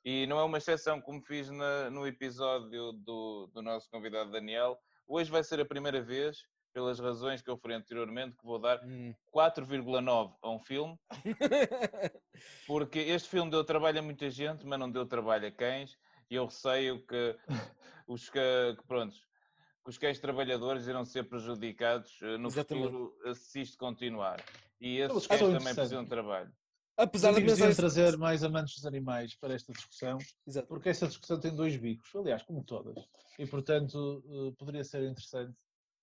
[0.04, 4.78] e não é uma exceção como fiz na- no episódio do, do nosso convidado Daniel.
[5.06, 6.38] Hoje vai ser a primeira vez,
[6.72, 9.14] pelas razões que eu falei anteriormente, que vou dar Hum.
[9.30, 10.98] 4,9 a um filme,
[12.66, 15.96] porque este filme deu trabalho a muita gente, mas não deu trabalho a cães,
[16.30, 17.36] e eu receio que
[18.08, 18.38] os que,
[18.78, 22.86] que, pronto, que os cães trabalhadores irão ser prejudicados eh, no Exatamente.
[22.86, 24.42] futuro eh, se isto continuar.
[24.80, 26.52] E Então, esses cães também precisam de trabalho.
[26.96, 27.74] Apesar da mensagem.
[27.74, 30.68] trazer mais amantes dos animais para esta discussão, Exato.
[30.68, 32.96] porque esta discussão tem dois bicos, aliás, como todas,
[33.38, 35.56] e portanto eh, poderia ser interessante.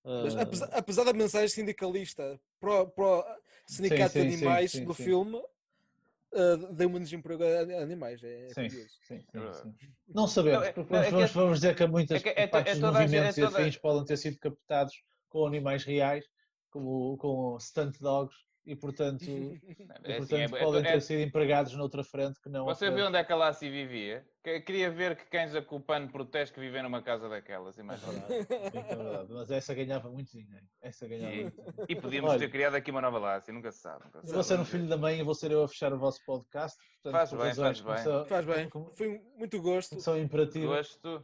[0.04, 3.26] Mas eh, apesar, apesar da mensagem sindicalista para, o-
[3.68, 5.04] sindicato sim, de sim, animais sim, do sim.
[5.04, 8.24] filme, uh, deu menos emprego a animais.
[8.24, 8.98] É, é Sim, curioso.
[9.04, 9.76] sim, sim.
[10.08, 12.24] Não sabemos, Não, é- porque não, é vamos, é- vamos dizer que há muitas é
[12.24, 15.84] que- é partes é dos movimentos é e afins podem ter sido captados com animais
[15.84, 16.26] reais,
[16.72, 18.36] como com stunt dogs,
[18.72, 19.60] e portanto, e,
[20.04, 22.90] É assim, portanto é- é- podem é- ter sido empregados noutra frente que não Você
[22.92, 24.26] vê onde é que a Lassie vivia?
[24.44, 27.78] Que- Queria ver que cães a culpando protesto que vivem numa casa daquelas.
[27.78, 28.12] É Imagina.
[28.28, 30.66] verdade, é verdade, mas essa ganhava muito dinheiro.
[30.82, 31.86] Essa ganhava E, muito dinheiro.
[31.90, 32.40] e podíamos Olha.
[32.40, 34.06] ter criado aqui uma nova Lassie, nunca se sabe.
[34.06, 34.58] Nunca se Eu vou sabe.
[34.58, 36.78] ser um filho da mãe e vou ser eu a fechar o vosso podcast.
[37.04, 37.96] Portanto, Faz bem, faz bem.
[37.96, 38.70] que são- Faz bem.
[38.96, 40.00] Foi muito gosto.
[40.00, 40.70] são imperativas.
[41.02, 41.24] Gosto.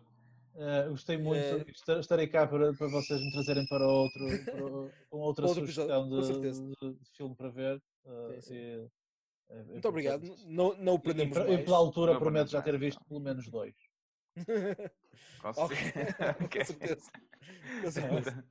[0.55, 4.57] Uh, gostei muito, esta- estarei cá para, para vocês me trazerem para outro, para,
[5.09, 7.75] com outra Outro sugestão episódio, de, de- de filme para ver.
[8.05, 8.53] uh, Sim, sim.
[8.53, 8.89] e-
[9.49, 10.23] e- e, Muito obrigado.
[10.45, 11.65] Não, não o E, prendemos e mais.
[11.65, 13.75] pela altura Não prometo já ter visto pelo menos dois.
[15.41, 16.33] Com Ok, certeza.
[16.33, 17.11] com certeza.
[17.81, 18.45] Com certeza.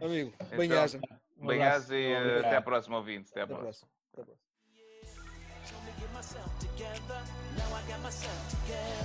[0.00, 1.00] Amigo, Então, bem-aja.
[1.42, 2.44] Abraço, e obrigado.
[2.46, 3.28] até à próxima, ouvinte.
[3.30, 3.90] Até à Até próxima.
[4.12, 4.12] próxima.
[4.12, 4.24] Até a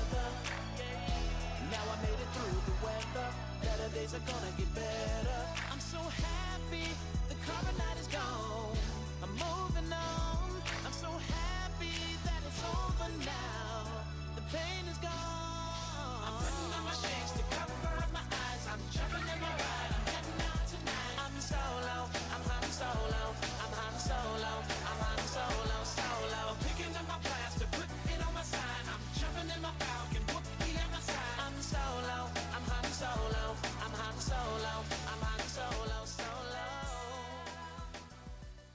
[0.09, 0.94] próxima.
[1.75, 3.27] Now I made it through the weather.
[3.61, 5.39] Better days are gonna get better.
[5.71, 6.87] I'm so happy
[7.27, 8.77] the carbon night is gone.
[9.21, 10.49] I'm moving on.
[10.85, 13.91] I'm so happy that it's over now.
[14.37, 15.34] The pain is gone.